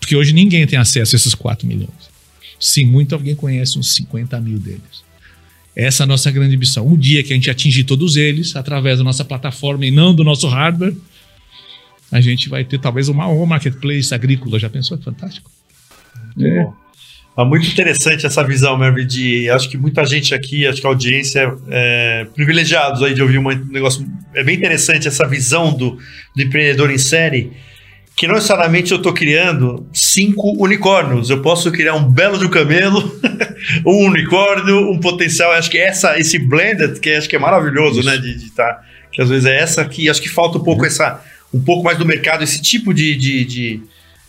Porque 0.00 0.16
hoje 0.16 0.32
ninguém 0.32 0.66
tem 0.66 0.78
acesso 0.78 1.14
a 1.14 1.16
esses 1.16 1.34
4 1.34 1.66
milhões. 1.66 2.10
Sim, 2.58 2.86
muito 2.86 3.14
alguém 3.14 3.36
conhece 3.36 3.78
uns 3.78 3.94
50 3.94 4.40
mil 4.40 4.58
deles. 4.58 5.06
Essa 5.76 6.02
é 6.02 6.04
a 6.04 6.06
nossa 6.08 6.28
grande 6.30 6.56
missão. 6.56 6.88
Um 6.88 6.96
dia 6.96 7.22
que 7.22 7.32
a 7.32 7.36
gente 7.36 7.48
atingir 7.48 7.84
todos 7.84 8.16
eles, 8.16 8.56
através 8.56 8.98
da 8.98 9.04
nossa 9.04 9.24
plataforma 9.24 9.86
e 9.86 9.92
não 9.92 10.12
do 10.12 10.24
nosso 10.24 10.48
hardware, 10.48 10.96
a 12.10 12.20
gente 12.20 12.48
vai 12.48 12.64
ter 12.64 12.80
talvez 12.80 13.08
o 13.08 13.14
maior 13.14 13.46
marketplace 13.46 14.12
agrícola. 14.12 14.58
Já 14.58 14.68
pensou? 14.68 14.98
Fantástico. 14.98 15.52
É. 16.40 16.66
É 17.38 17.44
muito 17.44 17.68
interessante 17.68 18.26
essa 18.26 18.42
visão, 18.42 18.76
Mervyn, 18.76 19.06
de 19.06 19.48
acho 19.48 19.70
que 19.70 19.78
muita 19.78 20.04
gente 20.04 20.34
aqui, 20.34 20.66
acho 20.66 20.80
que 20.80 20.86
a 20.88 20.90
audiência 20.90 21.54
é 21.70 22.26
privilegiados 22.34 23.00
aí 23.00 23.14
de 23.14 23.22
ouvir 23.22 23.38
um 23.38 23.48
negócio. 23.70 24.04
É 24.34 24.42
bem 24.42 24.56
interessante 24.56 25.06
essa 25.06 25.24
visão 25.24 25.72
do, 25.72 25.96
do 26.34 26.42
empreendedor 26.42 26.90
em 26.90 26.98
série, 26.98 27.52
que 28.16 28.26
não 28.26 28.34
necessariamente 28.34 28.90
eu 28.90 28.96
estou 28.96 29.12
criando 29.12 29.86
cinco 29.92 30.60
unicórnios. 30.60 31.30
Eu 31.30 31.40
posso 31.40 31.70
criar 31.70 31.94
um 31.94 32.10
belo 32.10 32.36
de 32.38 32.44
um 32.44 32.50
camelo, 32.50 33.00
um 33.86 34.06
unicórnio, 34.06 34.90
um 34.90 34.98
potencial. 34.98 35.52
Acho 35.52 35.70
que 35.70 35.78
essa, 35.78 36.18
esse 36.18 36.40
blended, 36.40 36.98
que 36.98 37.10
acho 37.10 37.28
que 37.28 37.36
é 37.36 37.38
maravilhoso, 37.38 38.00
Isso. 38.00 38.08
né? 38.08 38.16
De, 38.16 38.34
de 38.36 38.50
tá, 38.50 38.80
que 39.12 39.22
às 39.22 39.28
vezes 39.28 39.46
é 39.46 39.56
essa 39.56 39.84
que 39.84 40.10
acho 40.10 40.20
que 40.20 40.28
falta 40.28 40.58
um 40.58 40.64
pouco 40.64 40.80
uhum. 40.80 40.88
essa, 40.88 41.22
um 41.54 41.60
pouco 41.60 41.84
mais 41.84 41.96
do 41.96 42.04
mercado, 42.04 42.42
esse 42.42 42.60
tipo 42.60 42.92
de, 42.92 43.14
de, 43.14 43.44
de 43.44 43.82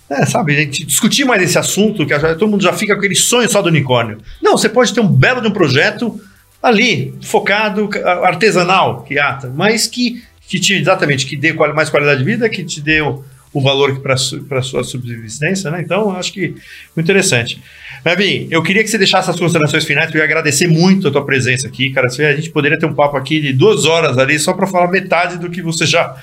é, 0.09 0.25
sabe, 0.25 0.55
a 0.55 0.59
gente 0.61 0.83
discutir 0.85 1.23
mais 1.23 1.41
esse 1.41 1.57
assunto, 1.57 2.05
que 2.05 2.17
todo 2.35 2.47
mundo 2.47 2.63
já 2.63 2.73
fica 2.73 2.93
com 2.93 2.99
aquele 2.99 3.15
sonho 3.15 3.47
só 3.49 3.61
do 3.61 3.69
unicórnio. 3.69 4.17
Não, 4.41 4.57
você 4.57 4.67
pode 4.67 4.93
ter 4.93 5.01
um 5.01 5.07
belo 5.07 5.41
de 5.41 5.47
um 5.47 5.51
projeto 5.51 6.19
ali, 6.61 7.13
focado, 7.21 7.89
artesanal, 8.23 9.03
que 9.03 9.19
ata, 9.19 9.51
mas 9.55 9.87
que, 9.87 10.23
que 10.47 10.59
te, 10.59 10.73
exatamente, 10.73 11.25
que 11.25 11.37
dê 11.37 11.53
mais 11.53 11.89
qualidade 11.89 12.19
de 12.19 12.25
vida, 12.25 12.49
que 12.49 12.63
te 12.63 12.81
dê 12.81 13.01
o, 13.01 13.23
o 13.53 13.61
valor 13.61 13.99
para 13.99 14.15
a 14.15 14.61
sua 14.63 14.83
subsistência, 14.83 15.69
né? 15.69 15.81
Então, 15.81 16.11
acho 16.15 16.33
que 16.33 16.55
muito 16.95 17.05
interessante. 17.05 17.61
Mevin, 18.03 18.47
eu 18.49 18.63
queria 18.63 18.83
que 18.83 18.89
você 18.89 18.97
deixasse 18.97 19.29
as 19.29 19.39
considerações 19.39 19.85
finais, 19.85 20.13
eu 20.13 20.17
ia 20.17 20.23
agradecer 20.23 20.67
muito 20.67 21.07
a 21.07 21.11
tua 21.11 21.25
presença 21.25 21.67
aqui, 21.67 21.91
cara. 21.91 22.07
A 22.07 22.35
gente 22.35 22.49
poderia 22.49 22.79
ter 22.79 22.85
um 22.85 22.93
papo 22.93 23.15
aqui 23.15 23.39
de 23.39 23.53
duas 23.53 23.85
horas 23.85 24.17
ali, 24.17 24.39
só 24.39 24.53
para 24.53 24.65
falar 24.65 24.89
metade 24.89 25.37
do 25.37 25.49
que 25.49 25.61
você 25.61 25.85
já 25.85 26.15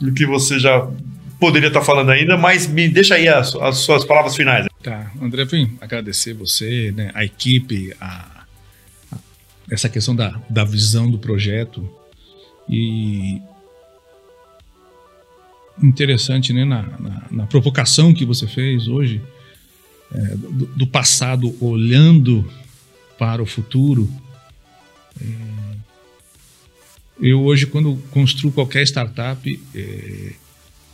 do 0.00 0.12
que 0.12 0.24
você 0.24 0.60
já 0.60 0.86
poderia 1.38 1.68
estar 1.68 1.82
falando 1.82 2.10
ainda, 2.10 2.36
mas 2.36 2.66
me 2.66 2.88
deixa 2.88 3.14
aí 3.14 3.28
as, 3.28 3.54
as 3.56 3.78
suas 3.78 4.04
palavras 4.04 4.34
finais. 4.34 4.66
Tá, 4.82 5.10
André, 5.20 5.44
vim 5.44 5.76
agradecer 5.80 6.34
você, 6.34 6.92
né, 6.92 7.10
a 7.14 7.24
equipe, 7.24 7.94
a, 8.00 8.44
a, 9.12 9.16
essa 9.70 9.88
questão 9.88 10.14
da, 10.14 10.40
da 10.48 10.64
visão 10.64 11.10
do 11.10 11.18
projeto 11.18 11.88
e 12.68 13.40
interessante, 15.82 16.52
né, 16.52 16.64
na, 16.64 16.82
na, 16.82 17.22
na 17.30 17.46
provocação 17.46 18.12
que 18.12 18.24
você 18.24 18.46
fez 18.46 18.88
hoje 18.88 19.22
é, 20.12 20.18
do, 20.36 20.66
do, 20.66 20.86
passado 20.86 21.54
olhando 21.64 22.50
para 23.18 23.42
o 23.42 23.46
futuro. 23.46 24.10
É, 25.20 25.58
eu 27.20 27.42
hoje, 27.42 27.66
quando 27.66 27.96
construo 28.10 28.52
qualquer 28.52 28.82
startup, 28.84 29.60
é, 29.74 30.32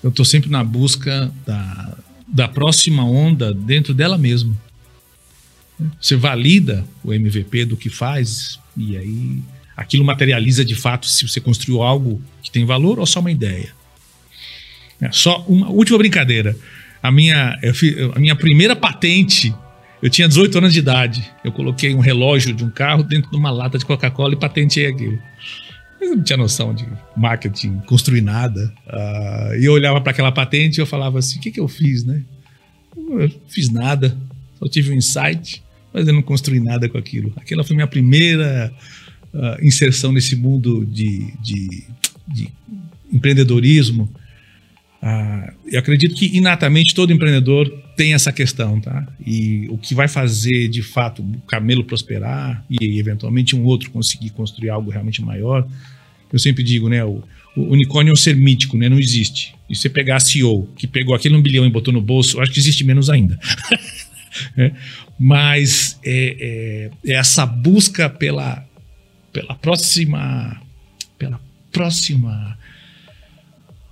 eu 0.05 0.11
estou 0.11 0.25
sempre 0.25 0.51
na 0.51 0.63
busca 0.63 1.33
da, 1.47 1.97
da 2.29 2.47
próxima 2.47 3.03
onda 3.03 3.55
dentro 3.55 3.95
dela 3.95 4.19
mesma. 4.19 4.55
Você 5.99 6.15
valida 6.15 6.87
o 7.03 7.11
MVP 7.11 7.65
do 7.65 7.75
que 7.75 7.89
faz 7.89 8.61
e 8.77 8.99
aí 8.99 9.39
aquilo 9.75 10.05
materializa 10.05 10.63
de 10.63 10.75
fato 10.75 11.07
se 11.07 11.27
você 11.27 11.41
construiu 11.41 11.83
algo 11.83 12.21
que 12.43 12.51
tem 12.51 12.67
valor 12.67 12.99
ou 12.99 13.07
só 13.07 13.19
uma 13.21 13.33
ideia. 13.33 13.73
É, 15.01 15.11
só 15.11 15.43
uma 15.49 15.71
última 15.71 15.97
brincadeira. 15.97 16.55
A 17.03 17.11
minha, 17.11 17.59
fiz, 17.73 17.97
a 18.15 18.19
minha 18.19 18.37
primeira 18.37 18.77
patente, 18.77 19.55
eu 20.03 20.11
tinha 20.11 20.29
18 20.29 20.59
anos 20.59 20.75
de 20.75 20.81
idade. 20.81 21.33
Eu 21.43 21.51
coloquei 21.51 21.95
um 21.95 22.01
relógio 22.01 22.53
de 22.53 22.63
um 22.63 22.69
carro 22.71 23.03
dentro 23.03 23.31
de 23.31 23.37
uma 23.39 23.51
lata 23.51 23.79
de 23.79 23.87
Coca-Cola 23.87 24.35
e 24.35 24.37
patenteei 24.37 24.87
aquilo. 24.87 25.19
Eu 26.05 26.17
não 26.17 26.23
tinha 26.23 26.37
noção 26.37 26.75
de 26.75 26.87
marketing, 27.17 27.79
construir 27.87 28.21
nada. 28.21 28.73
Uh, 28.87 29.57
e 29.59 29.65
eu 29.65 29.73
olhava 29.73 30.01
para 30.01 30.13
aquela 30.13 30.31
patente 30.31 30.79
e 30.79 30.81
eu 30.81 30.87
falava 30.87 31.19
assim: 31.19 31.39
o 31.39 31.41
que, 31.41 31.51
que 31.51 31.61
eu 31.61 31.67
fiz, 31.67 32.05
né? 32.05 32.23
Eu 32.97 33.31
fiz 33.49 33.71
nada, 33.71 34.17
só 34.59 34.69
tive 34.69 34.91
um 34.91 34.95
insight, 34.95 35.63
mas 35.93 36.07
eu 36.07 36.13
não 36.13 36.23
construí 36.23 36.61
nada 36.61 36.89
com 36.89 36.99
aquilo. 36.99 37.33
Aquela 37.37 37.65
foi 37.65 37.75
minha 37.75 37.87
primeira 37.87 38.73
uh, 39.33 39.65
inserção 39.67 40.13
nesse 40.13 40.37
mundo 40.37 40.85
de, 40.85 41.33
de, 41.41 41.85
de 42.29 42.49
empreendedorismo. 43.11 44.13
Uh, 45.03 45.53
eu 45.67 45.79
acredito 45.79 46.15
que 46.15 46.37
inatamente 46.37 46.95
todo 46.95 47.13
empreendedor 47.13 47.84
tem 47.97 48.15
essa 48.15 48.33
questão, 48.33 48.81
tá? 48.81 49.07
E 49.25 49.67
o 49.69 49.79
que 49.79 49.95
vai 49.95 50.09
fazer 50.09 50.69
de 50.69 50.83
fato 50.83 51.23
o 51.23 51.41
camelo 51.43 51.85
prosperar 51.85 52.65
e 52.69 52.99
eventualmente 52.99 53.55
um 53.55 53.65
outro 53.65 53.91
conseguir 53.91 54.31
construir 54.31 54.71
algo 54.71 54.91
realmente 54.91 55.23
maior 55.23 55.67
eu 56.35 56.39
sempre 56.41 56.65
digo, 56.65 56.89
né? 56.89 57.05
O, 57.05 57.23
o 57.57 57.63
unicórnio 57.73 58.11
é 58.11 58.13
um 58.13 58.17
ser 58.17 58.35
mítico, 58.35 58.77
né? 58.77 58.89
Não 58.89 58.99
existe. 58.99 59.55
E 59.71 59.77
você 59.77 59.89
pegar 59.89 60.17
a 60.17 60.21
CEO, 60.21 60.69
que 60.77 60.85
pegou 60.85 61.15
aquele 61.15 61.37
um 61.37 61.41
bilhão 61.41 61.65
e 61.65 61.71
botou 61.71 61.95
no 61.95 62.01
bolso, 62.01 62.41
acho 62.41 62.51
que 62.51 62.59
existe 62.59 62.83
menos 62.83 63.09
ainda. 63.09 63.39
é. 64.59 64.73
Mas 65.17 65.97
é, 66.05 66.91
é, 67.07 67.13
é, 67.13 67.15
essa 67.15 67.47
busca 67.47 68.11
pela, 68.11 68.67
pela 69.33 69.55
próxima. 69.55 70.61
pela 71.17 71.41
próxima 71.71 72.59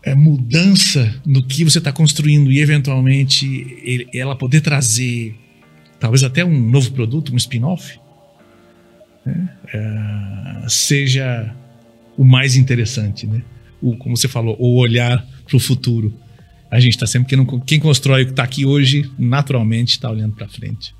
é, 0.03 0.14
mudança 0.14 1.14
no 1.24 1.42
que 1.42 1.64
você 1.64 1.78
está 1.78 1.92
construindo 1.92 2.50
e 2.50 2.61
eventualmente 2.61 3.46
ele, 3.82 4.09
ela 4.12 4.36
poder 4.36 4.61
trazer 4.61 5.36
talvez 6.00 6.24
até 6.24 6.44
um 6.44 6.70
novo 6.70 6.90
produto, 6.92 7.32
um 7.32 7.36
spin-off, 7.36 7.98
né? 9.24 9.57
é, 9.72 10.68
seja 10.68 11.55
o 12.16 12.24
mais 12.24 12.57
interessante, 12.57 13.26
né? 13.26 13.42
O, 13.80 13.96
como 13.96 14.16
você 14.16 14.28
falou, 14.28 14.57
o 14.59 14.76
olhar 14.76 15.24
para 15.46 15.57
o 15.57 15.61
futuro. 15.61 16.12
A 16.70 16.80
gente 16.80 16.94
está 16.94 17.07
sempre 17.07 17.36
quem, 17.36 17.61
quem 17.61 17.80
constrói 17.80 18.22
o 18.22 18.26
que 18.26 18.32
está 18.32 18.42
aqui 18.42 18.64
hoje, 18.64 19.11
naturalmente 19.18 19.90
está 19.90 20.11
olhando 20.11 20.34
para 20.34 20.48
frente. 20.48 20.94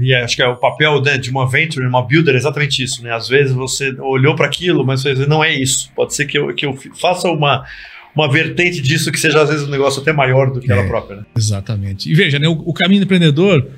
E 0.00 0.14
acho 0.14 0.36
que 0.36 0.42
é 0.42 0.48
o 0.48 0.56
papel 0.56 1.00
né, 1.00 1.16
de 1.16 1.30
uma 1.30 1.48
venture, 1.48 1.86
uma 1.86 2.02
builder, 2.02 2.34
é 2.34 2.38
exatamente 2.38 2.82
isso. 2.82 3.02
Né? 3.02 3.12
Às 3.12 3.28
vezes 3.28 3.52
você 3.52 3.90
olhou 4.00 4.34
para 4.34 4.46
aquilo, 4.46 4.84
mas 4.84 5.02
você 5.02 5.14
não 5.26 5.42
é 5.42 5.54
isso. 5.54 5.90
Pode 5.94 6.14
ser 6.14 6.26
que 6.26 6.38
eu, 6.38 6.52
que 6.54 6.66
eu 6.66 6.76
faça 7.00 7.28
uma, 7.28 7.64
uma 8.14 8.30
vertente 8.30 8.80
disso 8.80 9.12
que 9.12 9.18
seja 9.18 9.42
às 9.42 9.48
vezes 9.48 9.66
um 9.66 9.70
negócio 9.70 10.02
até 10.02 10.12
maior 10.12 10.52
do 10.52 10.60
que 10.60 10.70
é, 10.70 10.76
ela 10.76 10.86
própria. 10.86 11.18
Né? 11.18 11.24
Exatamente. 11.36 12.10
E 12.10 12.14
veja, 12.14 12.38
né, 12.38 12.48
o, 12.48 12.52
o 12.52 12.72
caminho 12.72 13.00
do 13.00 13.04
empreendedor, 13.04 13.68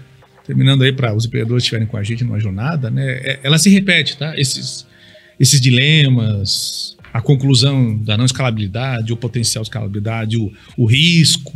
terminando 0.46 0.82
aí 0.82 0.92
para 0.92 1.14
os 1.14 1.26
empreendedores 1.26 1.62
que 1.62 1.66
estiverem 1.66 1.86
com 1.86 1.96
a 1.96 2.02
gente 2.02 2.24
numa 2.24 2.40
jornada, 2.40 2.90
né, 2.90 3.18
é, 3.22 3.40
ela 3.42 3.59
se 3.59 3.68
repete, 3.68 4.16
tá? 4.16 4.38
Esses, 4.38 4.86
esses 5.38 5.61
dilemas, 5.61 6.96
a 7.12 7.20
conclusão 7.20 7.96
da 7.96 8.16
não 8.16 8.24
escalabilidade, 8.24 9.12
o 9.12 9.16
potencial 9.16 9.62
de 9.62 9.68
escalabilidade, 9.68 10.36
o, 10.36 10.52
o 10.76 10.86
risco, 10.86 11.52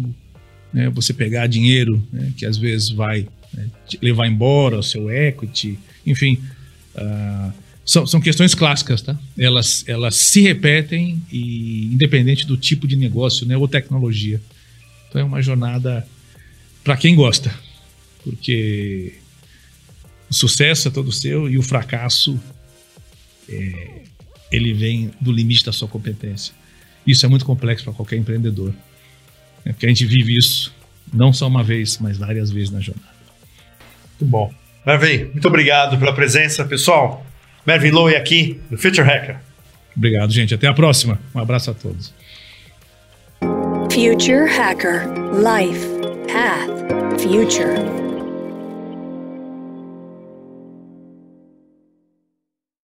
né, 0.73 0.91
você 0.91 1.13
pegar 1.13 1.47
dinheiro 1.47 2.03
né, 2.13 2.33
que 2.37 2.47
às 2.47 2.57
vezes 2.57 2.91
vai 2.91 3.27
né, 3.53 3.69
levar 4.01 4.27
embora 4.27 4.79
o 4.79 4.83
seu 4.83 5.11
equity, 5.11 5.79
enfim. 6.07 6.41
Uh, 6.95 7.53
são, 7.85 8.07
são 8.07 8.21
questões 8.21 8.55
clássicas, 8.55 9.03
tá? 9.03 9.19
Elas, 9.37 9.85
elas 9.89 10.15
se 10.15 10.41
repetem 10.43 11.21
e 11.33 11.87
independente 11.87 12.47
do 12.47 12.57
tipo 12.57 12.87
de 12.87 12.95
negócio 12.95 13.47
né, 13.47 13.57
ou 13.57 13.67
tecnologia. 13.67 14.41
Então 15.09 15.21
é 15.21 15.25
uma 15.25 15.43
jornada 15.43 16.07
para 16.85 16.97
quem 16.97 17.15
gosta, 17.15 17.53
porque 18.23 19.15
o 20.31 20.35
sucesso 20.35 20.89
é 20.89 20.91
todo 20.91 21.11
seu 21.11 21.49
e 21.49 21.59
o 21.59 21.63
fracasso 21.63 22.41
é, 23.49 24.03
ele 24.53 24.73
vem 24.73 25.11
do 25.21 25.33
limite 25.33 25.65
da 25.65 25.73
sua 25.73 25.89
competência. 25.89 26.55
Isso 27.07 27.27
é 27.27 27.29
muito 27.29 27.45
complexo 27.45 27.85
para 27.85 27.93
qualquer 27.93 28.17
empreendedor, 28.17 28.73
né? 29.65 29.73
porque 29.73 29.87
a 29.87 29.89
gente 29.89 30.05
vive 30.07 30.37
isso 30.37 30.73
não 31.13 31.33
só 31.33 31.49
uma 31.49 31.65
vez, 31.65 31.99
mas 31.99 32.19
várias 32.19 32.51
vezes 32.51 32.71
na 32.71 32.81
jornada. 32.81 33.20
Muito 34.21 34.25
bom. 34.25 34.53
Mervin, 34.87 35.31
muito 35.33 35.49
obrigado 35.49 35.99
pela 35.99 36.15
presença, 36.15 36.65
pessoal. 36.65 37.25
Mervin 37.67 37.91
Lowe 37.91 38.17
aqui 38.17 38.61
no 38.71 38.79
Future 38.79 39.07
Hacker. 39.07 39.39
Obrigado, 39.97 40.33
gente. 40.33 40.55
Até 40.55 40.67
a 40.67 40.75
próxima. 40.75 41.19
Um 41.35 41.41
abraço 41.41 41.71
a 41.71 41.75
todos. 41.75 42.13
Future 43.91 44.49
Hacker 44.49 45.07
Life 45.35 45.87
Path 46.33 47.21
Future 47.21 48.00